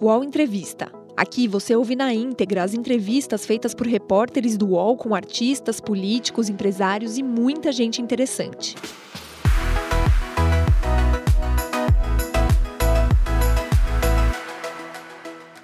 UOL 0.00 0.22
Entrevista. 0.22 0.92
Aqui 1.16 1.48
você 1.48 1.74
ouve 1.74 1.96
na 1.96 2.14
íntegra 2.14 2.62
as 2.62 2.72
entrevistas 2.72 3.44
feitas 3.44 3.74
por 3.74 3.84
repórteres 3.84 4.56
do 4.56 4.68
UOL 4.68 4.96
com 4.96 5.12
artistas, 5.12 5.80
políticos, 5.80 6.48
empresários 6.48 7.18
e 7.18 7.22
muita 7.24 7.72
gente 7.72 8.00
interessante. 8.00 8.76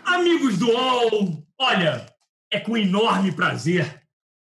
Amigos 0.04 0.58
do 0.58 0.66
UOL, 0.68 1.46
olha, 1.56 2.04
é 2.52 2.58
com 2.58 2.76
enorme 2.76 3.30
prazer 3.30 4.02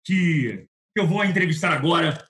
que 0.05 0.68
eu 0.93 1.07
vou 1.07 1.23
entrevistar 1.23 1.71
agora. 1.71 2.21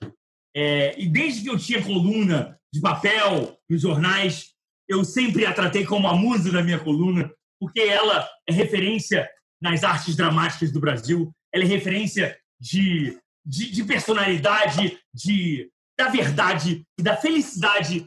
É, 0.54 0.94
e 0.96 1.08
desde 1.08 1.42
que 1.42 1.50
eu 1.50 1.58
tinha 1.58 1.82
coluna 1.82 2.56
de 2.72 2.80
papel 2.80 3.58
nos 3.68 3.82
jornais, 3.82 4.50
eu 4.88 5.04
sempre 5.04 5.44
a 5.44 5.52
tratei 5.52 5.84
como 5.84 6.06
a 6.06 6.14
musa 6.14 6.52
da 6.52 6.62
minha 6.62 6.78
coluna, 6.78 7.28
porque 7.60 7.80
ela 7.80 8.26
é 8.48 8.52
referência 8.52 9.30
nas 9.60 9.84
artes 9.84 10.16
dramáticas 10.16 10.72
do 10.72 10.80
Brasil, 10.80 11.30
ela 11.52 11.62
é 11.62 11.66
referência 11.66 12.40
de, 12.58 13.20
de, 13.44 13.70
de 13.70 13.84
personalidade, 13.84 14.98
de, 15.12 15.70
da 15.98 16.08
verdade, 16.08 16.86
e 16.98 17.02
da 17.02 17.16
felicidade 17.16 18.06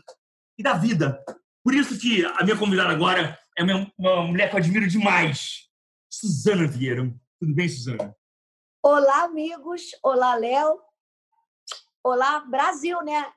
e 0.58 0.64
da 0.64 0.74
vida. 0.74 1.24
Por 1.64 1.76
isso 1.76 2.00
que 2.00 2.26
a 2.26 2.44
minha 2.44 2.58
convidada 2.58 2.92
agora 2.92 3.40
é 3.56 3.64
uma 3.64 4.24
mulher 4.24 4.50
que 4.50 4.56
eu 4.56 4.60
admiro 4.60 4.88
demais, 4.88 5.70
Suzana 6.12 6.68
Vieira. 6.68 7.14
Tudo 7.40 7.54
bem, 7.54 7.70
Suzana? 7.70 8.16
Olá, 8.84 9.24
amigos. 9.24 9.84
Olá, 10.04 10.36
Léo. 10.36 10.80
Olá, 12.04 12.40
Brasil, 12.42 13.02
né? 13.04 13.32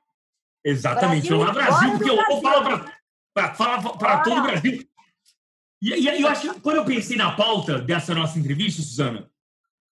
Exatamente. 0.65 1.29
Brasil, 1.29 1.41
Olá, 1.41 1.53
Brasil, 1.53 1.91
porque 1.93 2.11
eu 2.11 2.17
vou 2.17 2.41
falar 2.41 3.99
para 3.99 4.23
todo 4.23 4.39
o 4.39 4.43
Brasil. 4.43 4.89
E, 5.87 6.01
e, 6.01 6.21
eu 6.21 6.27
acho 6.27 6.53
que 6.53 6.61
quando 6.61 6.79
eu 6.79 6.85
pensei 6.85 7.17
na 7.17 7.31
pauta 7.31 7.79
dessa 7.79 8.13
nossa 8.13 8.37
entrevista, 8.37 8.83
Suzana, 8.83 9.31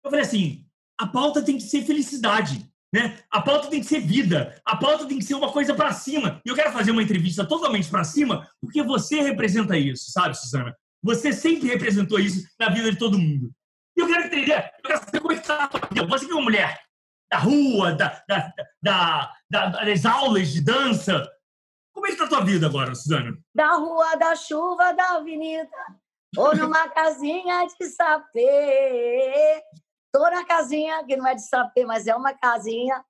eu 0.03 0.09
falei 0.09 0.25
assim: 0.25 0.66
a 0.99 1.05
pauta 1.05 1.44
tem 1.44 1.55
que 1.55 1.63
ser 1.63 1.83
felicidade. 1.83 2.67
Né? 2.91 3.17
A 3.30 3.41
pauta 3.41 3.69
tem 3.69 3.80
que 3.80 3.86
ser 3.86 3.99
vida, 3.99 4.59
a 4.66 4.75
pauta 4.75 5.08
tem 5.08 5.17
que 5.17 5.23
ser 5.23 5.36
uma 5.36 5.52
coisa 5.52 5.73
para 5.75 5.94
cima. 5.94 6.41
E 6.44 6.49
eu 6.49 6.55
quero 6.55 6.71
fazer 6.71 6.91
uma 6.91 7.02
entrevista 7.02 7.45
totalmente 7.45 7.89
para 7.89 8.03
cima, 8.03 8.47
porque 8.59 8.81
você 8.81 9.21
representa 9.21 9.77
isso, 9.77 10.11
sabe, 10.11 10.36
Suzana? 10.36 10.75
Você 11.03 11.31
sempre 11.31 11.67
representou 11.67 12.19
isso 12.19 12.47
na 12.59 12.69
vida 12.69 12.91
de 12.91 12.97
todo 12.97 13.17
mundo. 13.17 13.52
E 13.95 14.02
eu 14.02 14.08
quero 14.08 14.25
entender, 14.25 14.71
eu 14.83 14.89
quero 14.89 15.05
saber 15.05 15.19
como 15.19 15.33
é 15.33 15.36
que 15.36 15.41
está 15.41 15.69
Você 16.08 16.25
que 16.25 16.31
é 16.31 16.36
uma 16.36 16.44
mulher 16.44 16.80
da 17.31 17.38
rua, 17.38 17.94
da, 17.94 18.23
da, 18.27 18.53
da, 18.81 19.33
da, 19.49 19.66
das 19.86 20.05
aulas 20.05 20.53
de 20.53 20.61
dança, 20.61 21.27
como 22.03 22.11
é 22.11 22.11
que 22.11 22.17
tá 22.17 22.25
a 22.25 22.27
tua 22.27 22.43
vida 22.43 22.67
agora, 22.67 22.93
Suzana? 22.93 23.37
Da 23.55 23.75
rua, 23.75 24.15
da 24.17 24.35
chuva, 24.35 24.91
da 24.91 25.15
avenida, 25.15 25.69
ou 26.35 26.53
numa 26.53 26.89
casinha 26.91 27.65
de 27.65 27.85
sapê. 27.87 29.63
Tô 30.11 30.19
na 30.19 30.45
casinha, 30.45 31.01
que 31.05 31.15
não 31.15 31.25
é 31.25 31.33
de 31.33 31.47
sapê, 31.47 31.85
mas 31.85 32.05
é 32.05 32.13
uma 32.13 32.33
casinha. 32.33 33.01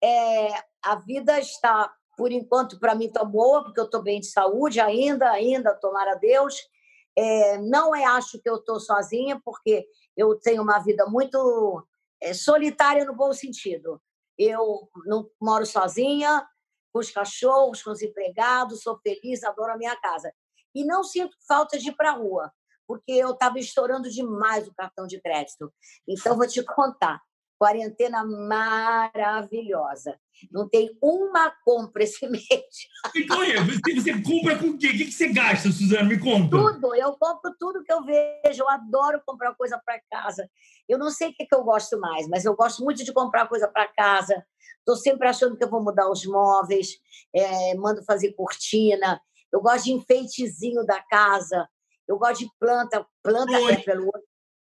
É, 0.00 0.48
a 0.84 0.94
vida 0.94 1.40
está, 1.40 1.92
por 2.16 2.30
enquanto, 2.30 2.78
para 2.78 2.94
mim, 2.94 3.10
tá 3.10 3.24
boa, 3.24 3.64
porque 3.64 3.80
eu 3.80 3.84
estou 3.84 4.00
bem 4.00 4.20
de 4.20 4.28
saúde 4.28 4.78
ainda, 4.78 5.28
ainda, 5.32 5.74
tomara 5.74 6.14
Deus. 6.14 6.54
É, 7.18 7.58
não 7.58 7.96
é, 7.96 8.04
acho 8.04 8.40
que 8.40 8.48
eu 8.48 8.56
estou 8.56 8.78
sozinha, 8.78 9.40
porque 9.44 9.84
eu 10.16 10.38
tenho 10.38 10.62
uma 10.62 10.78
vida 10.78 11.04
muito 11.06 11.84
é, 12.22 12.32
solitária 12.32 13.04
no 13.04 13.16
bom 13.16 13.32
sentido. 13.32 14.00
Eu 14.38 14.88
não 15.04 15.28
moro 15.42 15.66
sozinha, 15.66 16.46
com 16.96 17.00
os 17.00 17.10
cachorros, 17.10 17.82
com 17.82 17.90
os 17.90 18.00
empregados, 18.00 18.80
sou 18.80 18.98
feliz, 19.00 19.44
adoro 19.44 19.72
a 19.72 19.76
minha 19.76 19.94
casa. 19.96 20.32
E 20.74 20.82
não 20.82 21.04
sinto 21.04 21.36
falta 21.46 21.78
de 21.78 21.90
ir 21.90 21.94
para 21.94 22.10
a 22.10 22.14
rua, 22.14 22.50
porque 22.86 23.12
eu 23.12 23.32
estava 23.32 23.58
estourando 23.58 24.08
demais 24.08 24.66
o 24.66 24.74
cartão 24.74 25.06
de 25.06 25.20
crédito. 25.20 25.70
Então, 26.08 26.36
vou 26.36 26.46
te 26.46 26.62
contar. 26.64 27.20
Quarentena 27.58 28.24
maravilhosa. 28.24 30.18
Não 30.50 30.68
tem 30.68 30.96
uma 31.00 31.50
compra 31.64 32.04
esse 32.04 32.26
mês. 32.28 32.44
Então, 33.14 33.42
é, 33.42 33.56
você, 33.62 33.94
você 33.94 34.22
compra 34.22 34.58
com 34.58 34.66
o 34.68 34.78
quê? 34.78 34.88
O 34.88 34.92
que 34.92 35.10
você 35.10 35.28
gasta, 35.28 35.70
Suzana? 35.70 36.04
Me 36.04 36.18
conta. 36.18 36.50
Tudo. 36.50 36.94
Eu 36.94 37.16
compro 37.16 37.54
tudo 37.58 37.82
que 37.82 37.92
eu 37.92 38.04
vejo. 38.04 38.62
Eu 38.62 38.68
adoro 38.68 39.22
comprar 39.24 39.54
coisa 39.54 39.80
para 39.84 40.00
casa. 40.10 40.48
Eu 40.88 40.98
não 40.98 41.10
sei 41.10 41.30
o 41.30 41.34
que, 41.34 41.46
que 41.46 41.54
eu 41.54 41.64
gosto 41.64 41.98
mais, 41.98 42.28
mas 42.28 42.44
eu 42.44 42.54
gosto 42.54 42.84
muito 42.84 43.02
de 43.04 43.12
comprar 43.12 43.48
coisa 43.48 43.66
para 43.68 43.88
casa. 43.88 44.44
Estou 44.78 44.96
sempre 44.96 45.26
achando 45.26 45.56
que 45.56 45.64
eu 45.64 45.70
vou 45.70 45.82
mudar 45.82 46.08
os 46.08 46.24
móveis, 46.26 46.90
é, 47.34 47.74
mando 47.74 48.04
fazer 48.04 48.32
cortina. 48.34 49.20
Eu 49.52 49.60
gosto 49.60 49.84
de 49.84 49.92
enfeitezinho 49.92 50.84
da 50.84 51.02
casa. 51.02 51.68
Eu 52.06 52.18
gosto 52.18 52.44
de 52.44 52.50
planta. 52.60 53.04
Planta 53.22 53.58
Oi. 53.58 53.72
é 53.72 53.76
pelo 53.78 54.10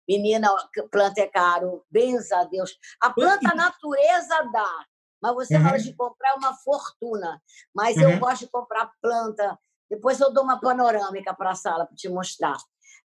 Menina, 0.08 0.50
planta 0.92 1.22
é 1.22 1.28
caro, 1.28 1.86
benza 1.90 2.38
a 2.38 2.44
Deus. 2.44 2.78
A 3.02 3.10
planta 3.10 3.52
a 3.52 3.56
natureza 3.56 4.50
dá, 4.52 4.86
mas 5.22 5.34
você 5.34 5.56
uhum. 5.56 5.64
fala 5.64 5.78
de 5.78 5.96
comprar 5.96 6.36
uma 6.36 6.54
fortuna. 6.56 7.42
Mas 7.74 7.98
uhum. 7.98 8.12
eu 8.12 8.20
gosto 8.20 8.46
de 8.46 8.52
comprar 8.52 8.92
planta. 9.02 9.58
Depois 9.90 10.20
eu 10.20 10.34
dou 10.34 10.44
uma 10.44 10.60
panorâmica 10.60 11.34
para 11.34 11.52
a 11.52 11.56
sala 11.56 11.86
para 11.86 11.96
te 11.96 12.10
mostrar. 12.10 12.58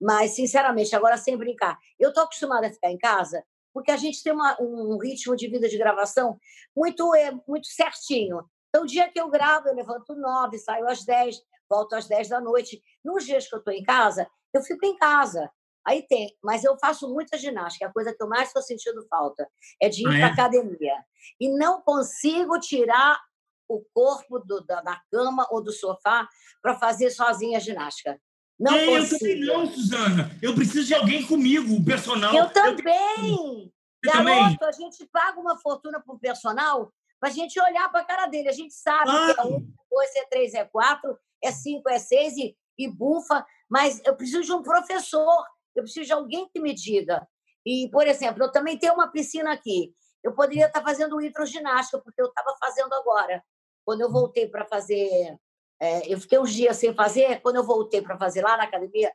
Mas, 0.02 0.32
sinceramente, 0.32 0.96
agora 0.96 1.18
sem 1.18 1.38
brincar, 1.38 1.78
eu 2.00 2.10
estou 2.10 2.24
acostumada 2.24 2.68
a 2.68 2.72
ficar 2.72 2.92
em 2.92 2.98
casa 2.98 3.44
porque 3.74 3.92
a 3.92 3.98
gente 3.98 4.24
tem 4.24 4.32
uma, 4.32 4.56
um 4.62 4.98
ritmo 5.00 5.36
de 5.36 5.48
vida 5.48 5.68
de 5.68 5.78
gravação 5.78 6.40
muito, 6.76 7.14
é, 7.16 7.32
muito 7.48 7.68
certinho. 7.68 8.46
Então, 8.70 8.84
o 8.84 8.88
dia 8.88 9.10
que 9.10 9.20
eu 9.20 9.30
gravo, 9.30 9.68
eu 9.68 9.76
levanto 9.76 10.16
nove, 10.16 10.60
saio 10.60 10.88
às 10.88 11.04
dez, 11.04 11.42
volto 11.68 11.94
às 11.94 12.08
dez 12.08 12.30
da 12.30 12.40
noite. 12.40 12.82
Nos 13.04 13.26
dias 13.26 13.48
que 13.48 13.56
eu 13.56 13.60
estou 13.60 13.74
em 13.74 13.84
casa, 13.84 14.28
eu 14.54 14.62
fico 14.62 14.86
em 14.86 14.96
casa. 14.98 15.52
Aí 15.86 16.06
tem, 16.08 16.36
mas 16.42 16.64
eu 16.64 16.78
faço 16.78 17.12
muita 17.14 17.38
ginástica, 17.38 17.88
a 17.88 17.92
coisa 17.92 18.14
que 18.14 18.24
eu 18.24 18.28
mais 18.28 18.48
estou 18.48 18.62
sentindo 18.62 19.06
falta 19.08 19.48
é 19.82 19.90
de 19.90 20.02
ir 20.02 20.08
ah, 20.08 20.16
é? 20.16 20.20
para 20.20 20.28
academia. 20.28 20.96
E 21.40 21.50
não 21.50 21.82
consigo 21.82 22.60
tirar 22.60 23.20
o 23.68 23.84
corpo 23.94 24.40
do, 24.40 24.62
da, 24.62 24.82
da 24.82 25.02
cama 25.12 25.48
ou 25.50 25.62
do 25.62 25.72
sofá 25.72 26.28
para 26.62 26.76
fazer 26.76 27.10
sozinha 27.10 27.58
a 27.58 27.62
ginástica. 27.62 28.20
Não 28.60 28.74
é, 28.74 28.86
consigo. 28.86 29.14
Eu 29.14 29.20
também 29.20 29.46
não, 29.46 29.68
Suzana. 29.68 30.40
Eu 30.42 30.56
preciso 30.56 30.86
de 30.86 30.94
alguém 30.94 31.26
comigo, 31.26 31.76
o 31.76 31.84
personal. 31.84 32.34
Eu 32.34 32.50
também. 32.52 33.72
Eu 34.04 34.12
Garoto, 34.12 34.58
também. 34.58 34.68
a 34.68 34.72
gente 34.72 35.08
paga 35.12 35.40
uma 35.40 35.58
fortuna 35.58 36.02
para 36.02 36.14
o 36.14 36.20
personal 36.20 36.92
para 37.24 37.30
a 37.30 37.34
gente 37.34 37.58
olhar 37.58 37.90
para 37.90 38.02
a 38.02 38.06
cara 38.06 38.28
dele. 38.28 38.50
A 38.50 38.54
gente 38.54 38.74
sabe 38.74 39.10
ah. 39.10 39.34
que 39.34 39.40
é 39.40 39.44
um, 39.46 39.56
é 39.56 39.62
dois, 39.90 40.16
é 40.18 40.26
três, 40.26 40.54
é 40.54 40.66
quatro, 40.66 41.18
é 41.42 41.54
cinco, 41.54 41.90
é 41.90 41.98
seis 41.98 42.36
e, 42.36 42.54
e 42.78 42.90
bufa, 42.90 43.46
mas 43.70 44.02
eu 44.06 44.14
preciso 44.14 44.42
de 44.42 44.52
um 44.52 44.62
professor 44.62 45.46
eu 45.76 45.84
preciso 45.84 46.08
de 46.08 46.14
alguém 46.14 46.48
que 46.50 46.60
me 46.60 46.74
diga. 46.74 47.28
E, 47.66 47.90
por 47.92 48.08
exemplo, 48.08 48.44
eu 48.44 48.52
também 48.52 48.78
tenho 48.78 48.94
uma 48.94 49.12
piscina 49.12 49.54
aqui. 49.54 49.94
Eu 50.24 50.34
poderia 50.34 50.68
estar 50.68 50.82
fazendo 50.82 51.22
hidroginástica, 51.22 52.00
porque 52.00 52.22
eu 52.22 52.28
estava 52.28 52.56
fazendo 52.60 52.94
agora. 52.94 53.44
Quando 53.86 54.02
eu 54.02 54.12
voltei 54.12 54.48
para 54.48 54.66
fazer. 54.66 55.38
É, 55.82 56.14
eu 56.14 56.20
fiquei 56.20 56.40
uns 56.40 56.54
dias 56.54 56.78
sem 56.78 56.94
fazer. 56.94 57.42
Quando 57.42 57.58
eu 57.58 57.64
voltei 57.64 58.02
para 58.02 58.18
fazer 58.18 58.42
lá 58.42 58.56
na 58.56 58.64
academia, 58.64 59.12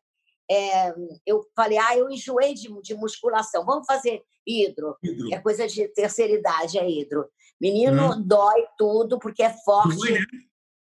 é, 0.51 0.95
eu 1.27 1.43
falei: 1.55 1.79
ah, 1.79 1.97
eu 1.97 2.11
enjoei 2.11 2.55
de, 2.55 2.69
de 2.83 2.95
musculação. 2.95 3.65
Vamos 3.65 3.87
fazer 3.87 4.23
hidro. 4.47 4.97
hidro. 5.03 5.33
É 5.33 5.39
coisa 5.41 5.67
de 5.67 5.89
terceira 5.89 6.33
idade, 6.33 6.79
é 6.79 6.89
hidro. 6.89 7.27
Menino, 7.61 8.13
uhum. 8.13 8.23
dói 8.23 8.67
tudo, 8.77 9.19
porque 9.19 9.43
é 9.43 9.55
forte. 9.65 10.13
né? 10.13 10.21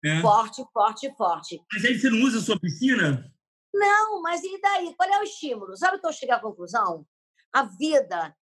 é. 0.05 0.21
Forte, 0.21 0.65
forte, 0.73 1.15
forte. 1.17 1.61
Mas 1.73 1.85
aí 1.85 1.99
você 1.99 2.11
não 2.11 2.23
usa 2.23 2.39
a 2.39 2.43
sua 2.43 2.59
piscina? 2.59 3.31
Não, 3.73 4.21
mas 4.23 4.43
e 4.43 4.61
daí? 4.61 4.95
Qual 4.97 5.09
é 5.09 5.21
o 5.21 5.25
estímulo? 5.25 5.77
Sabe 5.77 6.01
que 6.01 6.07
eu 6.07 6.13
cheguei 6.13 6.35
à 6.35 6.41
conclusão? 6.41 7.07
A 7.53 7.63
vida, 7.63 8.37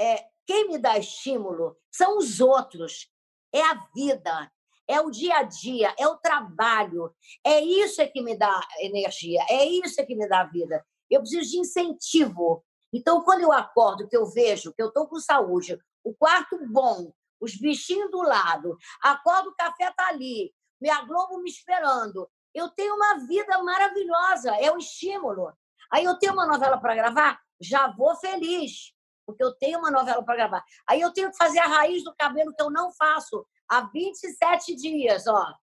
é, 0.00 0.26
quem 0.46 0.68
me 0.68 0.78
dá 0.78 0.98
estímulo 0.98 1.76
são 1.90 2.18
os 2.18 2.40
outros, 2.40 3.08
é 3.52 3.60
a 3.60 3.74
vida, 3.94 4.50
é 4.88 5.00
o 5.00 5.10
dia 5.10 5.36
a 5.36 5.42
dia, 5.42 5.94
é 5.98 6.06
o 6.06 6.18
trabalho. 6.18 7.14
É 7.44 7.60
isso 7.60 8.00
é 8.00 8.06
que 8.06 8.22
me 8.22 8.36
dá 8.36 8.60
energia, 8.78 9.44
é 9.48 9.64
isso 9.64 10.00
é 10.00 10.04
que 10.04 10.14
me 10.14 10.28
dá 10.28 10.44
vida. 10.44 10.84
Eu 11.10 11.20
preciso 11.20 11.50
de 11.50 11.58
incentivo. 11.58 12.64
Então, 12.92 13.22
quando 13.22 13.40
eu 13.40 13.52
acordo, 13.52 14.08
que 14.08 14.16
eu 14.16 14.26
vejo 14.26 14.72
que 14.72 14.82
eu 14.82 14.88
estou 14.88 15.06
com 15.06 15.18
saúde, 15.18 15.78
o 16.04 16.14
quarto 16.14 16.58
bom, 16.68 17.12
os 17.40 17.56
bichinhos 17.56 18.10
do 18.10 18.22
lado, 18.22 18.76
acordo, 19.02 19.50
o 19.50 19.54
café 19.54 19.88
está 19.88 20.08
ali, 20.08 20.52
minha 20.80 21.00
Globo 21.04 21.38
me 21.40 21.48
esperando, 21.48 22.28
eu 22.54 22.68
tenho 22.70 22.94
uma 22.94 23.26
vida 23.26 23.62
maravilhosa, 23.62 24.54
é 24.56 24.70
o 24.70 24.78
estímulo. 24.78 25.52
Aí 25.92 26.04
eu 26.04 26.18
tenho 26.18 26.32
uma 26.32 26.46
novela 26.46 26.78
para 26.78 26.94
gravar, 26.94 27.40
já 27.60 27.88
vou 27.88 28.14
feliz, 28.16 28.92
porque 29.26 29.42
eu 29.42 29.52
tenho 29.54 29.78
uma 29.78 29.90
novela 29.90 30.22
para 30.24 30.36
gravar. 30.36 30.64
Aí 30.88 31.00
eu 31.00 31.12
tenho 31.12 31.30
que 31.30 31.36
fazer 31.36 31.58
a 31.58 31.66
raiz 31.66 32.02
do 32.02 32.14
cabelo 32.16 32.54
que 32.54 32.62
eu 32.62 32.70
não 32.70 32.92
faço 32.92 33.46
há 33.68 33.82
27 33.82 34.74
dias, 34.74 35.26
ó. 35.26 35.54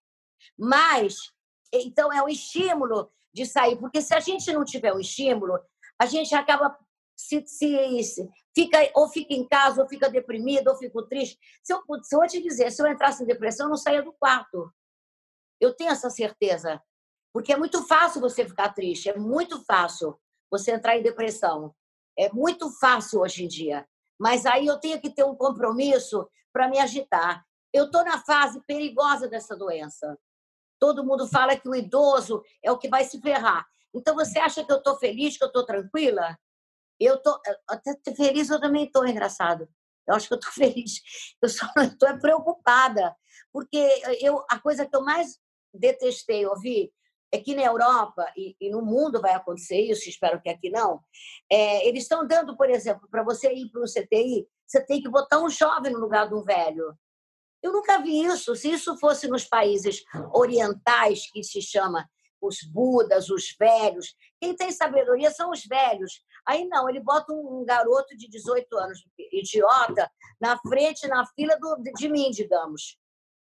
Mas, 0.58 1.16
então, 1.74 2.12
é 2.12 2.24
o 2.24 2.30
estímulo 2.30 3.12
de 3.34 3.46
sair, 3.46 3.78
porque 3.78 4.02
se 4.02 4.14
a 4.14 4.20
gente 4.20 4.52
não 4.52 4.64
tiver 4.64 4.94
o 4.94 5.00
estímulo, 5.00 5.60
a 6.00 6.06
gente 6.06 6.34
acaba 6.34 6.78
se, 7.16 7.46
se, 7.46 8.04
se, 8.04 8.30
fica 8.56 8.78
ou 8.96 9.10
fica 9.10 9.34
em 9.34 9.48
casa, 9.48 9.82
ou 9.82 9.90
fica 9.90 10.10
deprimido, 10.10 10.70
ou 10.70 10.78
fica 10.78 11.04
triste. 11.08 11.38
Se 11.62 11.74
eu, 11.74 11.82
se 12.02 12.16
eu 12.16 12.22
te 12.28 12.42
dizer, 12.42 12.72
se 12.72 12.82
eu 12.82 12.88
entrasse 12.88 13.24
em 13.24 13.28
depressão, 13.28 13.66
eu 13.66 13.72
não 13.72 13.78
saía 13.78 14.02
do 14.02 14.14
quarto. 14.14 14.72
Eu 15.60 15.74
tenho 15.76 15.92
essa 15.92 16.10
certeza. 16.10 16.82
Porque 17.34 17.54
é 17.54 17.58
muito 17.58 17.86
fácil 17.86 18.22
você 18.22 18.48
ficar 18.48 18.74
triste, 18.74 19.10
é 19.10 19.18
muito 19.18 19.64
fácil 19.66 20.20
você 20.50 20.72
entrar 20.72 20.98
em 20.98 21.04
depressão. 21.04 21.76
É 22.18 22.32
muito 22.34 22.72
fácil 22.80 23.22
hoje 23.22 23.46
em 23.46 23.48
dia. 23.48 23.88
Mas 24.20 24.46
aí 24.46 24.66
eu 24.66 24.80
tenho 24.80 25.00
que 25.00 25.10
ter 25.10 25.24
um 25.24 25.36
compromisso 25.36 26.28
para 26.52 26.68
me 26.68 26.80
agitar. 26.80 27.46
Eu 27.72 27.86
estou 27.86 28.04
na 28.04 28.20
fase 28.24 28.62
perigosa 28.66 29.28
dessa 29.28 29.56
doença. 29.56 30.18
Todo 30.80 31.06
mundo 31.06 31.28
fala 31.28 31.58
que 31.58 31.70
o 31.70 31.76
idoso 31.76 32.44
é 32.64 32.72
o 32.72 32.78
que 32.78 32.90
vai 32.90 33.04
se 33.04 33.22
ferrar. 33.22 33.66
Então 33.94 34.16
você 34.16 34.40
acha 34.40 34.64
que 34.64 34.72
eu 34.72 34.78
estou 34.78 34.98
feliz, 34.98 35.38
que 35.38 35.44
eu 35.44 35.48
estou 35.48 35.66
tranquila? 35.66 36.38
Eu 37.00 37.16
estou 37.16 37.40
até 37.68 37.96
feliz, 38.16 38.50
eu 38.50 38.60
também 38.60 38.86
estou 38.86 39.08
engraçado. 39.08 39.70
Eu 40.08 40.16
acho 40.16 40.28
que 40.28 40.34
eu 40.34 40.40
estou 40.40 40.52
feliz. 40.54 41.02
Eu 41.42 41.50
só 41.50 41.66
estou 41.78 42.20
preocupada, 42.20 43.16
porque 43.54 43.78
eu, 44.20 44.44
a 44.50 44.60
coisa 44.60 44.86
que 44.86 44.96
eu 44.96 45.02
mais 45.02 45.40
detestei 45.74 46.46
ouvir 46.46 46.92
é 47.32 47.38
que 47.38 47.56
na 47.56 47.64
Europa 47.64 48.26
e, 48.36 48.56
e 48.60 48.70
no 48.70 48.82
mundo 48.82 49.22
vai 49.22 49.34
acontecer 49.34 49.80
isso, 49.80 50.10
espero 50.10 50.42
que 50.42 50.50
aqui 50.50 50.70
não. 50.70 51.02
É, 51.50 51.88
eles 51.88 52.04
estão 52.04 52.26
dando, 52.26 52.58
por 52.58 52.70
exemplo, 52.70 53.08
para 53.10 53.24
você 53.24 53.54
ir 53.54 53.70
para 53.70 53.82
um 53.82 53.86
CTI, 53.86 54.48
você 54.68 54.84
tem 54.86 55.02
que 55.02 55.10
botar 55.10 55.40
um 55.40 55.50
jovem 55.50 55.92
no 55.92 56.00
lugar 56.00 56.28
de 56.28 56.34
um 56.34 56.44
velho. 56.44 56.96
Eu 57.62 57.74
nunca 57.74 58.02
vi 58.02 58.24
isso. 58.24 58.56
Se 58.56 58.72
isso 58.72 58.98
fosse 58.98 59.28
nos 59.28 59.46
países 59.46 60.04
orientais, 60.34 61.30
que 61.32 61.44
se 61.44 61.62
chama 61.62 62.08
os 62.42 62.64
budas, 62.64 63.30
os 63.30 63.56
velhos, 63.60 64.16
quem 64.40 64.56
tem 64.56 64.72
sabedoria 64.72 65.30
são 65.30 65.52
os 65.52 65.66
velhos. 65.66 66.24
Aí 66.48 66.66
não, 66.68 66.90
ele 66.90 67.02
bota 67.02 67.34
um 67.34 67.66
garoto 67.66 68.16
de 68.16 68.30
18 68.30 68.78
anos, 68.78 69.04
idiota, 69.32 70.10
na 70.40 70.58
frente, 70.58 71.08
na 71.08 71.26
fila 71.36 71.58
do, 71.60 71.84
de 71.96 72.08
mim, 72.08 72.32
digamos, 72.32 72.98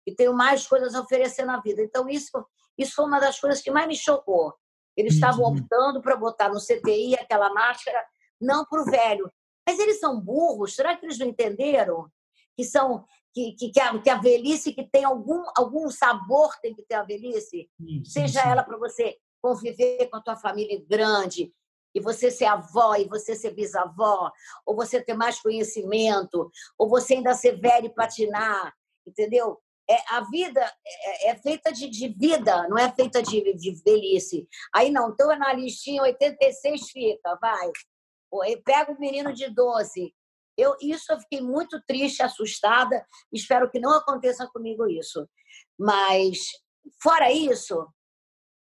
e 0.06 0.14
tenho 0.14 0.32
mais 0.34 0.66
coisas 0.66 0.94
a 0.94 1.00
oferecer 1.00 1.44
na 1.44 1.60
vida. 1.60 1.82
Então, 1.82 2.08
isso, 2.08 2.30
isso 2.76 2.94
foi 2.94 3.04
uma 3.04 3.20
das 3.20 3.38
coisas 3.38 3.60
que 3.62 3.70
mais 3.70 3.88
me 3.88 3.96
chocou. 3.96 4.54
Eles 4.96 5.14
estavam 5.14 5.44
optando 5.46 6.00
para 6.00 6.16
botar 6.16 6.48
no 6.48 6.60
CTI 6.60 7.14
aquela 7.16 7.52
máscara, 7.52 8.04
não 8.40 8.64
para 8.64 8.82
o 8.82 8.84
velho. 8.84 9.30
Mas 9.66 9.78
eles 9.78 9.98
são 9.98 10.20
burros, 10.20 10.74
será 10.74 10.96
que 10.96 11.04
eles 11.04 11.18
não 11.18 11.26
entenderam? 11.26 12.08
Que 12.56 12.64
são 12.64 13.04
que, 13.32 13.52
que, 13.52 13.70
que, 13.70 13.80
a, 13.80 13.98
que 13.98 14.10
a 14.10 14.20
velhice 14.20 14.72
que 14.72 14.88
tem 14.88 15.04
algum, 15.04 15.42
algum 15.56 15.90
sabor 15.90 16.54
tem 16.62 16.72
que 16.72 16.82
ter 16.82 16.94
a 16.94 17.02
velhice, 17.02 17.68
sim, 17.76 18.04
seja 18.04 18.42
sim. 18.42 18.48
ela 18.48 18.62
para 18.62 18.78
você 18.78 19.16
conviver 19.42 20.08
com 20.08 20.16
a 20.16 20.22
tua 20.22 20.36
família 20.36 20.80
grande, 20.88 21.52
e 21.94 22.00
você 22.00 22.30
ser 22.30 22.46
avó, 22.46 22.96
e 22.96 23.06
você 23.06 23.36
ser 23.36 23.54
bisavó, 23.54 24.32
ou 24.66 24.74
você 24.74 25.00
ter 25.00 25.14
mais 25.14 25.40
conhecimento, 25.40 26.50
ou 26.76 26.88
você 26.88 27.14
ainda 27.14 27.34
ser 27.34 27.60
velho 27.60 27.86
e 27.86 27.94
patinar, 27.94 28.74
entendeu? 29.06 29.60
É, 29.88 29.96
a 30.14 30.20
vida 30.30 30.60
é, 30.86 31.30
é 31.30 31.36
feita 31.36 31.72
de, 31.72 31.88
de, 31.90 32.08
vida, 32.08 32.66
não 32.68 32.78
é 32.78 32.90
feita 32.90 33.22
de, 33.22 33.52
de 33.54 33.82
velhice. 33.84 34.48
Aí 34.74 34.90
não, 34.90 35.10
então 35.10 35.30
é 35.30 35.36
na 35.36 35.52
listinha 35.52 36.02
86 36.02 36.90
fica, 36.90 37.38
vai. 37.40 37.70
Pega 38.64 38.92
o 38.92 38.98
menino 38.98 39.32
de 39.32 39.48
12, 39.48 40.12
eu, 40.56 40.76
isso 40.80 41.12
eu 41.12 41.18
fiquei 41.20 41.40
muito 41.40 41.80
triste, 41.86 42.22
assustada. 42.22 43.04
Espero 43.32 43.70
que 43.70 43.80
não 43.80 43.90
aconteça 43.90 44.48
comigo 44.52 44.88
isso. 44.88 45.28
Mas, 45.78 46.38
fora 47.02 47.32
isso, 47.32 47.86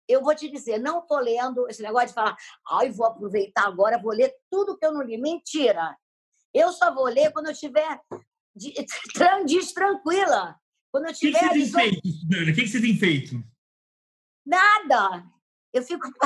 eu 0.08 0.22
vou 0.22 0.34
te 0.34 0.48
dizer, 0.48 0.78
não 0.78 1.00
estou 1.00 1.18
lendo 1.18 1.68
esse 1.68 1.82
negócio 1.82 2.08
de 2.08 2.14
falar, 2.14 2.36
ai, 2.68 2.90
vou 2.90 3.06
aproveitar 3.06 3.66
agora, 3.66 4.00
vou 4.00 4.12
ler 4.12 4.34
tudo 4.50 4.76
que 4.78 4.86
eu 4.86 4.92
não 4.92 5.02
li. 5.02 5.18
Mentira! 5.18 5.96
Eu 6.52 6.72
só 6.72 6.92
vou 6.92 7.04
ler 7.04 7.32
quando 7.32 7.46
eu 7.46 7.52
estiver 7.52 8.00
tranquila. 9.74 10.56
Quando 10.92 11.06
eu 11.06 11.14
tiver. 11.14 11.38
O 11.38 11.50
que, 11.50 11.58
que 11.60 11.66
você 11.66 11.72
tem 11.72 11.90
feito, 11.90 12.08
Suzana? 12.08 12.50
O 12.50 12.54
que, 12.54 12.62
que 12.62 12.68
você 12.68 12.80
tem 12.80 12.96
feito? 12.96 13.44
Nada! 14.44 15.24
Eu 15.72 15.82
fico. 15.82 16.06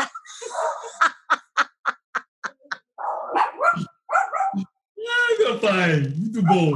Ai, 5.06 5.36
meu 5.38 5.60
pai, 5.60 6.00
muito 6.16 6.42
bom. 6.42 6.72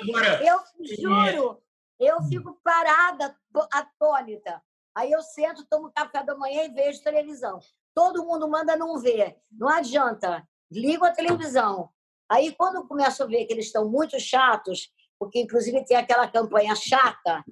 Agora, 0.00 0.44
eu 0.44 0.60
juro, 0.96 1.62
eu 1.98 2.22
fico 2.24 2.60
parada, 2.62 3.36
atônita. 3.72 4.62
Aí 4.94 5.10
eu 5.10 5.22
sento, 5.22 5.66
tomo 5.66 5.90
café 5.92 6.22
da 6.22 6.36
manhã 6.36 6.64
e 6.64 6.68
vejo 6.68 7.02
televisão. 7.02 7.58
Todo 7.94 8.24
mundo 8.24 8.48
manda 8.48 8.76
não 8.76 8.98
ver. 9.00 9.36
Não 9.50 9.68
adianta. 9.68 10.46
Ligo 10.70 11.04
a 11.04 11.10
televisão. 11.10 11.90
Aí, 12.28 12.52
quando 12.52 12.76
eu 12.76 12.86
começo 12.86 13.22
a 13.22 13.26
ver 13.26 13.44
que 13.44 13.52
eles 13.52 13.66
estão 13.66 13.88
muito 13.88 14.18
chatos, 14.18 14.90
porque 15.24 15.40
inclusive 15.40 15.84
tem 15.84 15.96
aquela 15.96 16.28
campanha 16.28 16.74
chata, 16.74 17.44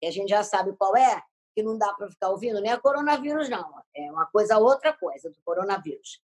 que 0.00 0.06
a 0.06 0.10
gente 0.10 0.28
já 0.28 0.42
sabe 0.42 0.72
qual 0.76 0.96
é, 0.96 1.20
que 1.54 1.62
não 1.62 1.76
dá 1.76 1.92
para 1.92 2.08
ficar 2.08 2.30
ouvindo, 2.30 2.60
nem 2.60 2.70
é 2.70 2.76
coronavírus, 2.76 3.48
não. 3.48 3.68
É 3.94 4.10
uma 4.12 4.26
coisa, 4.26 4.58
outra 4.58 4.92
coisa 4.92 5.28
do 5.28 5.36
coronavírus. 5.44 6.20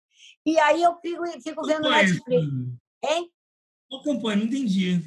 E 0.45 0.60
aí 0.60 0.84
eu 0.84 0.95
fico, 1.00 1.24
fico 1.42 1.66
vendo 1.66 1.90
Netflix. 1.90 2.45
Hein? 3.04 3.31
Qual 3.90 4.04
campanha? 4.04 4.38
Não 4.38 4.45
entendi. 4.45 5.01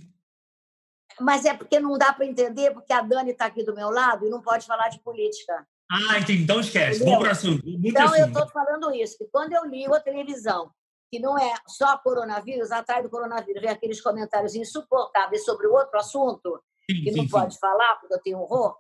Mas 1.21 1.45
é 1.45 1.55
porque 1.55 1.79
não 1.79 1.97
dá 1.97 2.13
para 2.13 2.27
entender, 2.27 2.73
porque 2.73 2.93
a 2.93 3.01
Dani 3.01 3.31
está 3.31 3.47
aqui 3.47 3.63
do 3.63 3.75
meu 3.75 3.89
lado 3.89 4.27
e 4.27 4.31
não 4.31 4.43
pode 4.43 4.67
falar 4.67 4.89
de 4.89 4.99
política. 5.01 5.67
Ah, 5.91 6.19
entendi. 6.19 6.43
Então 6.43 6.61
esquece. 6.61 7.05
Vamos 7.05 7.21
para 7.21 7.31
assunto. 7.31 7.65
Muito 7.65 7.87
então, 7.87 8.07
assunto. 8.07 8.21
eu 8.21 8.27
estou 8.27 8.49
falando 8.49 8.93
isso, 8.93 9.17
que 9.17 9.27
quando 9.27 9.53
eu 9.53 9.65
ligo 9.65 9.95
a 9.95 10.01
televisão, 10.01 10.71
que 11.11 11.19
não 11.19 11.39
é 11.39 11.55
só 11.67 11.97
coronavírus, 11.99 12.71
atrás 12.71 13.03
do 13.03 13.11
coronavírus 13.11 13.63
vem 13.63 13.71
aqueles 13.71 14.01
comentários 14.01 14.55
insuportáveis 14.55 15.45
sobre 15.45 15.67
o 15.67 15.73
outro 15.73 15.99
assunto, 15.99 16.63
sim, 16.91 17.03
que 17.03 17.11
sim, 17.11 17.17
não 17.17 17.25
sim. 17.25 17.31
pode 17.31 17.59
falar, 17.59 17.97
porque 17.97 18.15
eu 18.15 18.23
tenho 18.23 18.39
horror. 18.39 18.77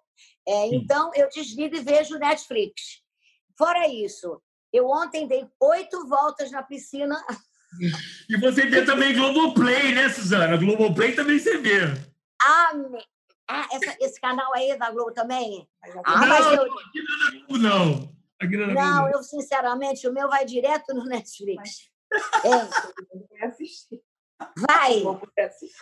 É, 0.46 0.67
então, 0.69 1.11
eu 1.14 1.28
desligo 1.28 1.76
e 1.76 1.81
vejo 1.81 2.19
Netflix. 2.19 3.02
Fora 3.56 3.87
isso, 3.88 4.40
eu 4.73 4.88
ontem 4.88 5.26
dei 5.26 5.49
oito 5.61 6.06
voltas 6.08 6.50
na 6.50 6.62
piscina 6.62 7.17
E 8.28 8.37
você 8.38 8.67
vê 8.67 8.84
também 8.84 9.14
Globoplay, 9.14 9.94
né, 9.94 10.08
Suzana? 10.08 10.56
Globoplay 10.56 11.14
também 11.14 11.38
você 11.38 11.58
vê. 11.58 11.81
Ah, 12.43 12.73
ah 13.49 13.69
essa, 13.73 13.96
esse 14.00 14.20
canal 14.20 14.52
aí 14.55 14.70
é 14.70 14.76
da 14.76 14.90
Globo 14.90 15.12
também? 15.12 15.69
Ah, 16.05 16.26
não, 16.26 16.52
eu... 16.55 16.62
aqui 16.78 17.02
não 17.02 17.14
é 17.14 17.25
da 17.25 17.31
Globo, 17.31 17.58
não. 17.58 18.17
Não, 18.75 19.08
é 19.08 19.14
eu, 19.14 19.23
sinceramente, 19.23 20.06
o 20.06 20.12
meu 20.12 20.28
vai 20.28 20.44
direto 20.44 20.94
no 20.94 21.05
Netflix. 21.05 21.90
É. 22.44 22.86
Vai! 24.58 25.02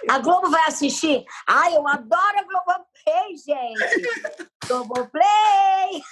A 0.08 0.18
Globo 0.18 0.50
vai 0.50 0.64
assistir? 0.68 1.24
Ai, 1.46 1.76
eu 1.76 1.86
adoro 1.88 2.38
a 2.38 2.44
Globoplay, 2.44 3.36
gente! 3.36 4.38
Globoplay! 4.66 6.02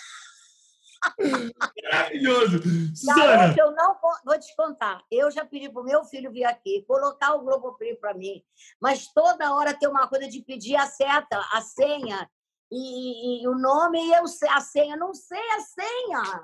Maravilhoso. 1.85 2.61
Suzana. 2.95 3.55
eu 3.59 3.73
não 3.73 3.97
vou 4.25 4.39
te 4.39 4.55
contar. 4.57 5.03
Eu 5.11 5.31
já 5.31 5.45
pedi 5.45 5.69
para 5.69 5.83
o 5.83 5.85
meu 5.85 6.05
filho 6.05 6.31
vir 6.31 6.45
aqui, 6.45 6.85
colocar 6.87 7.35
o 7.35 7.43
Globoplay 7.43 7.97
para 7.97 8.15
mim, 8.15 8.43
mas 8.81 9.09
toda 9.13 9.55
hora 9.55 9.75
tem 9.75 9.89
uma 9.89 10.07
coisa 10.09 10.29
de 10.29 10.41
pedir 10.43 10.77
a 10.77 10.87
seta, 10.87 11.39
a 11.53 11.61
senha, 11.61 12.29
e, 12.73 13.43
e, 13.43 13.49
o 13.49 13.55
nome 13.55 13.99
e 13.99 14.13
eu, 14.13 14.25
a 14.51 14.61
senha. 14.61 14.97
Não 14.97 15.13
sei 15.13 15.39
a 15.39 15.61
senha. 15.61 16.43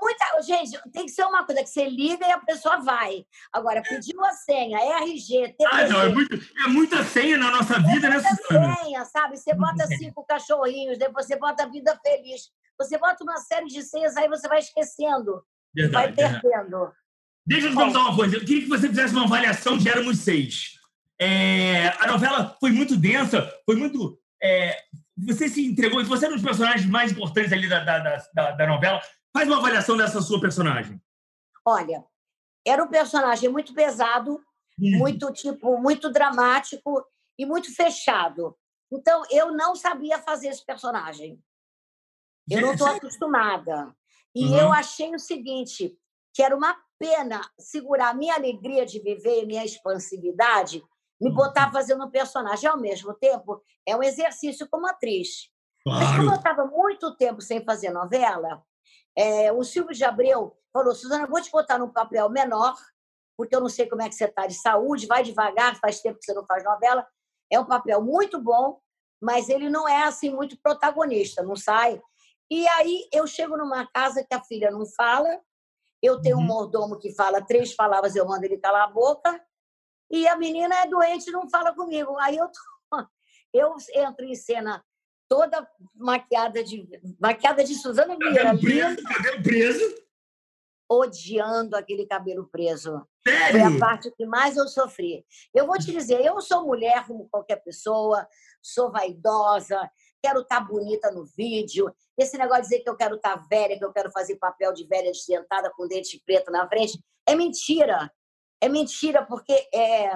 Muita, 0.00 0.42
gente, 0.42 0.78
tem 0.92 1.06
que 1.06 1.12
ser 1.12 1.24
uma 1.24 1.44
coisa 1.44 1.62
que 1.62 1.68
você 1.68 1.88
liga 1.88 2.26
e 2.26 2.30
a 2.30 2.38
pessoa 2.38 2.78
vai. 2.78 3.24
Agora, 3.52 3.82
pediu 3.82 4.24
a 4.24 4.32
senha, 4.32 4.78
RG, 5.02 5.54
TPC. 5.56 5.68
Ah, 5.72 5.88
não, 5.88 6.02
é, 6.02 6.08
muito, 6.10 6.34
é 6.34 6.68
muita 6.68 7.02
senha 7.02 7.38
na 7.38 7.50
nossa 7.50 7.78
vida, 7.80 8.06
é 8.06 8.10
né, 8.10 8.20
Suzana? 8.20 8.76
senha, 8.76 9.04
sabe? 9.06 9.36
Você 9.36 9.54
bota 9.54 9.86
cinco 9.86 10.24
cachorrinhos, 10.24 10.98
depois 10.98 11.26
você 11.26 11.36
bota 11.36 11.68
vida 11.68 11.98
feliz. 12.04 12.50
Você 12.78 12.98
bota 12.98 13.24
uma 13.24 13.38
série 13.38 13.66
de 13.66 13.82
senhas, 13.82 14.16
aí 14.16 14.28
você 14.28 14.46
vai 14.46 14.58
esquecendo. 14.58 15.42
Verdade, 15.74 16.14
vai 16.14 16.30
perdendo. 16.30 16.78
Verdade. 16.78 17.04
Deixa 17.46 17.66
eu 17.66 17.70
te 17.70 17.76
contar 17.76 17.98
uma 18.00 18.16
coisa. 18.16 18.36
Eu 18.36 18.40
queria 18.40 18.62
que 18.62 18.68
você 18.68 18.88
fizesse 18.88 19.14
uma 19.14 19.24
avaliação 19.24 19.76
de 19.76 19.88
Éramos 19.88 20.18
Seis. 20.20 20.78
É, 21.20 21.88
a 22.00 22.06
novela 22.06 22.56
foi 22.58 22.70
muito 22.70 22.96
densa, 22.96 23.50
foi 23.64 23.76
muito. 23.76 24.18
É, 24.42 24.76
você 25.16 25.48
se 25.48 25.64
entregou, 25.64 26.04
você 26.04 26.26
é 26.26 26.28
um 26.28 26.34
dos 26.34 26.42
personagens 26.42 26.86
mais 26.86 27.12
importantes 27.12 27.52
ali 27.52 27.68
da, 27.68 27.84
da, 27.84 28.28
da, 28.32 28.50
da 28.52 28.66
novela. 28.66 29.00
Faz 29.32 29.48
uma 29.48 29.58
avaliação 29.58 29.96
dessa 29.96 30.20
sua 30.20 30.40
personagem. 30.40 31.00
Olha, 31.64 32.04
era 32.66 32.82
um 32.82 32.88
personagem 32.88 33.48
muito 33.48 33.74
pesado, 33.74 34.40
hum. 34.78 34.98
muito 34.98 35.32
tipo, 35.32 35.78
muito 35.78 36.10
dramático 36.10 37.04
e 37.38 37.46
muito 37.46 37.74
fechado. 37.74 38.56
Então, 38.92 39.22
eu 39.30 39.52
não 39.52 39.74
sabia 39.74 40.18
fazer 40.18 40.48
esse 40.48 40.64
personagem. 40.64 41.42
Eu 42.48 42.60
não 42.60 42.72
estou 42.72 42.86
acostumada. 42.86 43.94
E 44.34 44.46
uhum. 44.46 44.58
eu 44.58 44.72
achei 44.72 45.14
o 45.14 45.18
seguinte, 45.18 45.96
que 46.34 46.42
era 46.42 46.54
uma 46.54 46.76
pena 46.98 47.40
segurar 47.58 48.10
a 48.10 48.14
minha 48.14 48.34
alegria 48.34 48.84
de 48.84 49.00
viver, 49.00 49.46
minha 49.46 49.64
expansividade, 49.64 50.82
me 51.20 51.28
uhum. 51.28 51.34
botar 51.34 51.72
fazendo 51.72 52.04
um 52.04 52.10
personagem. 52.10 52.68
Ao 52.68 52.78
mesmo 52.78 53.14
tempo, 53.14 53.62
é 53.86 53.96
um 53.96 54.02
exercício 54.02 54.68
como 54.68 54.86
atriz. 54.86 55.50
Claro. 55.82 56.04
Mas 56.04 56.16
como 56.16 56.30
eu 56.30 56.36
estava 56.36 56.64
muito 56.64 57.16
tempo 57.16 57.40
sem 57.40 57.64
fazer 57.64 57.90
novela, 57.90 58.62
é, 59.16 59.52
o 59.52 59.62
Silvio 59.62 59.94
de 59.94 60.04
Abreu 60.04 60.56
falou, 60.72 60.94
Suzana, 60.94 61.26
vou 61.26 61.40
te 61.40 61.50
botar 61.50 61.78
num 61.78 61.90
papel 61.90 62.28
menor, 62.28 62.74
porque 63.36 63.54
eu 63.54 63.60
não 63.60 63.68
sei 63.68 63.86
como 63.86 64.02
é 64.02 64.08
que 64.08 64.14
você 64.14 64.24
está 64.24 64.46
de 64.46 64.54
saúde, 64.54 65.06
vai 65.06 65.22
devagar, 65.22 65.78
faz 65.78 66.00
tempo 66.00 66.18
que 66.18 66.24
você 66.24 66.34
não 66.34 66.46
faz 66.46 66.64
novela. 66.64 67.06
É 67.50 67.60
um 67.60 67.64
papel 67.64 68.02
muito 68.02 68.40
bom, 68.40 68.80
mas 69.20 69.48
ele 69.48 69.68
não 69.68 69.88
é 69.88 70.04
assim 70.04 70.30
muito 70.30 70.58
protagonista, 70.60 71.42
não 71.42 71.56
sai 71.56 72.00
E 72.50 72.66
aí 72.68 73.08
eu 73.12 73.26
chego 73.26 73.56
numa 73.56 73.86
casa 73.86 74.24
que 74.24 74.34
a 74.34 74.42
filha 74.42 74.70
não 74.70 74.84
fala, 74.86 75.40
eu 76.02 76.20
tenho 76.20 76.36
um 76.36 76.40
Uhum. 76.40 76.46
mordomo 76.46 76.98
que 76.98 77.14
fala 77.14 77.44
três 77.44 77.74
palavras, 77.74 78.14
eu 78.14 78.26
mando 78.26 78.44
ele 78.44 78.58
calar 78.58 78.84
a 78.84 78.92
boca, 78.92 79.42
e 80.10 80.26
a 80.28 80.36
menina 80.36 80.74
é 80.82 80.86
doente 80.86 81.30
não 81.30 81.48
fala 81.48 81.74
comigo. 81.74 82.16
Aí 82.18 82.36
eu, 82.36 82.46
tô- 82.48 82.60
eu 83.52 83.74
entro 83.94 84.24
em 84.24 84.34
cena 84.34 84.84
toda 85.28 85.66
maquiada 85.94 86.62
de 86.62 86.86
maquiada 87.20 87.64
de 87.64 87.74
Suzana 87.74 88.16
Vieira, 88.16 88.44
Cabelo 88.44 88.60
preso, 88.60 89.02
cabelo 89.04 89.42
preso. 89.42 90.04
odiando 90.90 91.76
aquele 91.76 92.06
cabelo 92.06 92.48
preso. 92.48 93.06
Foi 93.26 93.32
a 93.34 93.52
Sério? 93.52 93.78
parte 93.78 94.10
que 94.10 94.26
mais 94.26 94.56
eu 94.56 94.68
sofri. 94.68 95.24
Eu 95.54 95.66
vou 95.66 95.78
te 95.78 95.90
dizer, 95.90 96.22
eu 96.24 96.40
sou 96.42 96.64
mulher 96.66 97.06
como 97.06 97.26
qualquer 97.30 97.56
pessoa, 97.64 98.26
sou 98.62 98.92
vaidosa, 98.92 99.90
quero 100.22 100.40
estar 100.40 100.60
bonita 100.60 101.10
no 101.10 101.24
vídeo. 101.24 101.90
Esse 102.18 102.36
negócio 102.36 102.64
de 102.64 102.68
dizer 102.68 102.82
que 102.82 102.90
eu 102.90 102.96
quero 102.96 103.16
estar 103.16 103.34
velha, 103.48 103.78
que 103.78 103.84
eu 103.84 103.92
quero 103.92 104.10
fazer 104.12 104.36
papel 104.36 104.74
de 104.74 104.86
velha 104.86 105.10
desdentada 105.10 105.70
com 105.74 105.88
dente 105.88 106.22
preto 106.24 106.50
na 106.52 106.68
frente, 106.68 107.02
é 107.26 107.34
mentira. 107.34 108.12
É 108.64 108.68
mentira, 108.68 109.24
porque 109.26 109.52
é... 109.74 110.12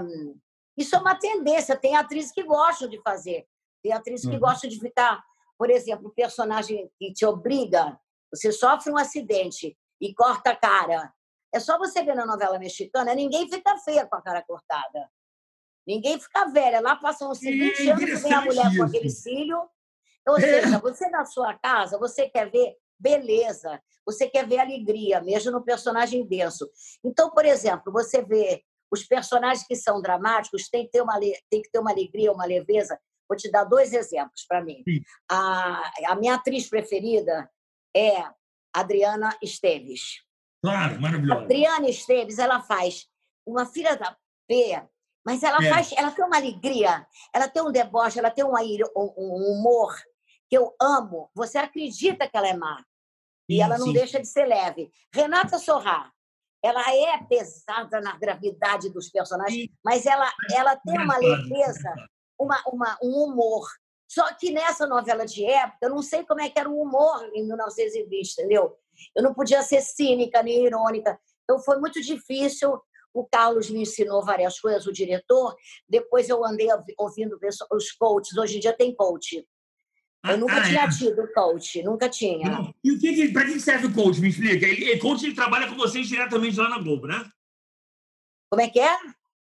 isso 0.76 0.96
é 0.96 0.98
uma 0.98 1.14
tendência. 1.18 1.76
Tem 1.76 1.94
atrizes 1.96 2.32
que 2.32 2.42
gostam 2.42 2.88
de 2.88 3.00
fazer. 3.02 3.46
Tem 3.82 3.92
atrizes 3.92 4.26
que 4.26 4.34
Uhum. 4.34 4.40
gostam 4.40 4.70
de 4.70 4.78
ficar, 4.80 5.22
por 5.58 5.70
exemplo, 5.70 6.08
o 6.08 6.14
personagem 6.14 6.90
que 6.98 7.12
te 7.12 7.26
obriga, 7.26 7.98
você 8.32 8.50
sofre 8.52 8.90
um 8.92 8.96
acidente 8.96 9.76
e 10.00 10.14
corta 10.14 10.50
a 10.50 10.56
cara. 10.56 11.12
É 11.54 11.60
só 11.60 11.78
você 11.78 12.02
ver 12.02 12.14
na 12.14 12.26
novela 12.26 12.58
mexicana, 12.58 13.14
ninguém 13.14 13.48
fica 13.50 13.76
feia 13.78 14.06
com 14.06 14.16
a 14.16 14.22
cara 14.22 14.42
cortada. 14.42 15.10
Ninguém 15.86 16.20
fica 16.20 16.46
velha. 16.46 16.80
Lá 16.80 16.96
passam 16.96 17.30
uns 17.30 17.40
20 17.40 17.88
É 17.88 17.92
anos 17.92 18.02
e 18.02 18.16
vem 18.16 18.32
a 18.34 18.40
mulher 18.42 18.62
com 18.64 18.68
interessante 18.68 18.88
aquele 18.96 19.06
isso. 19.08 19.22
cílio. 19.22 19.58
Ou 20.28 20.36
É. 20.38 20.40
seja, 20.40 20.78
você 20.78 21.08
na 21.08 21.24
sua 21.24 21.54
casa, 21.54 21.98
você 21.98 22.28
quer 22.28 22.50
ver 22.50 22.76
beleza, 22.98 23.80
você 24.04 24.28
quer 24.28 24.46
ver 24.46 24.58
alegria, 24.58 25.20
mesmo 25.20 25.52
no 25.52 25.64
personagem 25.64 26.26
denso. 26.26 26.68
Então, 27.04 27.30
por 27.30 27.44
exemplo, 27.44 27.92
você 27.92 28.22
vê 28.22 28.62
os 28.90 29.04
personagens 29.04 29.66
que 29.66 29.76
são 29.76 30.00
dramáticos, 30.00 30.68
tem 30.68 30.84
que 30.86 30.92
ter 30.92 31.02
uma, 31.02 31.18
tem 31.20 31.62
que 31.62 31.70
ter 31.70 31.78
uma 31.78 31.90
alegria, 31.90 32.32
uma 32.32 32.46
leveza. 32.46 32.98
Vou 33.28 33.36
te 33.36 33.50
dar 33.50 33.64
dois 33.64 33.92
exemplos 33.92 34.46
para 34.48 34.64
mim. 34.64 34.82
Sim. 34.88 35.00
A, 35.30 35.90
a 36.06 36.16
minha 36.16 36.34
atriz 36.34 36.68
preferida 36.68 37.48
é 37.94 38.24
Adriana 38.74 39.36
Esteves. 39.42 40.22
Claro, 40.62 40.96
A 40.96 41.00
maravilhoso. 41.00 41.40
Adriana 41.42 41.88
Esteves, 41.88 42.38
ela 42.38 42.62
faz 42.62 43.06
uma 43.46 43.66
filha 43.66 43.94
da 43.96 44.16
P, 44.48 44.82
mas 45.24 45.42
ela 45.42 45.58
É. 45.62 45.68
faz, 45.68 45.92
ela 45.92 46.10
tem 46.10 46.24
uma 46.24 46.36
alegria, 46.36 47.06
ela 47.34 47.48
tem 47.48 47.62
um 47.62 47.70
deboche, 47.70 48.18
ela 48.18 48.30
tem 48.30 48.44
um, 48.44 48.54
um 48.56 49.52
humor 49.52 49.94
que 50.48 50.56
eu 50.56 50.74
amo. 50.80 51.30
Você 51.34 51.58
acredita 51.58 52.26
que 52.26 52.36
ela 52.36 52.48
é 52.48 52.54
má 52.56 52.82
e 53.48 53.60
ela 53.60 53.78
não 53.78 53.86
sim. 53.86 53.92
deixa 53.92 54.20
de 54.20 54.26
ser 54.28 54.44
leve. 54.46 54.90
Renata 55.12 55.58
Sorrá, 55.58 56.12
ela 56.62 56.82
é 56.94 57.18
pesada 57.24 58.00
na 58.00 58.16
gravidade 58.18 58.90
dos 58.90 59.08
personagens, 59.08 59.62
Sim. 59.62 59.68
mas 59.84 60.04
ela, 60.06 60.30
ela 60.52 60.76
tem 60.76 60.98
uma 60.98 61.16
Engraçado, 61.16 61.48
leveza, 61.48 61.94
uma, 62.38 62.62
uma, 62.66 62.98
um 63.02 63.24
humor. 63.24 63.66
Só 64.10 64.32
que 64.34 64.50
nessa 64.50 64.86
novela 64.86 65.24
de 65.24 65.44
época, 65.44 65.78
eu 65.82 65.90
não 65.90 66.02
sei 66.02 66.24
como 66.24 66.40
é 66.40 66.48
que 66.48 66.58
era 66.58 66.68
o 66.68 66.80
humor 66.80 67.30
em 67.34 67.46
1920, 67.46 68.32
entendeu? 68.32 68.76
Eu 69.14 69.22
não 69.22 69.34
podia 69.34 69.62
ser 69.62 69.80
cínica 69.82 70.42
nem 70.42 70.64
irônica. 70.64 71.18
Então 71.44 71.58
foi 71.62 71.78
muito 71.78 72.00
difícil. 72.00 72.80
O 73.14 73.24
Carlos 73.26 73.70
me 73.70 73.82
ensinou 73.82 74.24
várias 74.24 74.58
coisas, 74.60 74.86
o 74.86 74.92
diretor. 74.92 75.54
Depois 75.88 76.28
eu 76.28 76.44
andei 76.44 76.72
ouvi- 76.72 76.94
ouvindo 76.98 77.38
os 77.72 77.92
coaches. 77.92 78.36
Hoje 78.36 78.56
em 78.56 78.60
dia 78.60 78.72
tem 78.76 78.94
coach. 78.94 79.46
Ah, 80.22 80.32
Eu 80.32 80.38
nunca 80.38 80.56
ah, 80.56 80.62
tinha 80.62 80.82
é? 80.84 80.88
tido 80.88 81.32
coach, 81.32 81.82
nunca 81.82 82.08
tinha. 82.08 82.48
Não. 82.50 82.74
E 82.82 82.92
o 82.92 82.98
que, 82.98 83.14
que 83.14 83.32
para 83.32 83.44
que 83.46 83.60
serve 83.60 83.86
o 83.86 83.94
coach? 83.94 84.20
Me 84.20 84.28
explica. 84.28 84.66
Ele, 84.66 84.98
coach 84.98 85.24
ele 85.24 85.34
trabalha 85.34 85.68
com 85.68 85.76
vocês 85.76 86.08
diretamente 86.08 86.56
lá 86.58 86.68
na 86.68 86.78
Globo, 86.78 87.06
né? 87.06 87.30
Como 88.50 88.60
é 88.62 88.68
que 88.68 88.80
é? 88.80 88.96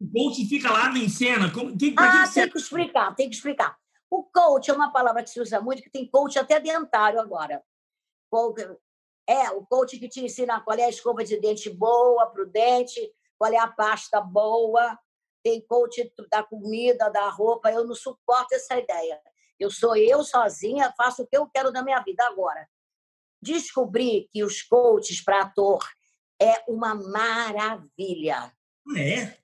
O 0.00 0.10
coach 0.12 0.44
fica 0.46 0.70
lá 0.70 0.90
em 0.96 1.08
cena. 1.08 1.50
Como, 1.50 1.76
que, 1.76 1.94
Ah, 1.96 2.25
que 2.28 2.34
tem 2.34 2.50
que 2.50 2.58
explicar, 2.58 3.14
tem 3.14 3.28
que 3.30 3.37
explicar. 3.37 3.76
O 4.10 4.25
coach 4.25 4.70
é 4.70 4.75
uma 4.75 4.92
palavra 4.92 5.22
que 5.22 5.30
se 5.30 5.40
usa 5.40 5.60
muito, 5.60 5.82
que 5.82 5.90
tem 5.90 6.08
coach 6.08 6.38
até 6.38 6.60
dentário 6.60 7.20
agora. 7.20 7.62
Co- 8.30 8.54
É, 9.28 9.50
o 9.50 9.64
coach 9.66 9.98
que 9.98 10.08
te 10.08 10.20
ensina 10.25 10.60
qual 10.60 10.78
é 10.78 10.84
a 10.84 10.88
escova 10.90 11.25
de 11.25 11.38
dente 11.40 11.68
boa 11.70 12.26
para 12.26 12.42
o 12.42 12.46
dente, 12.46 13.00
qual 13.38 13.52
é 13.52 13.58
a 13.58 13.68
pasta 13.68 14.20
boa. 14.20 14.98
Tem 15.42 15.60
coach 15.66 16.12
da 16.30 16.42
comida, 16.42 17.08
da 17.10 17.28
roupa. 17.30 17.70
Eu 17.70 17.87
não 17.87 17.94
suporto 17.94 18.52
essa 18.54 18.78
ideia. 18.78 19.18
Eu 19.58 19.70
sou 19.70 19.96
eu 19.96 20.22
sozinha, 20.22 20.92
faço 20.96 21.22
o 21.22 21.26
que 21.26 21.36
eu 21.36 21.46
quero 21.46 21.72
da 21.72 21.82
minha 21.82 22.00
vida 22.00 22.24
agora. 22.26 22.68
Descobri 23.42 24.28
que 24.32 24.44
os 24.44 24.62
coaches 24.62 25.22
para 25.22 25.42
ator 25.42 25.86
é 26.40 26.64
uma 26.68 26.94
maravilha. 26.94 28.52
É? 28.96 29.36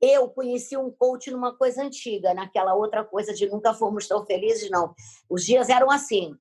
Eu 0.00 0.28
conheci 0.30 0.76
um 0.76 0.90
coach 0.90 1.30
numa 1.30 1.56
coisa 1.56 1.82
antiga, 1.82 2.32
naquela 2.32 2.74
outra 2.74 3.04
coisa 3.04 3.34
de 3.34 3.46
nunca 3.46 3.74
fomos 3.74 4.06
tão 4.06 4.24
felizes, 4.24 4.70
não. 4.70 4.94
Os 5.28 5.44
dias 5.44 5.68
eram 5.68 5.90
assim. 5.90 6.36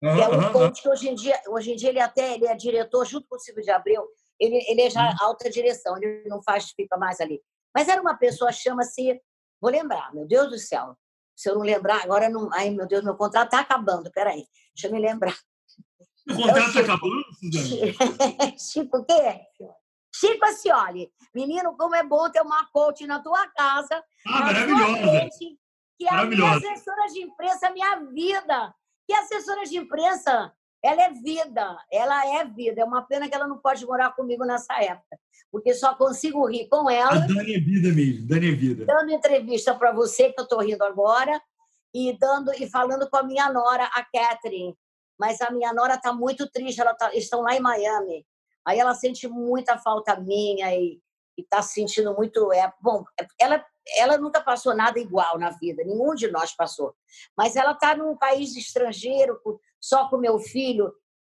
Que 0.00 0.20
é 0.20 0.28
um 0.28 0.52
coach 0.52 0.82
que 0.82 0.88
hoje 0.88 1.08
em 1.08 1.14
dia, 1.14 1.40
hoje 1.48 1.72
em 1.72 1.76
dia 1.76 1.90
ele 1.90 2.00
até 2.00 2.34
ele 2.34 2.46
é 2.48 2.56
diretor 2.56 3.04
junto 3.06 3.28
com 3.28 3.36
o 3.36 3.38
Silvio 3.38 3.62
de 3.62 3.70
Abreu. 3.70 4.08
Ele, 4.40 4.56
ele 4.68 4.82
é 4.82 4.90
já 4.90 5.10
Uhum. 5.10 5.16
alta 5.20 5.48
direção, 5.48 5.96
ele 5.96 6.28
não 6.28 6.42
faz 6.42 6.70
fica 6.70 6.96
mais 6.96 7.20
ali. 7.20 7.40
Mas 7.72 7.86
era 7.86 8.00
uma 8.02 8.16
pessoa 8.16 8.50
chama-se, 8.50 9.20
vou 9.60 9.70
lembrar, 9.70 10.12
meu 10.12 10.26
Deus 10.26 10.50
do 10.50 10.58
céu. 10.58 10.96
Se 11.42 11.50
eu 11.50 11.56
não 11.56 11.62
lembrar 11.62 12.04
agora 12.04 12.28
não, 12.28 12.48
ai 12.52 12.70
meu 12.70 12.86
Deus, 12.86 13.02
meu 13.02 13.16
contrato 13.16 13.46
está 13.46 13.58
acabando. 13.58 14.12
Peraí, 14.12 14.46
deixa 14.72 14.86
eu 14.86 14.92
me 14.92 15.00
lembrar. 15.00 15.36
O 16.30 16.36
contrato 16.36 16.68
está 16.68 16.80
acabando, 16.82 17.24
Suzana? 17.34 18.54
Chico 18.56 18.98
o 18.98 19.04
quê? 19.04 19.40
Chico 20.14 20.44
Ascioli. 20.44 21.10
Menino, 21.34 21.76
como 21.76 21.96
é 21.96 22.04
bom 22.04 22.30
ter 22.30 22.42
uma 22.42 22.64
coach 22.70 23.04
na 23.08 23.18
tua 23.20 23.44
casa, 23.48 24.04
Ah, 24.24 24.40
maravilhosa. 24.40 24.98
frente, 24.98 25.58
que 25.98 26.04
é 26.06 26.14
a 26.14 26.24
minha 26.24 26.54
assessora 26.54 27.06
de 27.08 27.22
imprensa, 27.22 27.70
minha 27.70 27.96
vida. 28.12 28.72
Que 29.04 29.12
assessora 29.14 29.64
de 29.64 29.76
imprensa, 29.78 30.52
ela 30.82 31.02
é 31.02 31.10
vida, 31.12 31.76
ela 31.90 32.40
é 32.40 32.44
vida. 32.44 32.80
É 32.80 32.84
uma 32.84 33.02
pena 33.02 33.28
que 33.28 33.34
ela 33.34 33.46
não 33.46 33.58
pode 33.58 33.86
morar 33.86 34.14
comigo 34.14 34.44
nessa 34.44 34.82
época, 34.82 35.18
porque 35.50 35.72
só 35.74 35.94
consigo 35.94 36.44
rir 36.46 36.68
com 36.68 36.88
A 36.88 36.92
ela, 36.92 37.18
Dani 37.20 37.54
é 37.54 37.60
vida 37.60 37.88
mesmo. 37.92 38.26
Dani 38.26 38.48
é 38.48 38.54
vida. 38.54 38.84
dando 38.84 39.10
entrevista 39.12 39.74
para 39.74 39.92
você, 39.92 40.32
que 40.32 40.40
eu 40.40 40.44
estou 40.44 40.60
rindo 40.60 40.82
agora, 40.82 41.40
e 41.94 42.16
dando 42.18 42.52
e 42.54 42.68
falando 42.68 43.08
com 43.08 43.16
a 43.16 43.22
minha 43.22 43.52
nora, 43.52 43.84
a 43.84 44.04
Catherine. 44.04 44.76
Mas 45.18 45.40
a 45.40 45.50
minha 45.50 45.72
nora 45.72 45.94
está 45.94 46.12
muito 46.12 46.50
triste, 46.50 46.80
ela 46.80 46.94
tá, 46.94 47.14
estão 47.14 47.42
lá 47.42 47.54
em 47.54 47.60
Miami. 47.60 48.26
Aí 48.66 48.78
ela 48.78 48.94
sente 48.94 49.28
muita 49.28 49.78
falta 49.78 50.18
minha 50.18 50.74
e 50.74 51.00
está 51.36 51.62
se 51.62 51.74
sentindo 51.74 52.14
muito. 52.14 52.52
É, 52.52 52.72
bom, 52.80 53.04
ela, 53.40 53.64
ela 53.96 54.18
nunca 54.18 54.40
passou 54.40 54.74
nada 54.74 54.98
igual 54.98 55.38
na 55.38 55.50
vida, 55.50 55.84
nenhum 55.84 56.14
de 56.14 56.28
nós 56.28 56.54
passou. 56.54 56.94
Mas 57.36 57.56
ela 57.56 57.72
está 57.72 57.96
num 57.96 58.16
país 58.16 58.56
estrangeiro, 58.56 59.38
só 59.82 60.08
com 60.08 60.16
meu 60.16 60.38
filho. 60.38 60.92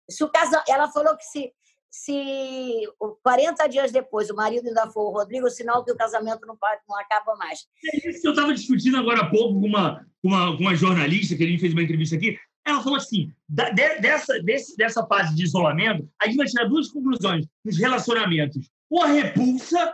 Se 0.09 0.23
o 0.23 0.29
casa, 0.29 0.63
ela 0.67 0.87
falou 0.89 1.15
que 1.17 1.25
se, 1.25 1.51
se 1.91 2.83
40 3.23 3.67
dias 3.67 3.91
depois 3.91 4.29
o 4.29 4.35
marido 4.35 4.67
ainda 4.67 4.89
for 4.89 5.01
o 5.09 5.11
Rodrigo, 5.11 5.49
sinal 5.49 5.83
que 5.83 5.91
o 5.91 5.97
casamento 5.97 6.45
não, 6.45 6.57
não 6.87 6.97
acaba 6.97 7.35
mais. 7.35 7.67
É 7.93 8.09
isso 8.09 8.21
que 8.21 8.27
eu 8.27 8.31
estava 8.31 8.53
discutindo 8.53 8.97
agora 8.97 9.21
há 9.21 9.29
pouco 9.29 9.59
com 9.59 9.67
uma, 9.67 10.05
com 10.21 10.29
uma, 10.29 10.55
com 10.55 10.63
uma 10.63 10.75
jornalista 10.75 11.35
que 11.35 11.43
a 11.43 11.47
gente 11.47 11.59
fez 11.59 11.73
uma 11.73 11.83
entrevista 11.83 12.15
aqui. 12.15 12.39
Ela 12.65 12.81
falou 12.81 12.97
assim: 12.97 13.33
da- 13.49 13.69
de- 13.69 13.99
dessa, 13.99 14.41
desse, 14.41 14.75
dessa 14.77 15.05
fase 15.05 15.35
de 15.35 15.43
isolamento, 15.43 16.09
a 16.21 16.25
gente 16.27 16.37
vai 16.37 16.47
tirar 16.47 16.65
duas 16.65 16.89
conclusões 16.89 17.45
nos 17.65 17.77
relacionamentos. 17.77 18.69
Ou 18.89 19.03
a 19.03 19.07
repulsa, 19.07 19.93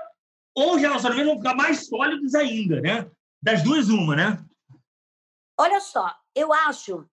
ou 0.55 0.75
os 0.75 0.81
relacionamentos 0.81 1.29
vão 1.33 1.38
ficar 1.41 1.55
mais 1.55 1.88
sólidos 1.88 2.36
ainda, 2.36 2.81
né? 2.81 3.10
Das 3.41 3.63
duas, 3.63 3.89
uma, 3.89 4.15
né? 4.15 4.43
Olha 5.60 5.79
só, 5.79 6.15
eu 6.36 6.51
acho, 6.51 7.05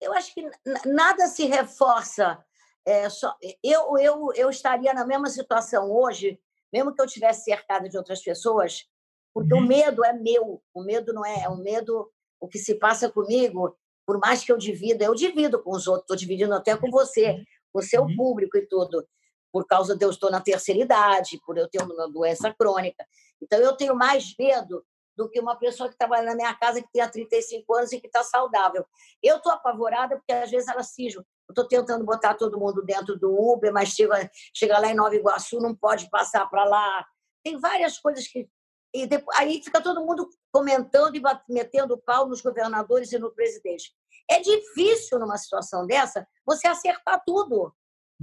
eu 0.00 0.12
acho 0.14 0.32
que 0.34 0.48
nada 0.86 1.26
se 1.26 1.46
reforça. 1.46 2.42
é, 2.86 3.08
só, 3.10 3.36
eu, 3.62 3.98
eu, 3.98 4.32
eu 4.34 4.50
estaria 4.50 4.92
na 4.94 5.04
mesma 5.06 5.28
situação 5.28 5.90
hoje, 5.90 6.40
mesmo 6.72 6.94
que 6.94 7.02
eu 7.02 7.06
tivesse 7.06 7.44
cercada 7.44 7.88
de 7.88 7.96
outras 7.98 8.22
pessoas, 8.22 8.86
porque 9.34 9.54
o 9.54 9.58
Uhum. 9.58 9.66
medo 9.66 10.04
é 10.04 10.12
meu. 10.12 10.62
O 10.74 10.82
medo 10.82 11.12
não 11.12 11.24
é, 11.24 11.42
é 11.44 11.48
o 11.48 11.56
medo, 11.56 12.10
o 12.40 12.48
que 12.48 12.58
se 12.58 12.74
passa 12.76 13.10
comigo, 13.10 13.76
por 14.06 14.18
mais 14.18 14.42
que 14.44 14.50
eu 14.50 14.56
divida, 14.58 15.04
eu 15.04 15.14
divido 15.14 15.62
com 15.62 15.70
os 15.72 15.86
outros, 15.86 16.04
estou 16.04 16.16
dividindo 16.16 16.54
até 16.54 16.76
com 16.76 16.90
você, 16.90 17.44
com 17.72 17.78
o 17.80 17.82
seu 17.82 18.02
Uhum. 18.04 18.16
público 18.16 18.56
e 18.58 18.66
tudo, 18.66 19.06
por 19.52 19.66
causa 19.66 19.96
de 19.96 20.04
eu 20.04 20.10
estou 20.10 20.30
na 20.30 20.40
terceira 20.40 20.80
idade, 20.80 21.40
por 21.46 21.56
eu 21.58 21.68
ter 21.68 21.82
uma 21.82 22.08
doença 22.10 22.52
crônica. 22.52 23.04
Então, 23.42 23.58
eu 23.60 23.76
tenho 23.76 23.94
mais 23.94 24.34
medo 24.38 24.84
do 25.16 25.28
que 25.28 25.40
uma 25.40 25.56
pessoa 25.56 25.88
que 25.88 25.96
trabalha 25.96 26.24
na 26.24 26.34
minha 26.34 26.54
casa 26.54 26.80
que 26.80 26.88
tem 26.92 27.02
há 27.02 27.08
35 27.08 27.74
anos 27.74 27.92
e 27.92 28.00
que 28.00 28.06
está 28.06 28.22
saudável. 28.22 28.84
Eu 29.22 29.36
estou 29.36 29.52
apavorada 29.52 30.16
porque 30.16 30.32
às 30.32 30.50
vezes 30.50 30.68
elas 30.68 30.88
cisam. 30.88 31.24
Eu 31.48 31.52
estou 31.52 31.66
tentando 31.66 32.04
botar 32.04 32.34
todo 32.34 32.58
mundo 32.58 32.82
dentro 32.82 33.18
do 33.18 33.32
Uber, 33.32 33.72
mas 33.72 33.90
chega, 33.90 34.30
chega 34.54 34.78
lá 34.78 34.88
em 34.88 34.94
Nova 34.94 35.14
Iguaçu, 35.14 35.60
não 35.60 35.74
pode 35.74 36.08
passar 36.08 36.48
para 36.48 36.64
lá. 36.64 37.06
Tem 37.44 37.58
várias 37.58 37.98
coisas 37.98 38.26
que. 38.26 38.48
E 38.92 39.06
depois, 39.06 39.38
aí 39.38 39.62
fica 39.62 39.80
todo 39.80 40.04
mundo 40.04 40.28
comentando 40.52 41.14
e 41.14 41.22
metendo 41.48 41.98
pau 41.98 42.28
nos 42.28 42.40
governadores 42.40 43.12
e 43.12 43.18
no 43.18 43.32
presidente. 43.32 43.92
É 44.28 44.40
difícil 44.40 45.18
numa 45.18 45.36
situação 45.36 45.86
dessa 45.86 46.26
você 46.46 46.66
acertar 46.66 47.22
tudo. 47.26 47.74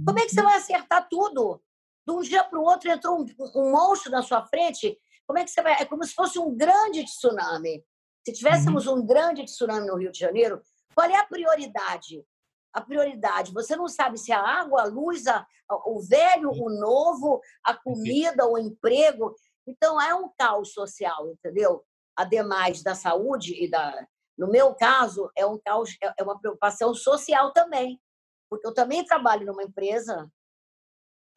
Como 0.04 0.18
é 0.18 0.22
que 0.22 0.30
você 0.30 0.42
vai 0.42 0.56
acertar 0.56 1.08
tudo? 1.08 1.60
De 2.06 2.14
um 2.14 2.20
dia 2.20 2.44
para 2.44 2.58
o 2.58 2.62
outro 2.62 2.90
entrou 2.90 3.20
um, 3.20 3.26
um, 3.54 3.72
monstro 3.72 4.10
na 4.10 4.22
sua 4.22 4.44
frente. 4.46 4.98
Como 5.28 5.38
é 5.38 5.44
que 5.44 5.50
você 5.50 5.60
vai? 5.60 5.74
É 5.74 5.84
como 5.84 6.02
se 6.04 6.14
fosse 6.14 6.38
um 6.38 6.56
grande 6.56 7.04
tsunami. 7.04 7.84
Se 8.26 8.32
tivéssemos 8.32 8.86
uhum. 8.86 9.00
um 9.00 9.06
grande 9.06 9.44
tsunami 9.44 9.86
no 9.86 9.96
Rio 9.96 10.10
de 10.10 10.18
Janeiro, 10.18 10.62
qual 10.94 11.06
é 11.06 11.16
a 11.16 11.26
prioridade? 11.26 12.24
A 12.72 12.80
prioridade, 12.80 13.52
você 13.52 13.76
não 13.76 13.88
sabe 13.88 14.16
se 14.18 14.32
a 14.32 14.40
água, 14.40 14.82
a 14.82 14.86
luz, 14.86 15.26
a, 15.26 15.46
o 15.86 16.00
velho, 16.00 16.50
o 16.50 16.70
novo, 16.70 17.42
a 17.62 17.74
comida, 17.74 18.46
o 18.46 18.56
emprego. 18.56 19.34
Então, 19.66 20.00
é 20.00 20.14
um 20.14 20.30
caos 20.38 20.72
social, 20.72 21.28
entendeu? 21.28 21.84
Ademais 22.16 22.82
da 22.82 22.94
saúde 22.94 23.54
e 23.62 23.70
da. 23.70 24.06
No 24.36 24.48
meu 24.48 24.74
caso, 24.74 25.30
é 25.36 25.44
um 25.44 25.58
caos, 25.58 25.94
é, 26.02 26.14
é 26.18 26.22
uma 26.22 26.38
preocupação 26.40 26.94
social 26.94 27.52
também, 27.52 28.00
porque 28.48 28.66
eu 28.66 28.72
também 28.72 29.04
trabalho 29.04 29.44
numa 29.44 29.62
empresa. 29.62 30.30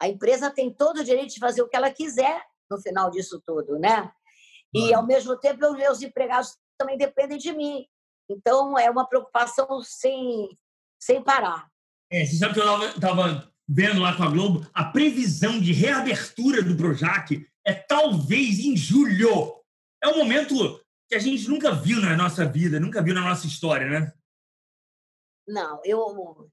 A 0.00 0.08
empresa 0.08 0.50
tem 0.50 0.72
todo 0.72 1.00
o 1.00 1.04
direito 1.04 1.34
de 1.34 1.40
fazer 1.40 1.62
o 1.62 1.68
que 1.68 1.76
ela 1.76 1.90
quiser 1.90 2.42
no 2.72 2.80
final 2.80 3.10
disso 3.10 3.42
tudo, 3.46 3.78
né? 3.78 4.10
E, 4.74 4.94
ao 4.94 5.06
mesmo 5.06 5.36
tempo, 5.38 5.64
os 5.66 5.76
meus 5.76 6.00
empregados 6.00 6.56
também 6.78 6.96
dependem 6.96 7.36
de 7.36 7.52
mim. 7.52 7.86
Então, 8.28 8.78
é 8.78 8.90
uma 8.90 9.06
preocupação 9.06 9.82
sem, 9.82 10.48
sem 11.00 11.22
parar. 11.22 11.68
É, 12.10 12.24
você 12.24 12.36
sabe 12.36 12.54
que 12.54 12.60
eu 12.60 12.88
estava 12.88 13.52
vendo 13.68 14.00
lá 14.00 14.16
com 14.16 14.22
a 14.22 14.30
Globo, 14.30 14.66
a 14.72 14.84
previsão 14.84 15.60
de 15.60 15.72
reabertura 15.72 16.62
do 16.62 16.76
Projac 16.76 17.46
é 17.66 17.74
talvez 17.74 18.58
em 18.58 18.76
julho. 18.76 19.62
É 20.02 20.08
um 20.08 20.18
momento 20.18 20.80
que 21.08 21.14
a 21.14 21.18
gente 21.18 21.48
nunca 21.48 21.72
viu 21.72 22.00
na 22.00 22.16
nossa 22.16 22.44
vida, 22.46 22.80
nunca 22.80 23.02
viu 23.02 23.14
na 23.14 23.20
nossa 23.20 23.46
história, 23.46 23.88
né? 23.88 24.12
Não, 25.46 25.80
eu 25.84 26.50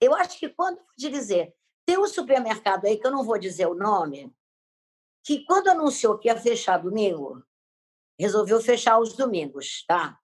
eu 0.00 0.14
acho 0.14 0.38
que 0.38 0.48
quando 0.48 0.78
de 0.96 1.08
dizer, 1.08 1.54
tem 1.86 1.98
um 1.98 2.06
supermercado 2.06 2.84
aí 2.84 2.98
que 2.98 3.06
eu 3.06 3.10
não 3.10 3.24
vou 3.24 3.38
dizer 3.38 3.66
o 3.66 3.74
nome, 3.74 4.32
que 5.26 5.44
quando 5.44 5.66
anunciou 5.66 6.16
que 6.16 6.28
ia 6.28 6.36
fechar 6.36 6.78
domingo, 6.78 7.42
resolveu 8.18 8.60
fechar 8.60 9.00
os 9.00 9.14
domingos, 9.14 9.84
tá? 9.88 10.16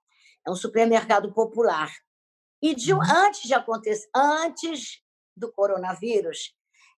É 0.46 0.50
um 0.50 0.54
supermercado 0.54 1.32
popular. 1.34 1.92
E 2.62 2.72
de, 2.72 2.94
uhum. 2.94 3.00
antes 3.02 3.42
de 3.42 3.52
acontecer, 3.52 4.08
antes 4.14 5.02
do 5.36 5.50
coronavírus, 5.50 6.54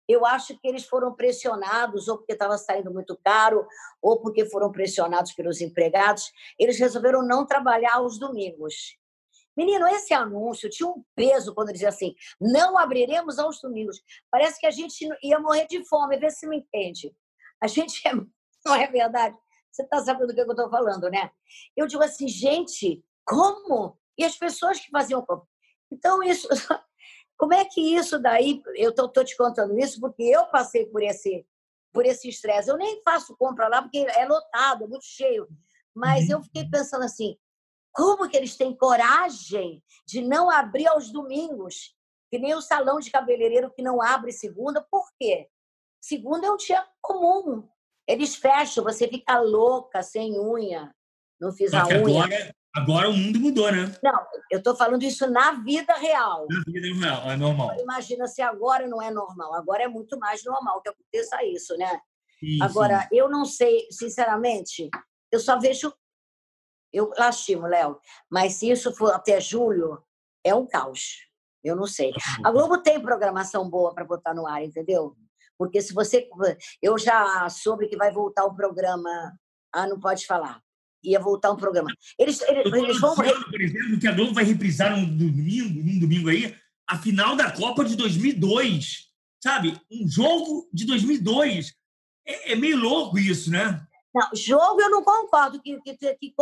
eu 0.06 0.26
acho 0.26 0.58
que 0.58 0.68
eles 0.68 0.84
foram 0.84 1.14
pressionados, 1.14 2.06
ou 2.06 2.18
porque 2.18 2.34
estava 2.34 2.58
saindo 2.58 2.92
muito 2.92 3.18
caro, 3.24 3.66
ou 4.02 4.20
porque 4.20 4.44
foram 4.50 4.70
pressionados 4.70 5.32
pelos 5.32 5.62
empregados, 5.62 6.30
eles 6.58 6.78
resolveram 6.78 7.26
não 7.26 7.46
trabalhar 7.46 7.94
aos 7.94 8.18
domingos. 8.18 8.98
Menino, 9.56 9.88
esse 9.88 10.12
anúncio 10.12 10.68
tinha 10.68 10.90
um 10.90 11.02
peso 11.14 11.54
quando 11.54 11.72
dizia 11.72 11.88
assim: 11.88 12.14
não 12.38 12.76
abriremos 12.76 13.38
aos 13.38 13.62
domingos. 13.62 14.02
Parece 14.30 14.60
que 14.60 14.66
a 14.66 14.70
gente 14.70 15.08
ia 15.22 15.38
morrer 15.38 15.66
de 15.66 15.82
fome, 15.88 16.18
vê 16.18 16.28
se 16.28 16.46
me 16.46 16.58
entende. 16.58 17.16
A 17.64 17.66
gente 17.66 18.06
é, 18.06 18.12
não 18.66 18.74
é 18.74 18.86
verdade? 18.86 19.34
Você 19.72 19.82
está 19.82 20.04
sabendo 20.04 20.26
do 20.26 20.34
que 20.34 20.40
eu 20.40 20.50
estou 20.50 20.68
falando, 20.68 21.08
né? 21.10 21.30
Eu 21.74 21.86
digo 21.86 22.02
assim, 22.02 22.28
gente, 22.28 23.02
como? 23.24 23.98
E 24.18 24.24
as 24.24 24.36
pessoas 24.36 24.78
que 24.78 24.90
faziam 24.90 25.24
como? 25.24 25.48
Então, 25.90 26.22
isso. 26.22 26.46
Como 27.36 27.52
é 27.52 27.64
que 27.64 27.80
isso 27.80 28.16
daí. 28.20 28.62
Eu 28.76 28.90
estou 28.90 29.24
te 29.24 29.36
contando 29.36 29.76
isso 29.76 29.98
porque 30.00 30.22
eu 30.22 30.46
passei 30.46 30.86
por 30.86 31.02
esse 31.02 31.44
por 31.92 32.06
esse 32.06 32.28
estresse. 32.28 32.70
Eu 32.70 32.76
nem 32.76 33.02
faço 33.02 33.36
compra 33.36 33.66
lá 33.66 33.82
porque 33.82 33.98
é 33.98 34.24
lotado, 34.24 34.84
é 34.84 34.86
muito 34.86 35.04
cheio. 35.04 35.48
Mas 35.92 36.30
eu 36.30 36.40
fiquei 36.44 36.62
uhum. 36.62 36.70
pensando 36.70 37.02
assim: 37.02 37.36
como 37.92 38.28
que 38.28 38.36
eles 38.36 38.56
têm 38.56 38.76
coragem 38.76 39.82
de 40.06 40.22
não 40.22 40.48
abrir 40.48 40.86
aos 40.86 41.10
domingos? 41.10 41.92
Que 42.30 42.38
nem 42.38 42.54
o 42.54 42.62
salão 42.62 43.00
de 43.00 43.10
cabeleireiro 43.10 43.72
que 43.72 43.82
não 43.82 44.00
abre 44.00 44.30
segunda. 44.30 44.80
Por 44.80 45.04
quê? 45.18 45.48
Segunda 46.04 46.46
é 46.46 46.50
um 46.50 46.56
dia 46.58 46.86
comum. 47.00 47.66
Eles 48.06 48.36
fecham, 48.36 48.84
você 48.84 49.08
fica 49.08 49.40
louca, 49.40 50.02
sem 50.02 50.38
unha. 50.38 50.94
Não 51.40 51.50
fiz 51.50 51.70
Só 51.70 51.78
a 51.78 51.86
unha. 51.86 52.24
Agora, 52.24 52.54
agora 52.76 53.08
o 53.08 53.14
mundo 53.14 53.40
mudou, 53.40 53.72
né? 53.72 53.90
Não, 54.02 54.26
eu 54.50 54.58
estou 54.58 54.76
falando 54.76 55.02
isso 55.02 55.26
na 55.30 55.52
vida 55.52 55.94
real. 55.94 56.46
Na 56.50 56.62
vida 56.70 56.94
real, 56.94 57.30
é 57.30 57.36
normal. 57.38 57.80
Imagina 57.80 58.26
se 58.26 58.42
agora 58.42 58.86
não 58.86 59.00
é 59.00 59.10
normal. 59.10 59.54
Agora 59.54 59.84
é 59.84 59.88
muito 59.88 60.18
mais 60.18 60.44
normal 60.44 60.82
que 60.82 60.90
aconteça 60.90 61.42
isso, 61.42 61.74
né? 61.78 61.98
Sim, 62.38 62.58
agora, 62.60 63.08
eu 63.10 63.30
não 63.30 63.46
sei, 63.46 63.86
sinceramente, 63.90 64.90
eu 65.32 65.40
só 65.40 65.58
vejo. 65.58 65.90
Eu 66.92 67.14
lastimo, 67.16 67.66
Léo, 67.66 67.98
mas 68.30 68.56
se 68.56 68.68
isso 68.70 68.94
for 68.94 69.10
até 69.14 69.40
julho, 69.40 70.04
é 70.44 70.54
um 70.54 70.66
caos. 70.66 71.26
Eu 71.62 71.74
não 71.74 71.86
sei. 71.86 72.12
Tá 72.12 72.20
a 72.44 72.52
Globo 72.52 72.76
tem 72.82 73.00
programação 73.00 73.70
boa 73.70 73.94
para 73.94 74.04
botar 74.04 74.34
no 74.34 74.46
ar, 74.46 74.62
entendeu? 74.62 75.16
Porque 75.58 75.80
se 75.80 75.92
você. 75.92 76.28
Eu 76.82 76.98
já 76.98 77.48
soube 77.48 77.88
que 77.88 77.96
vai 77.96 78.12
voltar 78.12 78.44
o 78.44 78.54
programa. 78.54 79.10
Ah, 79.72 79.86
não 79.86 79.98
pode 79.98 80.26
falar. 80.26 80.60
Ia 81.02 81.20
voltar 81.20 81.52
um 81.52 81.56
programa. 81.56 81.90
Eles, 82.18 82.40
eles, 82.42 82.72
eles 82.72 83.00
vão. 83.00 83.14
por 83.14 83.60
exemplo, 83.60 84.00
que 84.00 84.08
a 84.08 84.12
Globo 84.12 84.32
vai 84.32 84.44
reprisar 84.44 84.94
um 84.94 85.04
domingo, 85.04 85.80
um 85.80 85.98
domingo 85.98 86.28
aí, 86.30 86.56
a 86.88 86.98
final 86.98 87.36
da 87.36 87.50
Copa 87.50 87.84
de 87.84 87.96
2002. 87.96 89.12
Sabe? 89.42 89.78
Um 89.90 90.08
jogo 90.08 90.68
de 90.72 90.86
2002. 90.86 91.74
É, 92.26 92.52
é 92.52 92.56
meio 92.56 92.78
louco 92.78 93.18
isso, 93.18 93.50
né? 93.50 93.86
Não, 94.14 94.30
jogo 94.32 94.80
eu 94.80 94.90
não 94.90 95.02
concordo 95.02 95.60
que, 95.60 95.78
que, 95.80 95.96
que, 95.96 96.14
que 96.16 96.34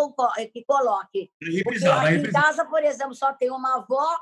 coloque. 0.67 1.33
Vai 1.41 1.53
reprisar, 1.55 2.05
reprisar. 2.05 2.43
Em 2.43 2.45
casa, 2.45 2.65
por 2.67 2.85
exemplo, 2.85 3.15
só 3.15 3.33
tem 3.33 3.51
uma 3.51 3.77
avó, 3.77 4.17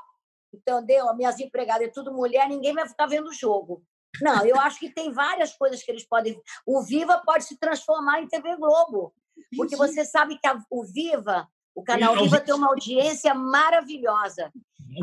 entendeu? 0.53 1.09
As 1.09 1.17
minhas 1.17 1.39
empregadas 1.39 1.87
é 1.87 1.91
tudo 1.91 2.13
mulher, 2.13 2.47
ninguém 2.47 2.73
vai 2.73 2.87
ficar 2.87 3.07
vendo 3.07 3.27
o 3.27 3.33
jogo. 3.33 3.83
Não, 4.19 4.45
eu 4.45 4.59
acho 4.59 4.79
que 4.79 4.89
tem 4.89 5.11
várias 5.11 5.53
coisas 5.55 5.81
que 5.83 5.91
eles 5.91 6.03
podem. 6.03 6.41
O 6.65 6.81
Viva 6.81 7.21
pode 7.25 7.45
se 7.45 7.57
transformar 7.57 8.21
em 8.21 8.27
TV 8.27 8.55
Globo. 8.57 9.13
Porque 9.55 9.75
você 9.75 10.03
sabe 10.03 10.37
que 10.37 10.47
a, 10.47 10.59
o 10.69 10.83
Viva, 10.83 11.47
o 11.73 11.83
canal 11.83 12.15
Viva, 12.15 12.39
tem 12.39 12.53
uma 12.53 12.67
audiência 12.67 13.33
maravilhosa. 13.33 14.51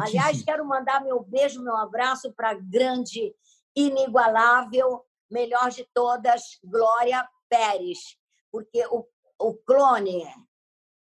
Aliás, 0.00 0.42
quero 0.42 0.66
mandar 0.66 1.02
meu 1.02 1.20
beijo, 1.22 1.62
meu 1.62 1.76
abraço 1.76 2.32
para 2.32 2.50
a 2.50 2.54
grande, 2.54 3.34
inigualável, 3.74 5.04
melhor 5.30 5.70
de 5.70 5.86
todas, 5.94 6.58
Glória 6.62 7.26
Pérez. 7.48 7.98
Porque 8.50 8.84
o, 8.90 9.06
o 9.38 9.54
clone 9.54 10.24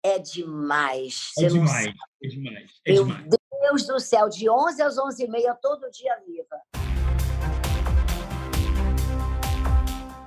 é 0.03 0.19
demais. 0.19 1.31
É 1.39 1.47
demais, 1.47 1.95
é 2.23 2.29
demais. 2.29 2.71
É 2.85 2.93
Meu 2.93 3.05
demais. 3.05 3.29
Deus 3.63 3.87
do 3.87 4.01
céu, 4.01 4.29
de 4.29 4.51
11 4.51 4.83
às 4.83 4.97
11h30, 4.97 5.57
todo 5.63 5.91
dia 5.91 6.21
viva. 6.27 6.61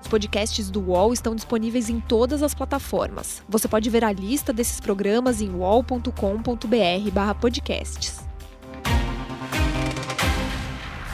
Os 0.05 0.09
podcasts 0.09 0.69
do 0.69 0.81
UOL 0.81 1.11
estão 1.13 1.33
disponíveis 1.33 1.89
em 1.89 1.99
todas 1.99 2.43
as 2.43 2.53
plataformas. 2.53 3.41
Você 3.49 3.67
pode 3.67 3.89
ver 3.89 4.03
a 4.03 4.11
lista 4.11 4.53
desses 4.53 4.79
programas 4.79 5.41
em 5.41 5.49
uol.com.br/podcasts. 5.49 8.19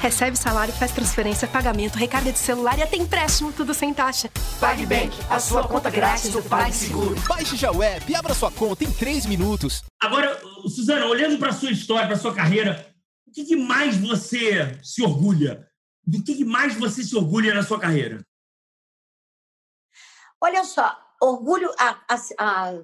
Recebe 0.01 0.38
salário, 0.38 0.73
faz 0.73 0.91
transferência, 0.91 1.47
pagamento, 1.47 1.95
recarga 1.95 2.34
de 2.34 2.39
celular 2.39 2.77
e 2.80 2.84
até 2.84 2.97
empréstimo, 2.97 3.54
tudo 3.54 3.73
sem 3.73 3.93
taxa. 3.93 4.30
PagBank, 4.60 5.17
a 5.30 5.39
sua 5.39 5.65
conta 5.65 5.89
grátis 5.89 6.34
do 6.34 6.43
PagSeguro. 6.43 7.15
Baixe 7.30 7.56
já 7.56 7.71
o 7.71 7.82
app 7.82 8.12
e 8.12 8.15
abra 8.15 8.34
sua 8.34 8.51
conta 8.51 8.84
em 8.84 8.91
3 8.91 9.25
minutos. 9.25 9.86
Agora, 10.01 10.38
Suzana, 10.67 11.06
olhando 11.06 11.38
para 11.38 11.54
sua 11.54 11.71
história, 11.71 12.08
para 12.08 12.17
sua 12.17 12.34
carreira, 12.34 12.86
o 13.25 13.32
que, 13.32 13.45
que 13.45 13.56
mais 13.56 13.95
você 13.95 14.77
se 14.84 15.01
orgulha? 15.01 15.65
Do 16.06 16.21
que, 16.21 16.36
que 16.36 16.43
mais 16.43 16.75
você 16.75 17.06
se 17.06 17.15
orgulha 17.15 17.54
na 17.54 17.63
sua 17.63 17.80
carreira? 17.80 18.21
Olha 20.41 20.63
só, 20.63 20.97
orgulho, 21.21 21.71
a, 21.77 22.01
a, 22.10 22.15
a, 22.39 22.84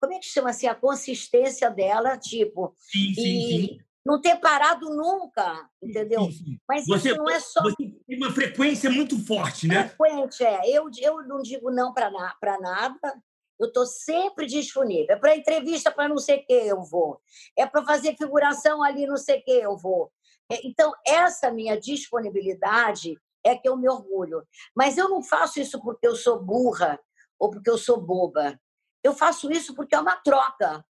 como 0.00 0.12
é 0.12 0.18
que 0.18 0.26
chama 0.26 0.50
assim? 0.50 0.66
A 0.66 0.74
consistência 0.74 1.70
dela, 1.70 2.18
tipo. 2.18 2.74
Sim, 2.78 3.14
sim, 3.14 3.38
e 3.38 3.68
sim. 3.68 3.78
Não 4.04 4.20
ter 4.20 4.36
parado 4.36 4.88
nunca, 4.90 5.68
entendeu? 5.82 6.22
Sim, 6.26 6.32
sim. 6.32 6.58
Mas 6.68 6.86
você, 6.86 7.08
isso 7.08 7.18
não 7.18 7.28
é 7.28 7.40
só. 7.40 7.62
Você 7.62 7.76
tem 8.06 8.16
uma 8.16 8.32
frequência 8.32 8.90
muito 8.90 9.18
forte, 9.24 9.66
né? 9.66 9.88
Frequente, 9.88 10.44
é. 10.44 10.70
Eu, 10.70 10.88
eu 11.00 11.26
não 11.26 11.42
digo 11.42 11.70
não 11.70 11.92
para 11.92 12.10
na, 12.10 12.36
nada. 12.60 13.22
Eu 13.58 13.68
estou 13.68 13.86
sempre 13.86 14.46
disponível. 14.46 15.06
É 15.10 15.16
para 15.16 15.36
entrevista, 15.36 15.90
para 15.90 16.08
não 16.08 16.18
sei 16.18 16.38
o 16.38 16.46
que 16.46 16.52
eu 16.52 16.82
vou. 16.82 17.20
É 17.56 17.66
para 17.66 17.84
fazer 17.84 18.16
figuração 18.16 18.82
ali, 18.82 19.06
não 19.06 19.16
sei 19.16 19.40
o 19.40 19.42
que 19.44 19.50
eu 19.50 19.76
vou. 19.76 20.12
É, 20.52 20.64
então, 20.64 20.92
essa 21.04 21.50
minha 21.50 21.78
disponibilidade 21.80 23.18
é 23.46 23.56
que 23.56 23.68
eu 23.68 23.76
me 23.76 23.88
orgulho. 23.88 24.46
Mas 24.74 24.98
eu 24.98 25.08
não 25.08 25.22
faço 25.22 25.60
isso 25.60 25.80
porque 25.82 26.06
eu 26.06 26.16
sou 26.16 26.42
burra 26.42 26.98
ou 27.38 27.50
porque 27.50 27.70
eu 27.70 27.78
sou 27.78 28.00
boba. 28.00 28.58
Eu 29.02 29.14
faço 29.14 29.50
isso 29.50 29.74
porque 29.74 29.94
é 29.94 30.00
uma 30.00 30.16
troca. 30.16 30.84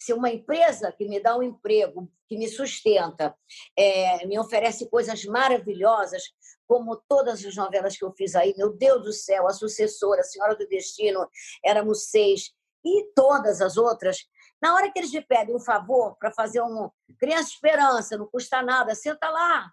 Se 0.00 0.12
uma 0.14 0.30
empresa 0.30 0.92
que 0.92 1.06
me 1.06 1.20
dá 1.20 1.36
um 1.36 1.42
emprego, 1.42 2.10
que 2.26 2.38
me 2.38 2.48
sustenta, 2.48 3.36
é, 3.76 4.26
me 4.26 4.38
oferece 4.38 4.88
coisas 4.88 5.24
maravilhosas, 5.24 6.22
como 6.66 6.96
todas 7.08 7.44
as 7.44 7.54
novelas 7.54 7.98
que 7.98 8.04
eu 8.04 8.12
fiz 8.12 8.34
aí, 8.34 8.54
meu 8.56 8.72
Deus 8.72 9.02
do 9.02 9.12
céu, 9.12 9.46
a 9.46 9.52
sucessora, 9.52 10.20
a 10.20 10.24
Senhora 10.24 10.56
do 10.56 10.66
Destino, 10.68 11.28
éramos 11.62 12.04
seis, 12.04 12.54
e 12.84 13.12
todas 13.14 13.60
as 13.60 13.76
outras, 13.76 14.26
Na 14.62 14.74
hora 14.74 14.92
que 14.92 14.98
eles 14.98 15.10
me 15.10 15.22
pedem 15.22 15.54
um 15.56 15.60
favor 15.60 16.16
para 16.18 16.30
fazer 16.30 16.60
um 16.60 16.90
Criança 17.18 17.48
Esperança, 17.48 18.18
não 18.18 18.26
custa 18.26 18.62
nada, 18.62 18.94
senta 18.94 19.30
lá, 19.30 19.72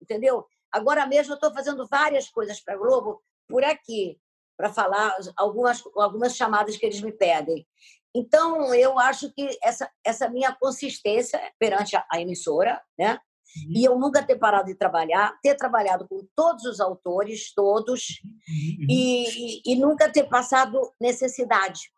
entendeu? 0.00 0.46
Agora 0.72 1.06
mesmo 1.06 1.32
eu 1.32 1.36
estou 1.36 1.52
fazendo 1.52 1.86
várias 1.86 2.28
coisas 2.28 2.60
para 2.60 2.74
a 2.74 2.76
Globo 2.78 3.22
por 3.48 3.64
aqui, 3.64 4.20
para 4.56 4.72
falar 4.72 5.16
algumas, 5.36 5.82
algumas 5.96 6.36
chamadas 6.36 6.76
que 6.76 6.84
eles 6.84 7.00
me 7.00 7.12
pedem. 7.12 7.66
Então, 8.14 8.74
eu 8.74 8.98
acho 8.98 9.32
que 9.32 9.48
essa, 9.62 9.90
essa 10.04 10.28
minha 10.28 10.52
consistência 10.52 11.40
perante 11.58 11.96
a, 11.96 12.04
a 12.10 12.20
emissora, 12.20 12.82
né? 12.98 13.20
Uhum. 13.56 13.72
E 13.76 13.84
eu 13.84 13.98
nunca 13.98 14.22
ter 14.22 14.36
parado 14.36 14.66
de 14.66 14.74
trabalhar, 14.74 15.38
ter 15.42 15.54
trabalhado 15.54 16.06
com 16.08 16.26
todos 16.34 16.64
os 16.64 16.80
autores, 16.80 17.54
todos, 17.54 18.20
uhum. 18.24 18.86
e, 18.88 19.28
e, 19.28 19.72
e, 19.72 19.76
nunca 19.76 20.10
ter 20.10 20.24
passado 20.24 20.92
necessidade. 21.00 21.90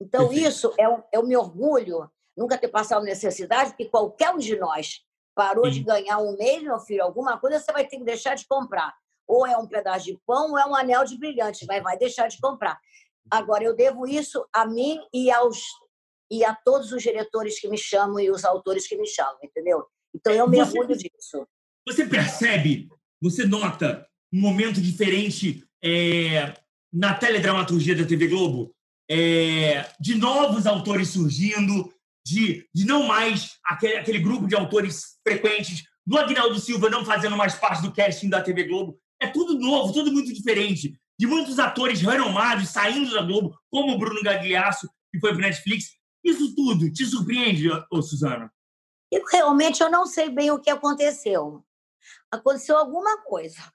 Então, 0.00 0.28
Perfeito. 0.28 0.48
isso 0.48 0.74
é 0.78 0.88
o, 0.88 1.02
é 1.12 1.18
o 1.18 1.26
meu 1.26 1.40
orgulho, 1.40 2.10
nunca 2.36 2.58
ter 2.58 2.68
passado 2.68 3.04
necessidade, 3.04 3.70
porque 3.70 3.88
qualquer 3.88 4.34
um 4.34 4.38
de 4.38 4.56
nós 4.58 5.02
parou 5.34 5.70
de 5.70 5.82
ganhar 5.82 6.18
um 6.18 6.36
mês, 6.36 6.62
meu 6.62 6.78
filho, 6.80 7.02
alguma 7.02 7.38
coisa 7.38 7.58
você 7.58 7.72
vai 7.72 7.86
ter 7.86 7.98
que 7.98 8.04
deixar 8.04 8.34
de 8.34 8.46
comprar. 8.46 8.94
Ou 9.26 9.46
é 9.46 9.56
um 9.56 9.66
pedaço 9.66 10.06
de 10.06 10.20
pão, 10.26 10.50
ou 10.50 10.58
é 10.58 10.66
um 10.66 10.74
anel 10.74 11.04
de 11.04 11.18
brilhante, 11.18 11.64
vai, 11.66 11.80
vai 11.80 11.96
deixar 11.96 12.28
de 12.28 12.38
comprar. 12.40 12.78
Agora, 13.30 13.64
eu 13.64 13.74
devo 13.74 14.06
isso 14.06 14.44
a 14.52 14.66
mim 14.66 14.98
e 15.12 15.30
aos 15.30 15.58
e 16.30 16.44
a 16.44 16.54
todos 16.54 16.92
os 16.92 17.02
diretores 17.02 17.60
que 17.60 17.68
me 17.68 17.76
chamam 17.76 18.18
e 18.18 18.30
os 18.30 18.42
autores 18.42 18.86
que 18.86 18.96
me 18.96 19.06
chamam, 19.06 19.36
entendeu? 19.42 19.84
Então, 20.14 20.32
eu 20.32 20.48
me 20.48 20.60
orgulho 20.62 20.96
disso. 20.96 21.46
Você 21.86 22.06
percebe, 22.06 22.88
você 23.20 23.44
nota 23.44 24.08
um 24.32 24.40
momento 24.40 24.80
diferente 24.80 25.62
é, 25.84 26.54
na 26.90 27.14
teledramaturgia 27.14 27.94
da 27.94 28.06
TV 28.06 28.28
Globo? 28.28 28.74
É, 29.10 29.86
de 30.00 30.14
novos 30.14 30.66
autores 30.66 31.08
surgindo, 31.08 31.92
de, 32.24 32.68
de 32.74 32.86
não 32.86 33.04
mais 33.04 33.58
aquele, 33.64 33.96
aquele 33.96 34.18
grupo 34.18 34.46
de 34.46 34.54
autores 34.54 35.18
frequentes, 35.26 35.84
do 36.06 36.18
Agnaldo 36.18 36.58
Silva 36.58 36.90
não 36.90 37.04
fazendo 37.04 37.36
mais 37.36 37.54
parte 37.54 37.82
do 37.82 37.92
casting 37.92 38.28
da 38.28 38.42
TV 38.42 38.64
Globo. 38.64 38.98
É 39.20 39.28
tudo 39.28 39.58
novo, 39.58 39.92
tudo 39.92 40.12
muito 40.12 40.32
diferente. 40.32 40.98
De 41.18 41.26
muitos 41.26 41.58
atores 41.58 42.00
renomados 42.00 42.70
saindo 42.70 43.12
da 43.12 43.22
Globo, 43.22 43.56
como 43.70 43.92
o 43.92 43.98
Bruno 43.98 44.22
Gagliasso, 44.22 44.88
que 45.12 45.20
foi 45.20 45.30
para 45.30 45.42
Netflix. 45.42 45.90
Isso 46.24 46.54
tudo 46.54 46.90
te 46.92 47.04
surpreende, 47.04 47.68
ô, 47.90 48.02
Suzana? 48.02 48.52
Eu, 49.10 49.22
realmente 49.30 49.82
eu 49.82 49.90
não 49.90 50.06
sei 50.06 50.30
bem 50.30 50.50
o 50.50 50.58
que 50.58 50.70
aconteceu. 50.70 51.64
Aconteceu 52.30 52.76
alguma 52.76 53.22
coisa. 53.22 53.58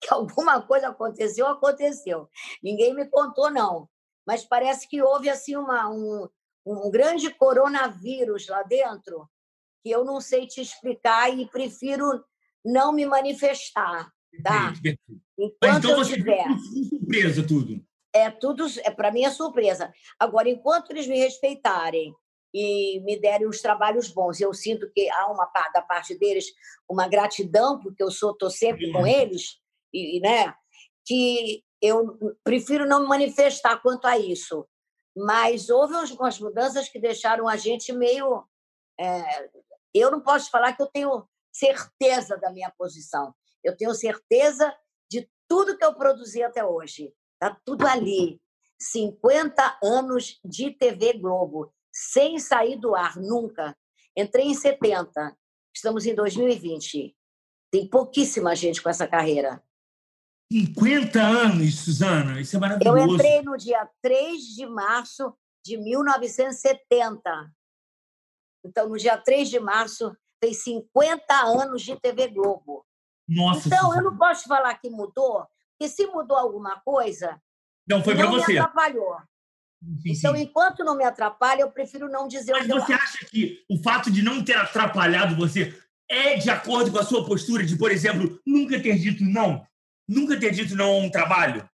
Que 0.00 0.12
alguma 0.12 0.60
coisa 0.62 0.88
aconteceu, 0.88 1.46
aconteceu. 1.46 2.28
Ninguém 2.62 2.94
me 2.94 3.06
contou, 3.06 3.48
não. 3.48 3.88
Mas 4.26 4.44
parece 4.44 4.88
que 4.88 5.00
houve 5.00 5.30
assim 5.30 5.54
uma, 5.54 5.88
um, 5.88 6.28
um 6.72 6.90
grande 6.90 7.30
coronavírus 7.30 8.48
lá 8.48 8.62
dentro 8.62 9.28
que 9.82 9.90
eu 9.90 10.04
não 10.04 10.20
sei 10.20 10.46
te 10.46 10.60
explicar 10.60 11.36
e 11.36 11.48
prefiro 11.48 12.24
não 12.64 12.92
me 12.92 13.06
manifestar, 13.06 14.10
tá? 14.42 14.72
Enquanto 15.38 15.78
então 15.78 15.90
eu 15.92 15.96
você 15.98 16.14
tiver 16.14 16.44
surpresa 16.88 17.46
tudo. 17.46 17.84
É 18.12 18.30
tudo, 18.30 18.66
é 18.84 18.90
para 18.90 19.12
mim 19.12 19.24
é 19.24 19.30
surpresa. 19.30 19.92
Agora, 20.18 20.48
enquanto 20.48 20.90
eles 20.90 21.06
me 21.06 21.18
respeitarem 21.18 22.12
e 22.52 23.00
me 23.00 23.18
derem 23.18 23.46
os 23.46 23.60
trabalhos 23.60 24.08
bons, 24.08 24.40
eu 24.40 24.52
sinto 24.52 24.90
que 24.92 25.08
há 25.10 25.30
uma 25.30 25.50
da 25.72 25.82
parte 25.82 26.18
deles 26.18 26.46
uma 26.88 27.06
gratidão 27.06 27.78
porque 27.78 28.02
eu 28.02 28.10
sou 28.10 28.34
tô 28.34 28.50
sempre 28.50 28.90
com 28.90 29.06
eles 29.06 29.58
e, 29.92 30.20
né, 30.20 30.54
que 31.06 31.62
eu 31.80 32.18
prefiro 32.42 32.86
não 32.86 33.02
me 33.02 33.08
manifestar 33.08 33.80
quanto 33.80 34.06
a 34.06 34.18
isso. 34.18 34.66
Mas 35.18 35.68
houve 35.68 35.94
umas 35.94 36.38
mudanças 36.38 36.88
que 36.88 37.00
deixaram 37.00 37.48
a 37.48 37.56
gente 37.56 37.92
meio. 37.92 38.46
É, 38.98 39.50
eu 39.92 40.10
não 40.10 40.20
posso 40.20 40.50
falar 40.50 40.74
que 40.74 40.82
eu 40.82 40.86
tenho 40.86 41.28
certeza 41.52 42.36
da 42.36 42.52
minha 42.52 42.70
posição. 42.78 43.34
Eu 43.64 43.76
tenho 43.76 43.92
certeza 43.94 44.72
de 45.10 45.28
tudo 45.48 45.76
que 45.76 45.84
eu 45.84 45.94
produzi 45.94 46.42
até 46.42 46.64
hoje. 46.64 47.12
Está 47.34 47.58
tudo 47.64 47.86
ali. 47.86 48.40
50 48.80 49.80
anos 49.82 50.38
de 50.44 50.70
TV 50.70 51.14
Globo, 51.14 51.72
sem 51.92 52.38
sair 52.38 52.76
do 52.76 52.94
ar, 52.94 53.16
nunca. 53.16 53.76
Entrei 54.16 54.46
em 54.46 54.54
70, 54.54 55.36
estamos 55.74 56.06
em 56.06 56.14
2020. 56.14 57.16
Tem 57.72 57.88
pouquíssima 57.88 58.54
gente 58.54 58.80
com 58.80 58.88
essa 58.88 59.08
carreira. 59.08 59.60
50 60.50 61.20
anos, 61.20 61.80
Suzana, 61.80 62.40
isso 62.40 62.56
é 62.56 62.58
maravilhoso. 62.58 62.98
Eu 62.98 63.14
entrei 63.14 63.42
no 63.42 63.56
dia 63.56 63.88
3 64.02 64.40
de 64.42 64.66
março 64.66 65.34
de 65.64 65.76
1970. 65.76 67.52
Então, 68.64 68.88
no 68.88 68.96
dia 68.96 69.18
3 69.18 69.50
de 69.50 69.60
março, 69.60 70.16
tem 70.40 70.54
50 70.54 71.34
anos 71.34 71.82
de 71.82 72.00
TV 72.00 72.28
Globo. 72.28 72.84
Nossa, 73.28 73.68
então, 73.68 73.86
Suzana. 73.86 74.00
eu 74.00 74.10
não 74.10 74.16
posso 74.16 74.44
falar 74.48 74.74
que 74.76 74.88
mudou, 74.88 75.46
porque 75.78 75.92
se 75.92 76.06
mudou 76.06 76.36
alguma 76.36 76.80
coisa, 76.80 77.38
não 77.86 78.02
foi 78.02 78.16
para 78.16 78.26
você. 78.26 78.52
me 78.52 78.58
atrapalhou. 78.58 79.16
Sim, 80.02 80.12
então, 80.12 80.34
sim. 80.34 80.42
enquanto 80.42 80.82
não 80.82 80.96
me 80.96 81.04
atrapalha, 81.04 81.62
eu 81.62 81.70
prefiro 81.70 82.08
não 82.08 82.26
dizer 82.26 82.52
Mas 82.52 82.68
o 82.68 82.68
que 82.68 82.80
você 82.80 82.92
acha 82.94 83.26
que 83.26 83.64
o 83.70 83.80
fato 83.82 84.10
de 84.10 84.22
não 84.22 84.44
ter 84.44 84.56
atrapalhado 84.56 85.36
você 85.36 85.78
é 86.10 86.36
de 86.36 86.50
acordo 86.50 86.90
com 86.90 86.98
a 86.98 87.04
sua 87.04 87.24
postura 87.24 87.64
de, 87.64 87.76
por 87.76 87.92
exemplo, 87.92 88.40
nunca 88.46 88.80
ter 88.82 88.98
dito 88.98 89.22
não? 89.22 89.64
Nunca 90.08 90.38
ter 90.38 90.50
dito 90.50 90.74
não 90.74 90.92
a 90.92 90.96
um 90.96 91.10
trabalho? 91.10 91.68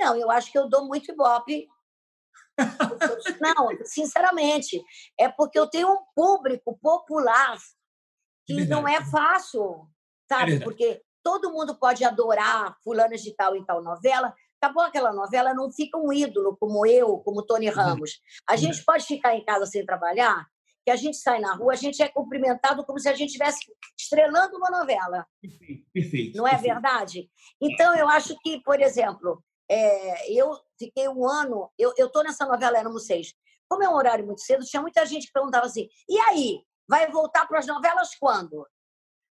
Não, 0.00 0.16
eu 0.16 0.30
acho 0.30 0.50
que 0.50 0.58
eu 0.58 0.68
dou 0.68 0.86
muito 0.86 1.12
ibope. 1.12 1.68
não, 3.40 3.68
sinceramente, 3.84 4.82
é 5.18 5.28
porque 5.28 5.58
eu 5.58 5.68
tenho 5.68 5.92
um 5.92 6.02
público 6.14 6.78
popular 6.80 7.58
que 8.46 8.64
não 8.66 8.88
é 8.88 9.04
fácil, 9.04 9.86
sabe? 10.28 10.56
É 10.56 10.60
porque 10.60 11.02
todo 11.22 11.52
mundo 11.52 11.78
pode 11.78 12.04
adorar 12.04 12.76
fulanas 12.82 13.20
de 13.20 13.34
tal 13.34 13.54
em 13.54 13.64
tal 13.64 13.82
novela. 13.82 14.34
Acabou 14.60 14.82
aquela 14.82 15.12
novela, 15.12 15.54
não 15.54 15.70
fica 15.72 15.98
um 15.98 16.12
ídolo 16.12 16.56
como 16.58 16.84
eu, 16.86 17.18
como 17.18 17.44
Tony 17.44 17.68
uhum. 17.68 17.74
Ramos. 17.74 18.20
A 18.48 18.56
gente 18.56 18.84
pode 18.84 19.04
ficar 19.04 19.34
em 19.34 19.44
casa 19.44 19.66
sem 19.66 19.84
trabalhar, 19.84 20.46
que 20.84 20.90
a 20.90 20.96
gente 20.96 21.16
sai 21.16 21.40
na 21.40 21.54
rua, 21.54 21.72
a 21.72 21.76
gente 21.76 22.02
é 22.02 22.08
cumprimentado 22.08 22.84
como 22.84 22.98
se 22.98 23.08
a 23.08 23.14
gente 23.14 23.28
estivesse 23.28 23.60
estrelando 23.98 24.56
uma 24.56 24.70
novela. 24.70 25.26
Perfeito, 25.40 25.86
perfeito. 25.92 26.36
Não 26.36 26.46
é 26.46 26.52
perfeito. 26.52 26.72
verdade? 26.74 27.30
Então, 27.60 27.94
eu 27.96 28.08
acho 28.08 28.36
que, 28.42 28.60
por 28.62 28.80
exemplo, 28.80 29.42
é, 29.70 30.32
eu 30.32 30.58
fiquei 30.78 31.08
um 31.08 31.26
ano, 31.28 31.70
eu 31.78 31.92
estou 31.96 32.24
nessa 32.24 32.46
novela 32.46 32.78
Éramos 32.78 33.06
Seis. 33.06 33.34
Como 33.68 33.84
é 33.84 33.88
um 33.88 33.94
horário 33.94 34.26
muito 34.26 34.40
cedo, 34.40 34.64
tinha 34.64 34.82
muita 34.82 35.06
gente 35.06 35.26
que 35.26 35.32
perguntava 35.32 35.66
assim: 35.66 35.88
e 36.08 36.18
aí? 36.18 36.62
Vai 36.88 37.08
voltar 37.08 37.46
para 37.46 37.60
as 37.60 37.66
novelas 37.68 38.16
quando? 38.18 38.66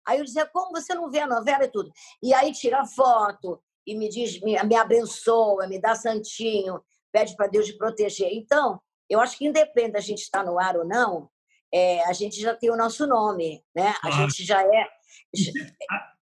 Aí 0.07 0.19
eu 0.19 0.23
dizia: 0.23 0.45
como 0.45 0.71
você 0.71 0.93
não 0.93 1.11
vê 1.11 1.19
a 1.19 1.27
novela 1.27 1.65
e 1.65 1.71
tudo? 1.71 1.91
E 2.23 2.33
aí 2.33 2.53
tira 2.53 2.85
foto 2.85 3.61
e 3.85 3.95
me 3.95 4.07
diz, 4.07 4.39
me, 4.41 4.61
me 4.63 4.75
abençoa, 4.75 5.67
me 5.67 5.79
dá 5.79 5.95
santinho, 5.95 6.81
pede 7.11 7.35
para 7.35 7.47
Deus 7.47 7.65
de 7.65 7.77
proteger. 7.77 8.29
Então, 8.31 8.79
eu 9.09 9.19
acho 9.19 9.37
que 9.37 9.45
independe 9.45 9.93
da 9.93 9.99
gente 9.99 10.21
estar 10.21 10.43
no 10.43 10.59
ar 10.59 10.77
ou 10.77 10.85
não, 10.85 11.29
é, 11.73 12.03
a 12.05 12.13
gente 12.13 12.39
já 12.39 12.55
tem 12.55 12.69
o 12.69 12.77
nosso 12.77 13.07
nome, 13.07 13.63
né? 13.75 13.95
A 14.03 14.11
gente 14.11 14.43
já 14.43 14.61
é. 14.61 14.87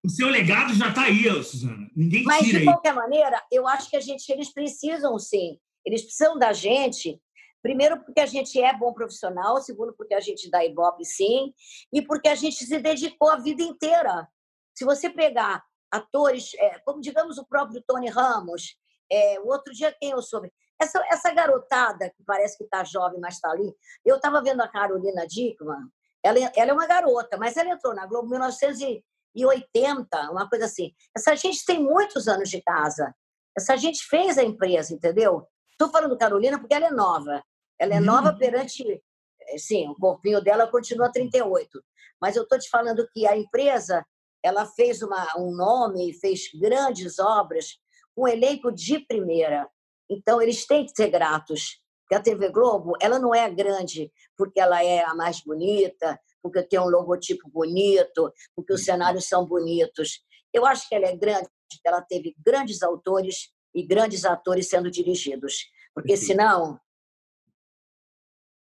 O 0.03 0.09
seu 0.09 0.29
legado 0.29 0.73
já 0.73 0.89
está 0.89 1.03
aí, 1.03 1.23
Suzana. 1.43 1.89
Ninguém 1.95 2.23
Mas, 2.23 2.45
de 2.45 2.63
qualquer 2.63 2.89
aí. 2.89 2.95
maneira, 2.95 3.43
eu 3.51 3.67
acho 3.67 3.89
que 3.89 3.97
a 3.97 3.99
gente, 3.99 4.29
eles 4.31 4.53
precisam, 4.53 5.17
sim. 5.19 5.57
Eles 5.85 6.03
precisam 6.03 6.37
da 6.37 6.53
gente, 6.53 7.19
primeiro 7.61 8.01
porque 8.03 8.21
a 8.21 8.25
gente 8.25 8.61
é 8.61 8.77
bom 8.77 8.93
profissional, 8.93 9.61
segundo 9.61 9.93
porque 9.93 10.13
a 10.13 10.19
gente 10.19 10.49
dá 10.49 10.63
ibope, 10.63 11.03
sim, 11.03 11.53
e 11.91 12.01
porque 12.01 12.29
a 12.29 12.35
gente 12.35 12.63
se 12.63 12.79
dedicou 12.79 13.31
a 13.31 13.37
vida 13.37 13.63
inteira. 13.63 14.27
Se 14.75 14.85
você 14.85 15.09
pegar 15.09 15.63
atores, 15.91 16.53
é, 16.55 16.79
como 16.79 17.01
digamos 17.01 17.37
o 17.37 17.45
próprio 17.45 17.83
Tony 17.85 18.09
Ramos, 18.09 18.75
é, 19.11 19.39
o 19.39 19.47
outro 19.47 19.73
dia 19.73 19.95
quem 19.99 20.11
eu 20.11 20.21
soube, 20.21 20.51
essa, 20.79 21.03
essa 21.11 21.33
garotada, 21.33 22.09
que 22.09 22.23
parece 22.23 22.57
que 22.57 22.63
está 22.63 22.83
jovem, 22.83 23.19
mas 23.19 23.35
está 23.35 23.51
ali, 23.51 23.75
eu 24.05 24.15
estava 24.15 24.41
vendo 24.41 24.61
a 24.61 24.67
Carolina 24.67 25.27
Dickman, 25.27 25.89
ela, 26.23 26.39
ela 26.55 26.71
é 26.71 26.73
uma 26.73 26.87
garota, 26.87 27.37
mas 27.37 27.57
ela 27.57 27.69
entrou 27.69 27.93
na 27.93 28.05
Globo 28.05 28.27
em 28.27 28.31
1980, 28.31 30.31
uma 30.31 30.49
coisa 30.49 30.65
assim. 30.65 30.93
Essa 31.15 31.35
gente 31.35 31.65
tem 31.65 31.81
muitos 31.81 32.27
anos 32.27 32.49
de 32.49 32.61
casa. 32.61 33.13
Essa 33.57 33.77
gente 33.77 34.05
fez 34.05 34.37
a 34.37 34.43
empresa, 34.43 34.93
entendeu? 34.93 35.47
Estou 35.71 35.89
falando 35.89 36.17
Carolina 36.17 36.59
porque 36.59 36.73
ela 36.73 36.87
é 36.87 36.91
nova. 36.91 37.41
Ela 37.79 37.95
é 37.95 37.99
nova 37.99 38.31
uhum. 38.31 38.37
perante. 38.37 39.01
Eh, 39.41 39.57
sim, 39.57 39.87
o 39.87 39.95
corpinho 39.95 40.41
dela 40.41 40.67
continua 40.67 41.11
38. 41.11 41.81
Mas 42.21 42.35
eu 42.35 42.43
estou 42.43 42.59
te 42.59 42.69
falando 42.69 43.07
que 43.13 43.25
a 43.25 43.37
empresa 43.37 44.05
ela 44.43 44.65
fez 44.65 45.01
uma, 45.01 45.25
um 45.37 45.51
nome, 45.51 46.13
fez 46.13 46.49
grandes 46.59 47.17
obras, 47.17 47.77
um 48.15 48.27
elenco 48.27 48.71
de 48.71 48.99
primeira. 48.99 49.69
Então, 50.09 50.41
eles 50.41 50.65
têm 50.65 50.85
que 50.85 50.91
ser 50.95 51.09
gratos. 51.09 51.81
Porque 52.01 52.15
a 52.15 52.21
TV 52.21 52.49
Globo, 52.49 52.93
ela 52.99 53.19
não 53.19 53.35
é 53.35 53.47
grande 53.49 54.11
porque 54.35 54.59
ela 54.59 54.83
é 54.83 55.03
a 55.03 55.13
mais 55.13 55.41
bonita, 55.41 56.19
porque 56.41 56.63
tem 56.63 56.79
um 56.79 56.89
logotipo 56.89 57.47
bonito, 57.49 58.33
porque 58.55 58.73
os 58.73 58.83
cenários 58.83 59.27
são 59.27 59.45
bonitos. 59.45 60.19
Eu 60.51 60.65
acho 60.65 60.89
que 60.89 60.95
ela 60.95 61.05
é 61.05 61.15
grande 61.15 61.47
porque 61.69 61.87
ela 61.87 62.01
teve 62.01 62.35
grandes 62.43 62.81
autores 62.81 63.51
e 63.75 63.85
grandes 63.85 64.25
atores 64.25 64.67
sendo 64.67 64.89
dirigidos. 64.89 65.69
Porque 65.93 66.17
senão 66.17 66.79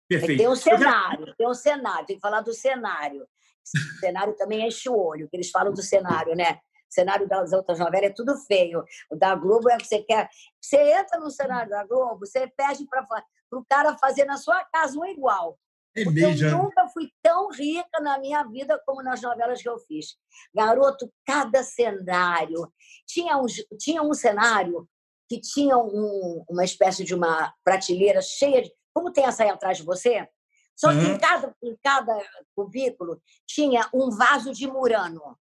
Perfeito. 0.08 0.38
Tem 0.38 0.48
um 0.48 0.56
cenário, 0.56 1.36
tem 1.36 1.48
um 1.48 1.54
cenário, 1.54 2.06
tem 2.06 2.16
que 2.18 2.22
falar 2.22 2.42
do 2.42 2.54
cenário. 2.54 3.24
O 3.24 4.00
cenário 4.00 4.36
também 4.36 4.68
enche 4.68 4.90
o 4.90 4.98
olho, 4.98 5.30
que 5.30 5.36
eles 5.36 5.50
falam 5.50 5.74
do 5.74 5.82
cenário, 5.82 6.36
né? 6.36 6.60
Cenário 6.94 7.28
das 7.28 7.52
outras 7.54 7.80
novelas 7.80 8.12
é 8.12 8.14
tudo 8.14 8.38
feio. 8.38 8.84
O 9.10 9.16
da 9.16 9.36
Globo 9.36 9.70
é 9.70 9.76
o 9.76 9.78
que 9.78 9.88
você 9.88 10.00
quer. 10.04 10.30
Você 10.62 10.78
entra 10.78 11.20
no 11.20 11.30
cenário 11.30 11.70
da 11.70 11.86
Globo, 11.86 12.26
você 12.26 12.48
pede 12.48 12.86
para 12.88 13.06
o 13.52 13.66
cara 13.66 13.98
fazer 13.98 14.26
na 14.26 14.38
sua 14.38 14.64
casa 14.66 14.98
um 15.00 15.06
igual. 15.06 15.58
É 15.96 16.06
mesmo. 16.06 16.48
eu 16.48 16.58
nunca 16.58 16.88
fui 16.90 17.12
tão 17.22 17.52
rica 17.52 18.00
na 18.02 18.18
minha 18.18 18.44
vida 18.44 18.82
como 18.86 19.04
nas 19.04 19.22
novelas 19.22 19.62
que 19.62 19.70
eu 19.70 19.78
fiz. 19.80 20.16
Garoto, 20.54 21.12
cada 21.26 21.62
cenário. 21.64 22.72
Tinha 23.06 23.38
um, 23.38 23.46
tinha 23.80 24.02
um 24.02 24.14
cenário 24.14 24.88
que 25.30 25.40
tinha 25.40 25.78
um, 25.78 26.44
uma 26.50 26.64
espécie 26.64 27.04
de 27.04 27.14
uma 27.14 27.54
prateleira 27.64 28.22
cheia 28.22 28.62
de. 28.64 28.72
Como 28.94 29.12
tem 29.12 29.26
essa 29.26 29.44
aí 29.44 29.50
atrás 29.50 29.78
de 29.78 29.84
você? 29.84 30.28
Só 30.76 30.90
que 30.90 30.98
Uhum. 30.98 31.14
em 31.14 31.18
cada, 31.20 31.56
em 31.64 31.78
cada 31.84 32.20
cubículo 32.56 33.22
tinha 33.46 33.88
um 33.94 34.10
vaso 34.10 34.52
de 34.52 34.68
murano. 34.68 35.38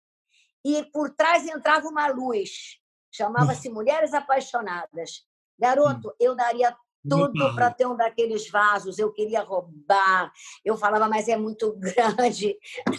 E 0.65 0.85
por 0.85 1.11
trás 1.11 1.47
entrava 1.47 1.89
uma 1.89 2.07
luz. 2.09 2.79
Chamava-se 3.13 3.69
Mulheres 3.69 4.15
Apaixonadas. 4.15 5.25
Garoto, 5.59 6.15
eu 6.19 6.35
daria 6.35 6.77
tudo 7.09 7.55
para 7.55 7.71
ter 7.73 7.87
um 7.87 7.97
daqueles 7.97 8.49
vasos. 8.51 8.99
Eu 8.99 9.13
queria 9.13 9.43
roubar. 9.43 10.33
Eu 10.65 10.77
falava, 10.77 11.09
mas 11.09 11.29
é 11.29 11.37
muito 11.37 11.73
grande, 11.81 12.57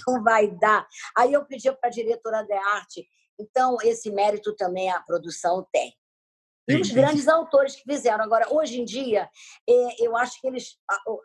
não 0.08 0.24
vai 0.24 0.48
dar. 0.48 0.88
Aí 1.18 1.34
eu 1.34 1.46
pedia 1.46 1.74
para 1.74 1.90
a 1.90 1.92
diretora 1.92 2.44
de 2.44 2.54
arte. 2.54 3.08
Então, 3.40 3.78
esse 3.82 4.12
mérito 4.12 4.56
também 4.56 4.90
a 4.92 5.00
produção 5.02 5.68
tem. 5.72 5.96
E 6.68 6.76
os 6.76 6.92
grandes 6.92 7.28
autores 7.28 7.76
que 7.76 7.84
fizeram. 7.84 8.24
Agora, 8.24 8.48
hoje 8.54 8.80
em 8.80 8.86
dia, 8.86 9.30
eh, 9.68 9.96
eu 10.00 10.16
acho 10.16 10.40
que 10.40 10.48
eles, 10.48 10.78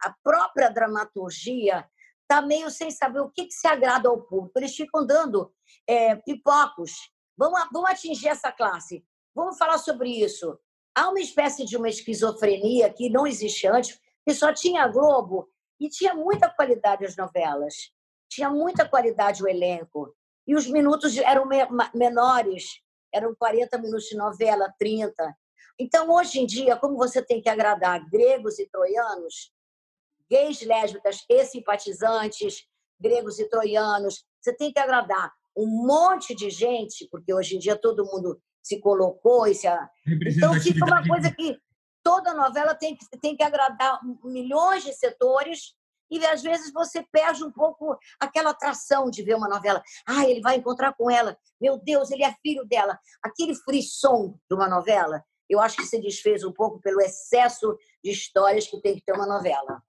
a 0.02 0.14
própria 0.22 0.70
dramaturgia 0.70 1.86
está 2.26 2.42
meio 2.42 2.68
sem 2.70 2.90
saber 2.90 3.20
o 3.20 3.30
que, 3.30 3.46
que 3.46 3.54
se 3.54 3.66
agrada 3.66 4.08
ao 4.08 4.20
público. 4.20 4.58
Eles 4.58 4.74
ficam 4.74 5.06
dando 5.06 5.52
eh, 5.88 6.16
pipocos. 6.16 6.92
Vamos, 7.36 7.60
vamos 7.72 7.90
atingir 7.90 8.28
essa 8.28 8.50
classe. 8.50 9.04
Vamos 9.34 9.56
falar 9.56 9.78
sobre 9.78 10.10
isso. 10.10 10.58
Há 10.94 11.08
uma 11.08 11.20
espécie 11.20 11.64
de 11.64 11.76
uma 11.76 11.88
esquizofrenia 11.88 12.92
que 12.92 13.08
não 13.08 13.26
existia 13.26 13.72
antes, 13.72 13.98
que 14.26 14.34
só 14.34 14.52
tinha 14.52 14.82
a 14.82 14.88
Globo 14.88 15.48
e 15.78 15.88
tinha 15.88 16.14
muita 16.14 16.50
qualidade 16.50 17.04
as 17.04 17.16
novelas. 17.16 17.74
Tinha 18.28 18.50
muita 18.50 18.88
qualidade 18.88 19.42
o 19.42 19.48
elenco. 19.48 20.12
E 20.46 20.54
os 20.54 20.66
minutos 20.66 21.16
eram 21.18 21.44
menores, 21.94 22.80
eram 23.12 23.34
40 23.34 23.78
minutos 23.78 24.06
de 24.06 24.16
novela, 24.16 24.72
30. 24.78 25.36
Então, 25.78 26.10
hoje 26.10 26.40
em 26.40 26.46
dia, 26.46 26.76
como 26.76 26.96
você 26.96 27.22
tem 27.22 27.40
que 27.40 27.48
agradar 27.48 28.08
gregos 28.08 28.58
e 28.58 28.66
troianos, 28.68 29.52
gays, 30.30 30.62
lésbicas 30.62 31.24
e 31.28 31.44
simpatizantes, 31.44 32.64
gregos 33.00 33.38
e 33.38 33.48
troianos, 33.48 34.24
você 34.40 34.54
tem 34.54 34.72
que 34.72 34.78
agradar 34.78 35.32
um 35.56 35.66
monte 35.66 36.34
de 36.34 36.50
gente, 36.50 37.08
porque 37.10 37.32
hoje 37.32 37.56
em 37.56 37.58
dia 37.58 37.76
todo 37.76 38.04
mundo 38.04 38.40
se 38.62 38.80
colocou 38.80 39.46
e 39.46 39.54
se. 39.54 39.66
Então 40.06 40.54
fica 40.60 40.84
uma 40.84 41.06
coisa 41.06 41.30
que 41.30 41.58
toda 42.02 42.34
novela 42.34 42.74
tem 42.74 42.96
que, 42.96 43.06
tem 43.18 43.36
que 43.36 43.42
agradar 43.42 44.00
milhões 44.24 44.84
de 44.84 44.92
setores 44.92 45.74
e 46.10 46.24
às 46.24 46.42
vezes 46.42 46.72
você 46.72 47.04
perde 47.10 47.42
um 47.42 47.50
pouco 47.50 47.98
aquela 48.20 48.50
atração 48.50 49.10
de 49.10 49.22
ver 49.22 49.34
uma 49.34 49.48
novela. 49.48 49.82
Ah, 50.06 50.24
ele 50.28 50.40
vai 50.40 50.56
encontrar 50.56 50.94
com 50.94 51.10
ela. 51.10 51.36
Meu 51.60 51.78
Deus, 51.78 52.10
ele 52.10 52.22
é 52.22 52.32
filho 52.42 52.64
dela. 52.64 52.98
Aquele 53.22 53.54
frisson 53.54 54.38
de 54.48 54.54
uma 54.54 54.68
novela, 54.68 55.24
eu 55.48 55.60
acho 55.60 55.76
que 55.76 55.86
se 55.86 56.00
desfez 56.00 56.44
um 56.44 56.52
pouco 56.52 56.80
pelo 56.80 57.00
excesso 57.00 57.76
de 58.04 58.10
histórias 58.10 58.66
que 58.66 58.80
tem 58.80 58.94
que 58.94 59.02
ter 59.04 59.12
uma 59.12 59.26
novela. 59.26 59.82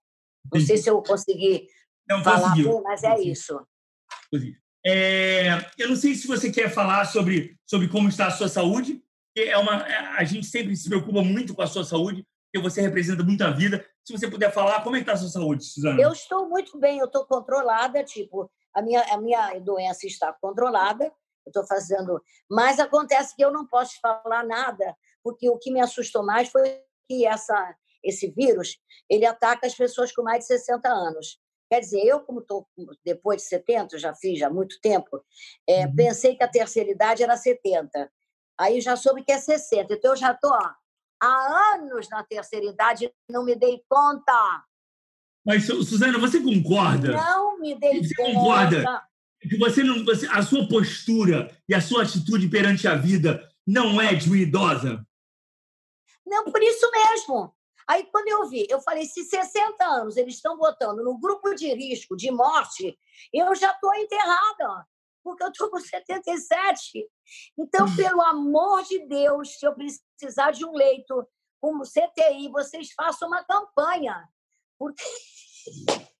Não 0.52 0.60
sei 0.60 0.76
se 0.76 0.88
eu 0.88 1.02
consegui 1.02 1.68
Não 2.08 2.22
falar 2.22 2.50
conseguiu. 2.50 2.72
bem, 2.72 2.82
mas 2.82 3.02
é 3.04 3.20
isso. 3.20 3.60
É, 4.86 5.48
eu 5.76 5.88
não 5.88 5.96
sei 5.96 6.14
se 6.14 6.26
você 6.26 6.50
quer 6.50 6.70
falar 6.70 7.04
sobre, 7.04 7.56
sobre 7.66 7.88
como 7.88 8.08
está 8.08 8.28
a 8.28 8.30
sua 8.30 8.48
saúde. 8.48 9.02
É 9.36 9.56
uma, 9.56 9.84
a 10.16 10.24
gente 10.24 10.46
sempre 10.46 10.74
se 10.74 10.88
preocupa 10.88 11.22
muito 11.22 11.54
com 11.54 11.62
a 11.62 11.66
sua 11.66 11.84
saúde, 11.84 12.26
porque 12.50 12.66
você 12.66 12.80
representa 12.80 13.22
muita 13.22 13.50
vida. 13.50 13.84
Se 14.04 14.12
você 14.12 14.28
puder 14.28 14.52
falar, 14.52 14.82
como 14.82 14.96
é 14.96 15.00
está 15.00 15.12
a 15.12 15.16
sua 15.16 15.28
saúde, 15.28 15.64
Suzana? 15.64 16.00
Eu 16.00 16.12
estou 16.12 16.48
muito 16.48 16.78
bem, 16.78 16.98
eu 16.98 17.06
estou 17.06 17.24
controlada, 17.26 18.02
tipo, 18.02 18.50
a 18.74 18.82
minha, 18.82 19.02
a 19.02 19.20
minha 19.20 19.58
doença 19.60 20.06
está 20.06 20.32
controlada, 20.32 21.04
eu 21.04 21.50
estou 21.50 21.66
fazendo. 21.66 22.20
Mas 22.50 22.80
acontece 22.80 23.36
que 23.36 23.44
eu 23.44 23.52
não 23.52 23.66
posso 23.66 24.00
falar 24.00 24.44
nada, 24.44 24.96
porque 25.22 25.48
o 25.48 25.58
que 25.58 25.70
me 25.70 25.80
assustou 25.80 26.24
mais 26.24 26.48
foi 26.48 26.80
que 27.06 27.26
essa, 27.26 27.76
esse 28.04 28.30
vírus 28.30 28.78
ele 29.08 29.24
ataca 29.26 29.66
as 29.66 29.74
pessoas 29.74 30.12
com 30.12 30.22
mais 30.22 30.40
de 30.40 30.46
60 30.46 30.88
anos. 30.88 31.38
Quer 31.70 31.80
dizer, 31.80 32.00
eu, 32.04 32.20
como 32.20 32.40
estou 32.40 32.66
depois 33.04 33.42
de 33.42 33.48
70, 33.48 33.98
já 33.98 34.14
fiz 34.14 34.38
já 34.38 34.46
há 34.46 34.50
muito 34.50 34.80
tempo, 34.80 35.22
é, 35.68 35.86
Uhum. 35.86 35.94
pensei 35.94 36.34
que 36.36 36.42
a 36.42 36.48
terceira 36.48 36.90
idade 36.90 37.22
era 37.22 37.36
70. 37.36 38.10
Aí 38.58 38.80
já 38.80 38.96
soube 38.96 39.22
que 39.22 39.32
é 39.32 39.38
60. 39.38 39.92
Então 39.94 40.12
eu 40.12 40.16
já 40.16 40.32
estou 40.32 40.52
há 41.20 41.74
anos 41.74 42.08
na 42.08 42.22
terceira 42.24 42.66
idade 42.66 43.06
e 43.06 43.12
não 43.32 43.44
me 43.44 43.54
dei 43.54 43.82
conta. 43.88 44.64
Mas, 45.44 45.66
Su- 45.66 45.82
Suzana, 45.82 46.18
você 46.18 46.40
concorda 46.42 47.12
Não 47.12 47.58
me 47.58 47.74
dei 47.78 48.02
Você 48.04 48.14
conta. 48.14 48.32
concorda? 48.34 49.02
que 49.40 49.56
você 49.56 49.84
não, 49.84 50.04
você, 50.04 50.26
a 50.26 50.42
sua 50.42 50.66
postura 50.68 51.56
e 51.68 51.74
a 51.74 51.80
sua 51.80 52.02
atitude 52.02 52.48
perante 52.48 52.88
a 52.88 52.96
vida 52.96 53.48
não 53.66 54.00
é 54.00 54.12
de 54.14 54.26
uma 54.28 54.36
idosa? 54.38 55.06
Não, 56.26 56.44
por 56.44 56.62
isso 56.62 56.90
mesmo. 56.90 57.54
Aí, 57.88 58.04
quando 58.12 58.28
eu 58.28 58.46
vi, 58.46 58.66
eu 58.68 58.80
falei: 58.80 59.06
se 59.06 59.24
60 59.24 59.82
anos 59.84 60.16
eles 60.16 60.34
estão 60.34 60.58
botando 60.58 61.02
no 61.02 61.18
grupo 61.18 61.54
de 61.54 61.72
risco 61.72 62.14
de 62.14 62.30
morte, 62.30 62.98
eu 63.32 63.54
já 63.54 63.72
estou 63.72 63.94
enterrada, 63.94 64.86
porque 65.24 65.42
eu 65.42 65.48
estou 65.48 65.70
com 65.70 65.80
77. 65.80 67.08
Então, 67.58 67.86
pelo 67.96 68.20
amor 68.20 68.82
de 68.82 69.06
Deus, 69.06 69.58
se 69.58 69.66
eu 69.66 69.74
precisar 69.74 70.50
de 70.50 70.66
um 70.66 70.72
leito 70.72 71.26
como 71.60 71.82
CTI, 71.82 72.50
vocês 72.50 72.92
façam 72.92 73.28
uma 73.28 73.42
campanha. 73.42 74.28
Porque, 74.78 75.02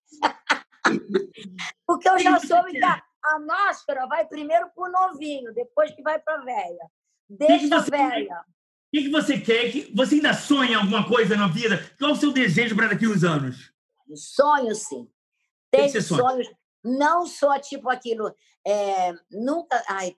porque 1.86 2.08
eu 2.08 2.18
já 2.18 2.40
soube 2.40 2.72
que 2.72 2.84
a, 2.84 3.02
a 3.24 3.38
máscara 3.38 4.06
vai 4.06 4.26
primeiro 4.26 4.70
para 4.74 4.88
o 4.88 4.90
novinho, 4.90 5.52
depois 5.52 5.94
que 5.94 6.02
vai 6.02 6.18
para 6.18 6.40
a 6.40 6.44
velha. 6.44 6.90
Deixa 7.28 7.76
a 7.76 7.80
velha. 7.80 8.44
O 8.88 8.90
que, 8.96 9.02
que 9.04 9.10
você 9.10 9.38
quer? 9.38 9.70
Que, 9.70 9.92
você 9.94 10.14
ainda 10.14 10.32
sonha 10.32 10.78
alguma 10.78 11.06
coisa 11.06 11.36
na 11.36 11.46
vida? 11.46 11.78
Qual 11.98 12.10
é 12.10 12.14
o 12.14 12.16
seu 12.16 12.32
desejo 12.32 12.74
para 12.74 12.88
daqui 12.88 13.04
a 13.04 13.08
uns 13.10 13.22
anos? 13.22 13.70
Sonho, 14.14 14.74
sim. 14.74 15.06
que 15.72 15.88
que 15.92 16.00
sonha? 16.00 16.22
sonhos. 16.22 16.48
Não 16.82 17.26
só 17.26 17.58
tipo 17.58 17.90
aquilo. 17.90 18.34
é, 18.66 19.14
nunca. 19.30 19.82
Ai, 19.88 20.14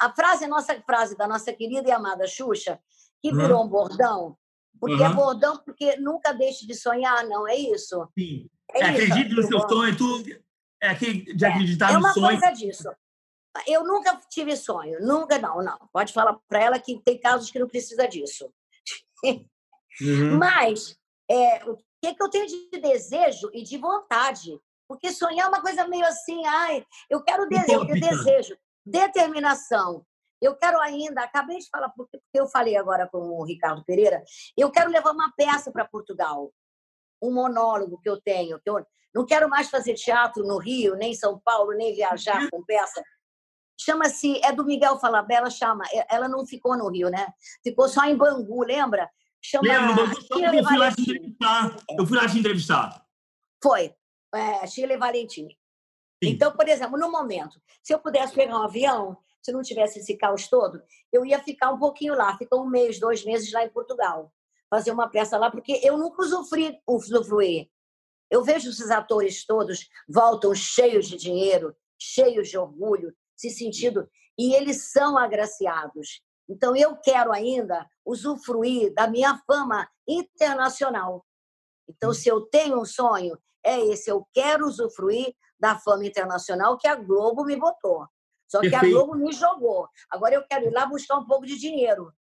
a 0.00 0.10
frase, 0.12 0.44
a 0.44 0.48
nossa 0.48 0.74
frase 0.82 1.16
da 1.16 1.26
nossa 1.28 1.52
querida 1.52 1.86
e 1.88 1.92
amada 1.92 2.26
Xuxa, 2.26 2.78
que 3.22 3.30
Uhum. 3.30 3.36
virou 3.36 3.64
um 3.64 3.68
bordão, 3.68 4.36
porque 4.80 5.02
é 5.02 5.08
Uhum. 5.08 5.14
bordão 5.14 5.58
porque 5.64 5.96
nunca 5.96 6.32
deixe 6.32 6.66
de 6.66 6.74
sonhar, 6.74 7.26
não 7.26 7.46
é 7.46 7.54
isso? 7.56 8.08
Sim. 8.18 8.48
É 8.74 8.78
isso, 8.78 9.02
Acredite 9.12 9.34
no 9.34 9.42
seu 9.42 9.60
sonho, 9.68 9.96
tu, 9.96 10.24
é 10.82 10.88
aquele 10.88 11.34
de 11.34 11.44
acreditar 11.44 11.90
É 11.90 11.92
no 11.94 11.98
uma 12.00 12.12
sonho. 12.12 12.38
coisa 12.40 12.50
disso. 12.52 12.88
Eu 13.66 13.84
nunca 13.84 14.20
tive 14.28 14.56
sonho, 14.56 15.00
nunca, 15.00 15.38
não, 15.38 15.62
não. 15.62 15.78
Pode 15.92 16.12
falar 16.12 16.38
para 16.48 16.62
ela 16.62 16.78
que 16.78 17.00
tem 17.02 17.18
casos 17.18 17.50
que 17.50 17.58
não 17.58 17.68
precisa 17.68 18.06
disso. 18.08 18.52
Uhum. 20.00 20.38
Mas 20.38 20.96
é, 21.30 21.64
o 21.64 21.76
que, 22.02 22.14
que 22.14 22.22
eu 22.22 22.28
tenho 22.28 22.46
de 22.46 22.80
desejo 22.80 23.48
e 23.52 23.62
de 23.62 23.78
vontade? 23.78 24.60
Porque 24.88 25.12
sonhar 25.12 25.46
é 25.46 25.48
uma 25.48 25.62
coisa 25.62 25.86
meio 25.86 26.04
assim, 26.04 26.44
ai, 26.46 26.84
eu 27.08 27.22
quero 27.22 27.48
desejo, 27.48 27.86
eu 27.88 28.00
desejo, 28.00 28.56
determinação. 28.84 30.04
Eu 30.42 30.56
quero 30.56 30.78
ainda, 30.80 31.22
acabei 31.22 31.58
de 31.58 31.68
falar, 31.70 31.88
porque 31.90 32.18
porque 32.18 32.38
eu 32.38 32.46
falei 32.46 32.76
agora 32.76 33.08
com 33.08 33.18
o 33.18 33.44
Ricardo 33.44 33.84
Pereira, 33.84 34.22
eu 34.56 34.70
quero 34.70 34.90
levar 34.90 35.12
uma 35.12 35.32
peça 35.34 35.72
para 35.72 35.86
Portugal, 35.86 36.52
um 37.22 37.32
monólogo 37.32 37.98
que 38.00 38.10
eu 38.10 38.20
tenho, 38.20 38.60
que 38.60 38.68
eu 38.68 38.84
não 39.14 39.24
quero 39.24 39.48
mais 39.48 39.70
fazer 39.70 39.94
teatro 39.94 40.44
no 40.44 40.58
Rio, 40.58 40.96
nem 40.96 41.12
em 41.12 41.14
São 41.14 41.38
Paulo, 41.38 41.72
nem 41.72 41.94
viajar 41.94 42.50
com 42.50 42.64
peça. 42.64 43.02
Chama-se, 43.78 44.40
é 44.44 44.52
do 44.52 44.64
Miguel 44.64 44.98
Falabella, 44.98 45.50
chama, 45.50 45.84
é- 45.92 46.14
ela 46.14 46.28
não 46.28 46.46
ficou 46.46 46.76
no 46.76 46.88
Rio, 46.88 47.08
né? 47.08 47.26
Ficou 47.62 47.88
só 47.88 48.04
em 48.04 48.16
Bangu, 48.16 48.64
lembra? 48.64 49.10
Chama 49.42 49.68
Bangu 49.94 50.00
Eu 50.30 50.64
fui 50.64 50.78
lá 50.78 50.92
te 50.92 51.02
entrevistar. 51.02 51.76
Eu 51.98 52.06
fui 52.06 52.16
lá 52.16 52.28
te 52.28 52.38
entrevistar. 52.38 53.06
Foi. 53.62 53.94
É, 54.34 54.66
Chile 54.66 54.96
Valentim. 54.96 55.48
Sim. 56.22 56.30
Então, 56.30 56.52
por 56.52 56.68
exemplo, 56.68 56.98
no 56.98 57.10
momento, 57.10 57.60
se 57.82 57.92
eu 57.92 57.98
pudesse 57.98 58.34
pegar 58.34 58.58
um 58.58 58.62
avião, 58.62 59.16
se 59.42 59.52
não 59.52 59.62
tivesse 59.62 59.98
esse 59.98 60.16
caos 60.16 60.48
todo, 60.48 60.82
eu 61.12 61.24
ia 61.24 61.38
ficar 61.42 61.70
um 61.70 61.78
pouquinho 61.78 62.14
lá, 62.14 62.36
ficar 62.38 62.56
um 62.56 62.66
mês, 62.66 62.98
dois 62.98 63.24
meses 63.24 63.52
lá 63.52 63.64
em 63.64 63.68
Portugal, 63.68 64.32
fazer 64.70 64.90
uma 64.90 65.08
peça 65.08 65.36
lá, 65.36 65.50
porque 65.50 65.80
eu 65.84 65.98
nunca 65.98 66.22
usufruí, 66.22 66.78
usufruí. 66.86 67.70
Eu 68.30 68.42
vejo 68.42 68.70
esses 68.70 68.90
atores 68.90 69.44
todos 69.44 69.88
voltam 70.08 70.54
cheios 70.54 71.06
de 71.06 71.16
dinheiro, 71.16 71.76
cheios 71.98 72.48
de 72.48 72.56
orgulho, 72.56 73.14
se 73.50 73.58
sentindo, 73.58 74.08
e 74.38 74.54
eles 74.54 74.90
são 74.90 75.16
agraciados. 75.16 76.22
Então, 76.48 76.76
eu 76.76 76.96
quero 76.96 77.32
ainda 77.32 77.86
usufruir 78.04 78.92
da 78.94 79.06
minha 79.06 79.38
fama 79.46 79.88
internacional. 80.06 81.24
Então, 81.88 82.12
se 82.12 82.28
eu 82.28 82.42
tenho 82.42 82.80
um 82.80 82.84
sonho, 82.84 83.38
é 83.64 83.80
esse. 83.86 84.10
Eu 84.10 84.26
quero 84.32 84.66
usufruir 84.66 85.34
da 85.58 85.78
fama 85.78 86.04
internacional 86.04 86.76
que 86.76 86.86
a 86.86 86.94
Globo 86.94 87.44
me 87.44 87.56
botou. 87.56 88.06
Só 88.46 88.60
que 88.60 88.70
Perfeito. 88.70 88.98
a 88.98 89.02
Globo 89.02 89.16
me 89.16 89.32
jogou. 89.32 89.88
Agora 90.10 90.34
eu 90.34 90.44
quero 90.46 90.66
ir 90.66 90.70
lá 90.70 90.86
buscar 90.86 91.16
um 91.16 91.26
pouco 91.26 91.46
de 91.46 91.58
dinheiro. 91.58 92.12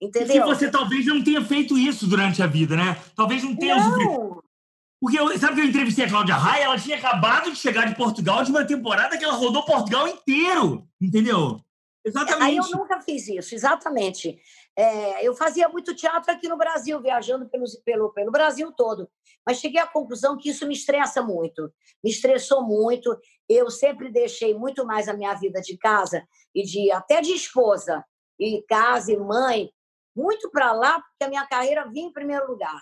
Entendeu? 0.00 0.36
E 0.36 0.40
você 0.40 0.70
talvez 0.70 1.06
não 1.06 1.22
tenha 1.22 1.44
feito 1.44 1.76
isso 1.76 2.06
durante 2.06 2.42
a 2.42 2.46
vida, 2.46 2.76
né? 2.76 3.00
Talvez 3.16 3.42
não 3.42 3.56
tenha 3.56 3.76
não. 3.76 4.42
Porque 5.00 5.18
eu, 5.18 5.38
sabe 5.38 5.54
que 5.54 5.60
eu 5.60 5.66
entrevistei 5.66 6.04
a 6.04 6.08
Cláudia 6.08 6.34
Raia? 6.34 6.64
Ela 6.64 6.78
tinha 6.78 6.96
acabado 6.96 7.50
de 7.50 7.56
chegar 7.56 7.86
de 7.86 7.94
Portugal 7.94 8.42
de 8.42 8.50
uma 8.50 8.64
temporada 8.64 9.16
que 9.16 9.24
ela 9.24 9.34
rodou 9.34 9.64
Portugal 9.64 10.08
inteiro, 10.08 10.88
entendeu? 11.00 11.60
Exatamente. 12.04 12.42
Aí 12.42 12.56
eu 12.56 12.78
nunca 12.78 13.00
fiz 13.00 13.28
isso, 13.28 13.54
exatamente. 13.54 14.40
É, 14.76 15.26
eu 15.26 15.34
fazia 15.34 15.68
muito 15.68 15.94
teatro 15.94 16.32
aqui 16.32 16.48
no 16.48 16.56
Brasil, 16.56 17.00
viajando 17.00 17.48
pelo, 17.48 17.64
pelo, 17.84 18.12
pelo 18.12 18.32
Brasil 18.32 18.72
todo. 18.72 19.08
Mas 19.46 19.58
cheguei 19.58 19.80
à 19.80 19.86
conclusão 19.86 20.36
que 20.36 20.50
isso 20.50 20.66
me 20.66 20.74
estressa 20.74 21.22
muito, 21.22 21.72
me 22.02 22.10
estressou 22.10 22.64
muito. 22.64 23.16
Eu 23.48 23.70
sempre 23.70 24.10
deixei 24.10 24.54
muito 24.54 24.84
mais 24.86 25.08
a 25.08 25.14
minha 25.14 25.34
vida 25.34 25.60
de 25.60 25.76
casa 25.76 26.26
e 26.54 26.62
de 26.62 26.90
até 26.90 27.20
de 27.20 27.32
esposa 27.32 28.04
e 28.38 28.62
casa 28.68 29.12
e 29.12 29.16
mãe 29.16 29.70
muito 30.16 30.50
para 30.50 30.72
lá, 30.72 31.00
porque 31.00 31.24
a 31.24 31.28
minha 31.28 31.46
carreira 31.46 31.88
vinha 31.88 32.08
em 32.08 32.12
primeiro 32.12 32.50
lugar. 32.50 32.80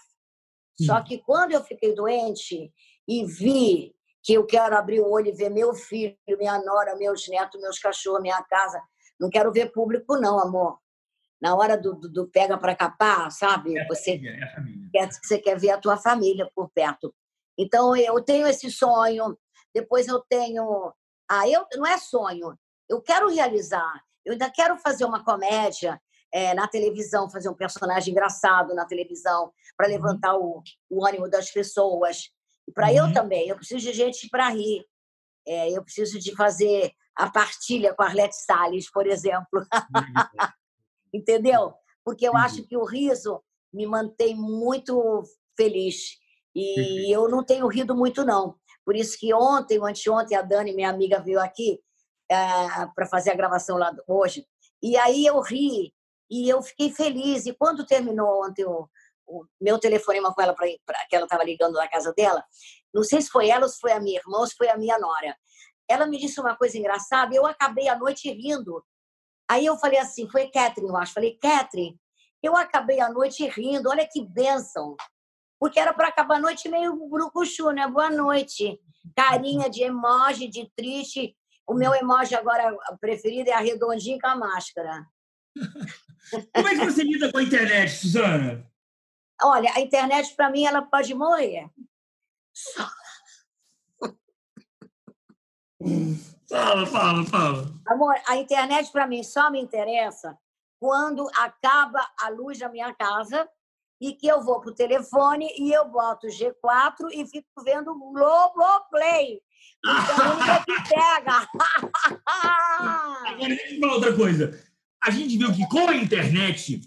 Só 0.85 1.01
que 1.03 1.19
quando 1.19 1.53
eu 1.53 1.63
fiquei 1.63 1.95
doente 1.95 2.73
e 3.09 3.25
vi 3.25 3.95
que 4.23 4.35
eu 4.35 4.45
quero 4.45 4.77
abrir 4.77 5.01
o 5.01 5.09
olho 5.09 5.29
e 5.29 5.33
ver 5.33 5.49
meu 5.49 5.73
filho, 5.73 6.17
minha 6.39 6.59
nora, 6.63 6.97
meus 6.97 7.27
netos, 7.29 7.61
meus 7.61 7.79
cachorros, 7.79 8.21
minha 8.21 8.43
casa, 8.43 8.83
não 9.19 9.31
quero 9.31 9.53
ver 9.53 9.73
público, 9.73 10.17
não, 10.19 10.39
amor. 10.39 10.79
Na 11.41 11.55
hora 11.55 11.77
do, 11.77 11.95
do, 11.95 12.09
do 12.09 12.29
pega 12.29 12.59
para 12.59 12.75
capar, 12.75 13.31
sabe? 13.31 13.79
É 13.79 13.87
você, 13.87 14.17
família, 14.17 14.45
é 14.45 14.55
família. 14.55 14.89
Quer, 14.93 15.13
você 15.13 15.39
quer 15.39 15.59
ver 15.59 15.71
a 15.71 15.79
tua 15.79 15.97
família 15.97 16.51
por 16.55 16.71
perto. 16.71 17.15
Então, 17.57 17.97
eu 17.97 18.21
tenho 18.23 18.47
esse 18.47 18.71
sonho. 18.71 19.39
Depois 19.75 20.09
eu 20.09 20.21
tenho. 20.29 20.93
Ah, 21.29 21.49
eu 21.49 21.67
não 21.75 21.87
é 21.87 21.99
sonho. 21.99 22.59
Eu 22.89 23.01
quero 23.01 23.29
realizar. 23.29 24.03
Eu 24.25 24.33
ainda 24.33 24.51
quero 24.51 24.77
fazer 24.79 25.05
uma 25.05 25.25
comédia 25.25 26.01
é, 26.33 26.55
na 26.55 26.67
televisão, 26.69 27.31
fazer 27.31 27.49
um 27.49 27.55
personagem 27.55 28.13
engraçado 28.13 28.75
na 28.75 28.85
televisão, 28.85 29.53
para 29.77 29.87
uhum. 29.87 29.93
levantar 29.93 30.37
o, 30.37 30.63
o, 30.91 31.07
ânimo 31.07 31.29
das 31.29 31.51
pessoas. 31.51 32.31
E 32.69 32.73
para 32.73 32.89
uhum. 32.89 33.09
eu 33.09 33.13
também, 33.13 33.49
eu 33.49 33.57
preciso 33.57 33.85
de 33.85 33.93
gente 33.93 34.29
para 34.29 34.49
rir. 34.49 34.85
É, 35.47 35.71
eu 35.71 35.83
preciso 35.83 36.19
de 36.19 36.35
fazer 36.35 36.93
a 37.17 37.31
partilha 37.31 37.95
com 37.95 38.03
a 38.03 38.07
Arlete 38.07 38.37
Salles, 38.37 38.91
por 38.91 39.07
exemplo. 39.07 39.65
Entendeu? 41.15 41.73
Porque 42.05 42.29
eu 42.29 42.37
acho 42.37 42.67
que 42.67 42.77
o 42.77 42.85
riso 42.85 43.43
me 43.73 43.87
mantém 43.87 44.35
muito 44.35 45.23
feliz. 45.57 46.19
E 46.55 47.15
eu 47.15 47.29
não 47.29 47.45
tenho 47.45 47.67
rido 47.67 47.95
muito, 47.95 48.25
não. 48.25 48.57
Por 48.85 48.97
isso 48.97 49.19
que 49.19 49.33
ontem, 49.35 49.79
ou 49.79 49.87
anteontem, 49.87 50.37
a 50.37 50.43
Dani, 50.43 50.75
minha 50.75 50.91
amiga, 50.91 51.21
veio 51.21 51.41
aqui 51.41 51.81
é, 52.31 52.37
para 52.95 53.07
fazer 53.07 53.31
a 53.31 53.37
gravação 53.37 53.77
lá 53.77 53.95
hoje. 54.07 54.47
E 54.83 54.97
aí 54.97 55.27
eu 55.27 55.41
ri 55.41 55.93
e 56.31 56.49
eu 56.49 56.63
fiquei 56.63 56.91
feliz. 56.93 57.47
E 57.47 57.55
quando 57.55 57.87
terminou 57.87 58.45
ontem 58.45 58.65
o, 58.65 58.89
o 59.27 59.45
meu 59.61 59.79
telefonema 59.79 60.33
com 60.35 60.43
ela, 60.43 60.55
pra, 60.55 60.67
pra, 60.85 61.07
que 61.09 61.17
ela 61.17 61.25
estava 61.25 61.45
ligando 61.45 61.75
na 61.75 61.89
casa 61.89 62.13
dela, 62.13 62.45
não 62.95 63.03
sei 63.03 63.21
se 63.21 63.29
foi 63.29 63.49
ela 63.49 63.65
ou 63.65 63.69
se 63.69 63.79
foi 63.79 63.93
a 63.93 64.01
minha 64.01 64.19
irmã 64.19 64.39
ou 64.39 64.47
se 64.47 64.55
foi 64.57 64.69
a 64.69 64.77
minha 64.77 64.99
nora. 64.99 65.37
Ela 65.89 66.07
me 66.07 66.19
disse 66.19 66.41
uma 66.41 66.57
coisa 66.57 66.77
engraçada 66.77 67.33
e 67.33 67.37
eu 67.37 67.47
acabei 67.47 67.89
a 67.89 67.97
noite 67.97 68.31
rindo. 68.31 68.85
Aí 69.49 69.65
eu 69.65 69.77
falei 69.77 69.99
assim, 69.99 70.29
foi 70.29 70.49
Catherine, 70.49 70.91
eu 70.91 70.97
acho. 70.97 71.13
Falei, 71.13 71.39
Catherine, 71.41 71.97
eu 72.43 72.57
acabei 72.57 73.01
a 73.01 73.09
noite 73.09 73.47
rindo, 73.49 73.89
olha 73.89 74.07
que 74.11 74.25
bênção. 74.25 74.97
Porque 75.59 75.81
era 75.81 75.95
para 75.95 76.09
acabar 76.09 76.37
a 76.37 76.41
noite 76.41 76.69
meio 76.69 76.95
brucuchu, 77.09 77.71
né? 77.71 77.89
Boa 77.89 78.11
noite. 78.11 78.79
Carinha 79.17 79.71
de 79.71 79.83
emoji, 79.83 80.49
de 80.49 80.71
triste. 80.77 81.37
O 81.67 81.75
meu 81.75 81.95
emoji 81.95 82.35
agora 82.35 82.77
preferido 83.01 83.51
é 83.51 83.53
a 83.53 83.61
redondinha 83.61 84.19
com 84.21 84.29
a 84.29 84.37
máscara. 84.37 85.07
Como 86.53 86.69
é 86.69 86.75
que 86.75 86.85
você 86.85 87.03
lida 87.03 87.31
com 87.31 87.39
a 87.39 87.43
internet, 87.43 87.91
Suzana? 87.91 88.67
Olha, 89.43 89.71
a 89.75 89.81
internet, 89.81 90.35
para 90.35 90.51
mim, 90.51 90.65
ela 90.65 90.83
pode 90.83 91.15
morrer. 91.15 91.69
Fala, 96.49 96.87
fala, 96.87 97.25
fala. 97.27 97.67
Amor, 97.87 98.15
a 98.27 98.37
internet, 98.37 98.91
para 98.91 99.07
mim, 99.07 99.23
só 99.23 99.51
me 99.51 99.61
interessa 99.61 100.37
quando 100.81 101.29
acaba 101.37 102.01
a 102.21 102.29
luz 102.29 102.59
da 102.59 102.69
minha 102.69 102.93
casa 102.95 103.49
e 104.01 104.13
que 104.13 104.27
eu 104.27 104.43
vou 104.43 104.61
para 104.61 104.71
o 104.71 104.75
telefone 104.75 105.49
e 105.59 105.73
eu 105.73 105.89
boto 105.89 106.27
G4 106.27 107.11
e 107.13 107.27
fico 107.27 107.49
vendo 107.65 107.95
Globoplay. 107.95 109.41
Então, 109.85 110.35
nunca 110.35 110.65
que 110.65 110.89
pega. 110.89 111.49
Agora, 112.27 113.49
deixa 113.49 113.75
eu 113.75 113.81
falar 113.81 113.95
outra 113.95 114.17
coisa 114.17 114.76
a 115.07 115.11
gente 115.11 115.39
viu 115.39 115.53
que 115.53 115.65
com 115.69 115.89
a 115.89 115.97
internet, 115.97 116.81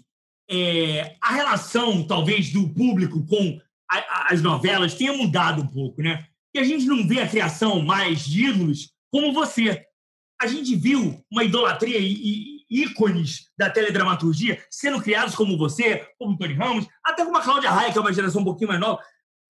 é, 0.50 1.16
a 1.22 1.32
relação, 1.32 2.06
talvez, 2.06 2.52
do 2.52 2.68
público 2.68 3.24
com 3.26 3.58
a, 3.90 3.96
a, 3.96 4.32
as 4.32 4.42
novelas 4.42 4.94
tenha 4.94 5.14
mudado 5.14 5.62
um 5.62 5.66
pouco, 5.66 6.02
né? 6.02 6.26
E 6.54 6.58
a 6.58 6.64
gente 6.64 6.84
não 6.84 7.08
vê 7.08 7.20
a 7.20 7.28
criação 7.28 7.80
mais 7.82 8.26
de 8.26 8.44
ídolos 8.46 8.90
como 9.10 9.32
você. 9.32 9.86
A 10.40 10.46
gente 10.46 10.76
viu 10.76 11.24
uma 11.30 11.44
idolatria 11.44 11.98
e, 11.98 12.60
e 12.68 12.82
ícones 12.82 13.46
da 13.58 13.70
teledramaturgia 13.70 14.62
sendo 14.70 15.00
criados 15.00 15.34
como 15.34 15.56
você, 15.56 16.06
como 16.18 16.36
Tony 16.36 16.54
Ramos, 16.54 16.86
até 17.02 17.24
como 17.24 17.38
a 17.38 17.42
Cláudia 17.42 17.70
Raia, 17.70 17.90
que 17.90 17.98
é 17.98 18.00
uma 18.00 18.12
geração 18.12 18.42
um 18.42 18.44
pouquinho 18.44 18.68
mais 18.68 18.80
nova. 18.80 19.00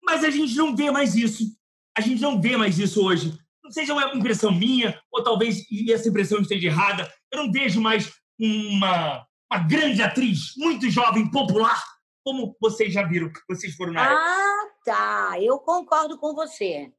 Mas 0.04 0.22
a 0.22 0.30
gente 0.30 0.54
não 0.54 0.76
vê 0.76 0.92
mais 0.92 1.16
isso. 1.16 1.44
A 1.96 2.00
gente 2.00 2.22
não 2.22 2.40
vê 2.40 2.56
mais 2.56 2.78
isso 2.78 3.04
hoje. 3.04 3.36
Não 3.64 3.70
seja 3.72 3.92
uma 3.92 4.14
impressão 4.14 4.52
minha, 4.52 5.00
ou 5.10 5.24
talvez 5.24 5.64
essa 5.90 6.08
impressão 6.08 6.40
esteja 6.40 6.68
errada. 6.68 7.12
Eu 7.32 7.44
não 7.44 7.52
vejo 7.52 7.80
mais 7.80 8.19
uma, 8.40 9.26
uma 9.52 9.60
grande 9.68 10.02
atriz, 10.02 10.54
muito 10.56 10.88
jovem, 10.88 11.30
popular, 11.30 11.82
como 12.24 12.56
vocês 12.60 12.92
já 12.92 13.02
viram, 13.02 13.30
vocês 13.48 13.74
foram 13.74 13.92
na 13.92 14.02
Ah, 14.02 14.68
tá. 14.84 15.32
Eu 15.40 15.58
concordo 15.58 16.18
com 16.18 16.34
você. 16.34 16.92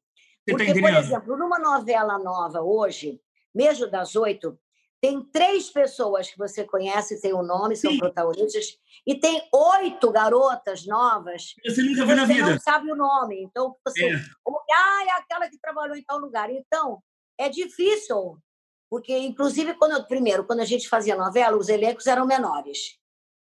você 0.48 0.52
tá 0.52 0.58
Porque, 0.58 0.74
tá 0.74 0.80
por 0.80 0.90
exemplo, 0.90 1.38
numa 1.38 1.60
novela 1.60 2.20
nova 2.20 2.62
hoje, 2.62 3.20
Mesmo 3.54 3.90
das 3.90 4.16
Oito, 4.16 4.58
tem 5.02 5.22
três 5.32 5.70
pessoas 5.70 6.30
que 6.30 6.38
você 6.38 6.64
conhece, 6.64 7.20
tem 7.20 7.34
o 7.34 7.40
um 7.40 7.44
nome, 7.44 7.76
são 7.76 7.92
Sim. 7.92 7.98
protagonistas, 7.98 8.78
e 9.06 9.20
tem 9.20 9.42
oito 9.52 10.12
garotas 10.12 10.86
novas. 10.86 11.56
Você 11.66 11.82
nunca 11.82 12.06
viu 12.06 12.16
na 12.16 12.26
vida. 12.26 12.46
Você 12.46 12.52
não 12.52 12.60
sabe 12.60 12.92
o 12.92 12.96
nome. 12.96 13.42
Então, 13.42 13.76
você. 13.84 14.06
É. 14.06 14.16
Ah, 14.72 15.06
é 15.06 15.12
aquela 15.20 15.50
que 15.50 15.60
trabalhou 15.60 15.96
em 15.96 16.04
tal 16.04 16.20
lugar. 16.20 16.52
Então, 16.52 17.02
é 17.38 17.50
difícil 17.50 18.38
porque, 18.92 19.18
inclusive, 19.18 19.74
quando 19.76 20.06
primeiro, 20.06 20.46
quando 20.46 20.60
a 20.60 20.66
gente 20.66 20.90
fazia 20.90 21.16
novela, 21.16 21.56
os 21.56 21.70
elencos 21.70 22.08
eram 22.08 22.26
menores. 22.26 23.00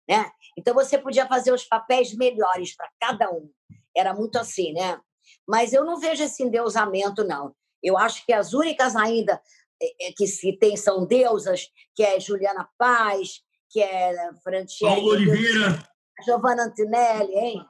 Né? 0.08 0.30
Então, 0.56 0.72
você 0.72 0.96
podia 0.96 1.26
fazer 1.26 1.52
os 1.52 1.64
papéis 1.64 2.14
melhores 2.14 2.76
para 2.76 2.88
cada 3.00 3.28
um. 3.32 3.50
Era 3.94 4.14
muito 4.14 4.38
assim, 4.38 4.72
né? 4.72 5.00
Mas 5.48 5.72
eu 5.72 5.84
não 5.84 5.98
vejo 5.98 6.22
esse 6.22 6.44
endeusamento, 6.44 7.24
não. 7.24 7.52
Eu 7.82 7.98
acho 7.98 8.24
que 8.24 8.32
as 8.32 8.52
únicas 8.52 8.94
ainda 8.94 9.42
é, 9.82 10.08
é, 10.08 10.12
que 10.12 10.24
se 10.28 10.56
tem 10.56 10.76
são 10.76 11.04
deusas, 11.04 11.66
que 11.96 12.04
é 12.04 12.20
Juliana 12.20 12.68
Paz, 12.78 13.40
que 13.70 13.82
é 13.82 14.14
Francesca... 14.44 14.86
Paulo 14.86 15.08
Oliveira. 15.08 15.82
Giovanna 16.24 16.64
Antinelli, 16.66 17.34
hein? 17.34 17.66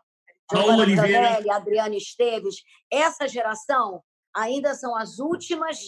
Oliveira. 0.52 1.02
Antinelli, 1.02 1.50
Adriana 1.50 1.96
Esteves. 1.96 2.56
Essa 2.92 3.26
geração 3.26 4.02
ainda 4.36 4.74
são 4.74 4.94
as 4.94 5.18
últimas 5.18 5.78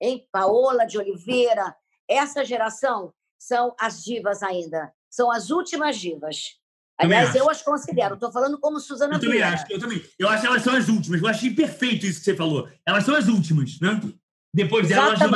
hein? 0.00 0.26
Paola 0.32 0.84
de 0.84 0.98
Oliveira, 0.98 1.74
essa 2.08 2.44
geração 2.44 3.12
são 3.38 3.74
as 3.78 4.02
divas 4.02 4.42
ainda, 4.42 4.92
são 5.10 5.30
as 5.30 5.50
últimas 5.50 5.96
divas. 5.98 6.58
Aliás, 7.00 7.32
eu 7.34 7.48
as 7.48 7.62
considero, 7.62 8.14
estou 8.14 8.32
falando 8.32 8.58
como 8.58 8.80
Suzana 8.80 9.14
Eu 9.14 9.20
também 9.20 9.40
acho, 9.40 9.64
eu 9.70 9.78
também. 9.78 10.04
Eu 10.18 10.28
acho 10.28 10.40
que 10.40 10.46
elas 10.48 10.62
são 10.62 10.74
as 10.74 10.88
últimas. 10.88 11.22
Eu 11.22 11.28
achei 11.28 11.54
perfeito 11.54 12.04
isso 12.04 12.18
que 12.18 12.24
você 12.24 12.34
falou. 12.34 12.68
Elas 12.84 13.04
são 13.04 13.14
as 13.14 13.28
últimas, 13.28 13.78
né? 13.80 14.00
Depois 14.52 14.88
delas 14.88 15.20
não. 15.20 15.30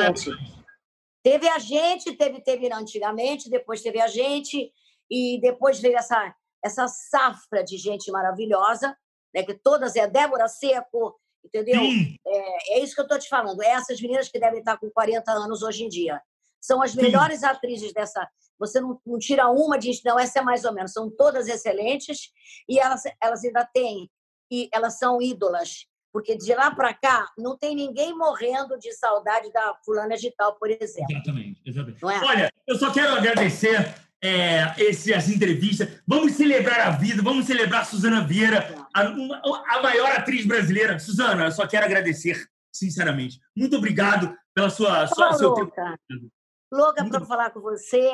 Teve 1.22 1.48
a 1.48 1.60
gente, 1.60 2.16
teve, 2.16 2.40
teve 2.40 2.72
antigamente, 2.72 3.48
depois 3.48 3.80
teve 3.80 4.00
a 4.00 4.08
gente, 4.08 4.72
e 5.08 5.38
depois 5.40 5.78
veio 5.78 5.96
essa, 5.96 6.34
essa 6.64 6.88
safra 6.88 7.62
de 7.62 7.76
gente 7.76 8.10
maravilhosa, 8.10 8.96
né, 9.32 9.44
que 9.44 9.54
todas 9.54 9.94
é 9.94 10.08
Débora 10.08 10.48
Seco, 10.48 11.14
Entendeu? 11.44 11.82
É, 12.26 12.78
é, 12.78 12.80
isso 12.80 12.94
que 12.94 13.00
eu 13.00 13.04
estou 13.04 13.18
te 13.18 13.28
falando. 13.28 13.62
Essas 13.62 14.00
meninas 14.00 14.28
que 14.28 14.38
devem 14.38 14.60
estar 14.60 14.78
com 14.78 14.90
40 14.90 15.30
anos 15.32 15.62
hoje 15.62 15.84
em 15.84 15.88
dia. 15.88 16.20
São 16.60 16.80
as 16.80 16.94
melhores 16.94 17.40
Sim. 17.40 17.46
atrizes 17.46 17.92
dessa. 17.92 18.28
Você 18.58 18.80
não, 18.80 19.00
não, 19.04 19.18
tira 19.18 19.48
uma 19.48 19.76
diz, 19.76 20.00
não, 20.04 20.18
essa 20.18 20.38
é 20.38 20.42
mais 20.42 20.64
ou 20.64 20.72
menos. 20.72 20.92
São 20.92 21.10
todas 21.10 21.48
excelentes 21.48 22.30
e 22.68 22.78
elas, 22.78 23.02
elas 23.20 23.44
ainda 23.44 23.68
têm. 23.74 24.08
E 24.50 24.68
elas 24.72 24.98
são 24.98 25.20
ídolas. 25.20 25.86
Porque 26.12 26.36
de 26.36 26.54
lá 26.54 26.70
para 26.70 26.92
cá, 26.92 27.26
não 27.38 27.56
tem 27.56 27.74
ninguém 27.74 28.14
morrendo 28.16 28.78
de 28.78 28.92
saudade 28.92 29.50
da 29.50 29.74
fulana 29.84 30.14
de 30.14 30.30
tal, 30.36 30.54
por 30.56 30.70
exemplo. 30.70 31.06
Exatamente. 31.10 31.62
exatamente. 31.64 32.04
É? 32.04 32.24
Olha, 32.26 32.52
eu 32.66 32.76
só 32.76 32.92
quero 32.92 33.14
agradecer 33.14 33.94
é, 34.22 34.74
esse, 34.78 35.12
as 35.12 35.28
entrevistas. 35.28 36.00
Vamos 36.06 36.32
celebrar 36.32 36.80
a 36.80 36.90
vida, 36.90 37.20
vamos 37.22 37.46
celebrar 37.46 37.82
a 37.82 37.84
Suzana 37.84 38.24
Vieira, 38.24 38.86
a, 38.94 39.02
a 39.02 39.82
maior 39.82 40.12
atriz 40.12 40.46
brasileira. 40.46 40.98
Suzana, 40.98 41.46
eu 41.46 41.52
só 41.52 41.66
quero 41.66 41.84
agradecer, 41.84 42.48
sinceramente. 42.72 43.40
Muito 43.56 43.76
obrigado 43.76 44.34
pela 44.54 44.70
sua, 44.70 45.08
sua 45.08 45.32
seu 45.32 45.50
louca. 45.50 45.98
tempo. 46.08 46.30
Louca 46.72 47.04
para 47.08 47.26
falar 47.26 47.50
com 47.50 47.60
você. 47.60 48.12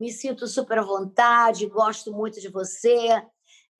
Me 0.00 0.10
sinto 0.10 0.46
super 0.48 0.78
à 0.78 0.82
vontade, 0.82 1.66
gosto 1.66 2.12
muito 2.12 2.40
de 2.40 2.48
você. 2.48 3.22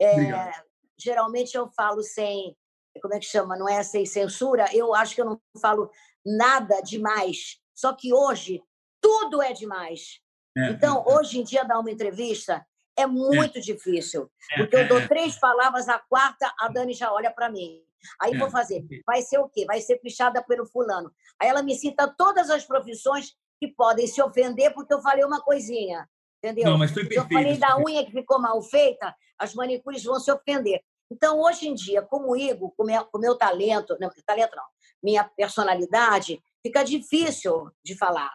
É, 0.01 0.53
geralmente 0.99 1.57
eu 1.57 1.69
falo 1.69 2.03
sem, 2.03 2.55
como 3.01 3.15
é 3.15 3.19
que 3.19 3.27
chama? 3.27 3.57
Não 3.57 3.69
é 3.69 3.83
sem 3.83 4.05
censura. 4.07 4.67
Eu 4.73 4.95
acho 4.95 5.15
que 5.15 5.21
eu 5.23 5.25
não 5.25 5.41
falo 5.61 5.91
nada 6.25 6.81
demais. 6.83 7.59
Só 7.75 7.93
que 7.93 8.13
hoje 8.13 8.63
tudo 9.01 9.43
é 9.43 9.53
demais. 9.53 10.21
É, 10.57 10.71
então, 10.71 11.05
é, 11.07 11.13
é. 11.13 11.15
hoje 11.15 11.41
em 11.41 11.45
dia, 11.45 11.65
dar 11.65 11.79
uma 11.79 11.91
entrevista 11.91 12.65
é, 12.97 13.03
é. 13.03 13.07
muito 13.07 13.61
difícil, 13.61 14.31
porque 14.57 14.77
eu 14.77 14.89
dou 14.89 15.07
três 15.09 15.39
palavras, 15.39 15.89
a 15.89 15.99
quarta, 15.99 16.53
a 16.59 16.69
Dani 16.69 16.93
já 16.93 17.13
olha 17.13 17.31
para 17.31 17.51
mim. 17.51 17.81
Aí 18.21 18.37
vou 18.37 18.51
fazer, 18.51 18.85
vai 19.07 19.23
ser 19.23 19.39
o 19.39 19.49
quê? 19.49 19.65
Vai 19.65 19.81
ser 19.81 19.97
pichada 19.97 20.43
pelo 20.43 20.67
fulano. 20.67 21.11
Aí 21.41 21.49
ela 21.49 21.63
me 21.63 21.75
cita 21.75 22.13
todas 22.17 22.51
as 22.51 22.65
profissões 22.65 23.35
que 23.59 23.69
podem 23.69 24.07
se 24.07 24.21
ofender 24.23 24.75
porque 24.75 24.93
eu 24.93 25.01
falei 25.01 25.25
uma 25.25 25.41
coisinha, 25.41 26.07
entendeu? 26.39 26.71
Não, 26.71 26.79
mas 26.79 26.91
foi 26.93 27.05
perfeito. 27.05 27.29
Se 27.29 27.35
eu 27.35 27.39
falei 27.39 27.57
da 27.57 27.79
unha 27.79 28.05
que 28.05 28.13
ficou 28.13 28.39
mal 28.39 28.61
feita, 28.63 29.15
as 29.39 29.55
manicures 29.55 30.05
vão 30.05 30.21
se 30.21 30.31
ofender. 30.31 30.83
Então, 31.11 31.41
hoje 31.41 31.69
em 31.69 31.75
dia, 31.75 32.03
como 32.03 32.33
o 32.33 32.37
Igor, 32.37 32.73
com 32.77 32.85
meu, 32.85 33.05
com 33.07 33.19
meu 33.19 33.37
talento, 33.37 33.97
não, 34.01 34.11
talento 34.27 34.57
não, 34.57 34.65
minha 35.03 35.25
personalidade, 35.25 36.43
fica 36.63 36.83
difícil 36.83 37.71
de 37.85 37.97
falar, 37.97 38.33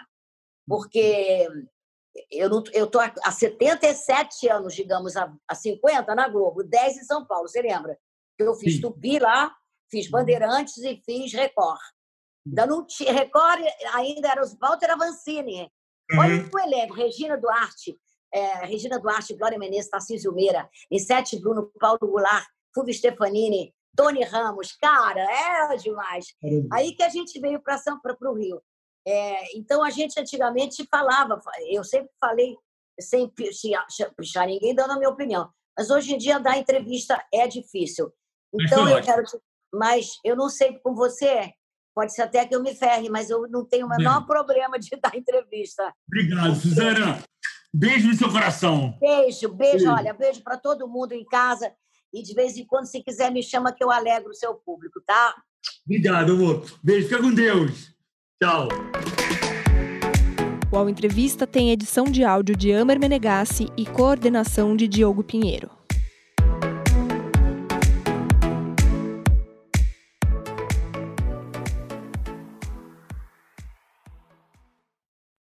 porque 0.68 1.48
eu 2.32 2.86
estou 2.86 3.02
há 3.02 3.32
77 3.32 4.48
anos, 4.50 4.74
digamos, 4.74 5.16
há, 5.16 5.34
50 5.54 6.14
na 6.16 6.28
Globo, 6.28 6.64
10 6.64 6.98
em 6.98 7.04
São 7.04 7.26
Paulo, 7.26 7.48
você 7.48 7.62
lembra? 7.62 7.98
Eu 8.38 8.54
fiz 8.56 8.76
Sim. 8.76 8.82
Tupi 8.82 9.20
lá, 9.20 9.54
fiz 9.92 10.06
uhum. 10.06 10.12
Bandeirantes 10.12 10.78
e 10.78 11.02
fiz 11.06 11.34
Record. 11.34 11.80
Ainda 12.48 12.66
não 12.66 12.86
tinha, 12.86 13.12
Record 13.12 13.62
ainda 13.94 14.30
era 14.30 14.42
os 14.42 14.58
Walter 14.58 14.92
Avancini. 14.92 15.72
Olha 16.18 16.36
uhum. 16.36 16.50
o 16.54 16.60
elenco, 16.60 16.94
Regina 16.96 17.38
Duarte, 17.38 17.96
é, 18.34 18.66
Regina 18.66 19.00
Duarte, 19.00 19.36
Glória 19.36 19.60
Menezes, 19.60 19.90
Tarcísio 19.90 20.34
Meira, 20.34 20.70
Sete 20.98 21.40
Bruno, 21.40 21.72
Paulo 21.80 22.00
Goulart, 22.02 22.48
Fulvio 22.74 22.94
Stefanini, 22.94 23.74
Tony 23.96 24.24
Ramos. 24.24 24.72
Cara, 24.74 25.22
é 25.22 25.76
demais. 25.76 26.26
Aí 26.72 26.96
que 26.96 27.04
a 27.04 27.10
gente 27.10 27.40
veio 27.40 27.62
para 27.62 27.78
o 28.30 28.34
Rio. 28.34 28.62
É, 29.08 29.58
então, 29.58 29.84
a 29.84 29.90
gente 29.90 30.20
antigamente 30.20 30.86
falava, 30.90 31.40
eu 31.70 31.84
sempre 31.84 32.12
falei, 32.20 32.56
sem 33.00 33.30
pichar 33.30 34.48
ninguém, 34.48 34.76
dando 34.76 34.92
a 34.92 34.98
minha 34.98 35.10
opinião. 35.10 35.50
Mas 35.78 35.90
hoje 35.90 36.14
em 36.14 36.18
dia, 36.18 36.40
dar 36.40 36.58
entrevista 36.58 37.24
é 37.34 37.48
difícil. 37.48 38.12
Então, 38.54 38.88
eu 38.90 39.02
quero. 39.02 39.24
Te, 39.24 39.38
mas 39.74 40.18
eu 40.26 40.36
não 40.36 40.50
sei 40.50 40.78
com 40.80 40.94
você, 40.94 41.54
pode 41.96 42.14
ser 42.14 42.24
até 42.24 42.46
que 42.46 42.56
eu 42.56 42.62
me 42.62 42.76
ferre, 42.76 43.10
mas 43.10 43.30
eu 43.30 43.48
não 43.50 43.66
tenho 43.66 43.86
o 43.86 43.90
menor 43.90 44.20
Bem. 44.20 44.28
problema 44.28 44.80
de 44.80 44.90
dar 45.02 45.16
entrevista. 45.16 45.94
Obrigado, 46.08 46.56
Suzana. 46.56 47.24
Beijo 47.74 48.08
no 48.08 48.16
seu 48.16 48.32
coração. 48.32 48.98
Beijo, 49.00 49.50
beijo. 49.50 49.56
beijo. 49.56 49.92
Olha, 49.92 50.14
beijo 50.14 50.42
para 50.44 50.58
todo 50.58 50.88
mundo 50.88 51.14
em 51.14 51.24
casa. 51.24 51.72
E 52.12 52.24
de 52.24 52.34
vez 52.34 52.58
em 52.58 52.66
quando, 52.66 52.86
se 52.86 53.04
quiser, 53.04 53.32
me 53.32 53.44
chama 53.44 53.72
que 53.72 53.84
eu 53.84 53.92
alegro 53.92 54.32
o 54.32 54.36
seu 54.36 54.56
público, 54.56 55.00
tá? 55.06 55.36
Obrigado, 55.86 56.32
amor. 56.32 56.66
Beijo, 56.84 57.08
fica 57.08 57.22
com 57.22 57.32
Deus. 57.32 57.94
Tchau. 58.42 58.70
O 60.72 60.88
Entrevista 60.88 61.46
tem 61.46 61.72
edição 61.72 62.06
de 62.06 62.24
áudio 62.24 62.56
de 62.56 62.72
Amer 62.72 62.98
Menegassi 62.98 63.68
e 63.76 63.86
coordenação 63.86 64.78
de 64.78 64.88
Diogo 64.88 65.22
Pinheiro. 65.22 65.79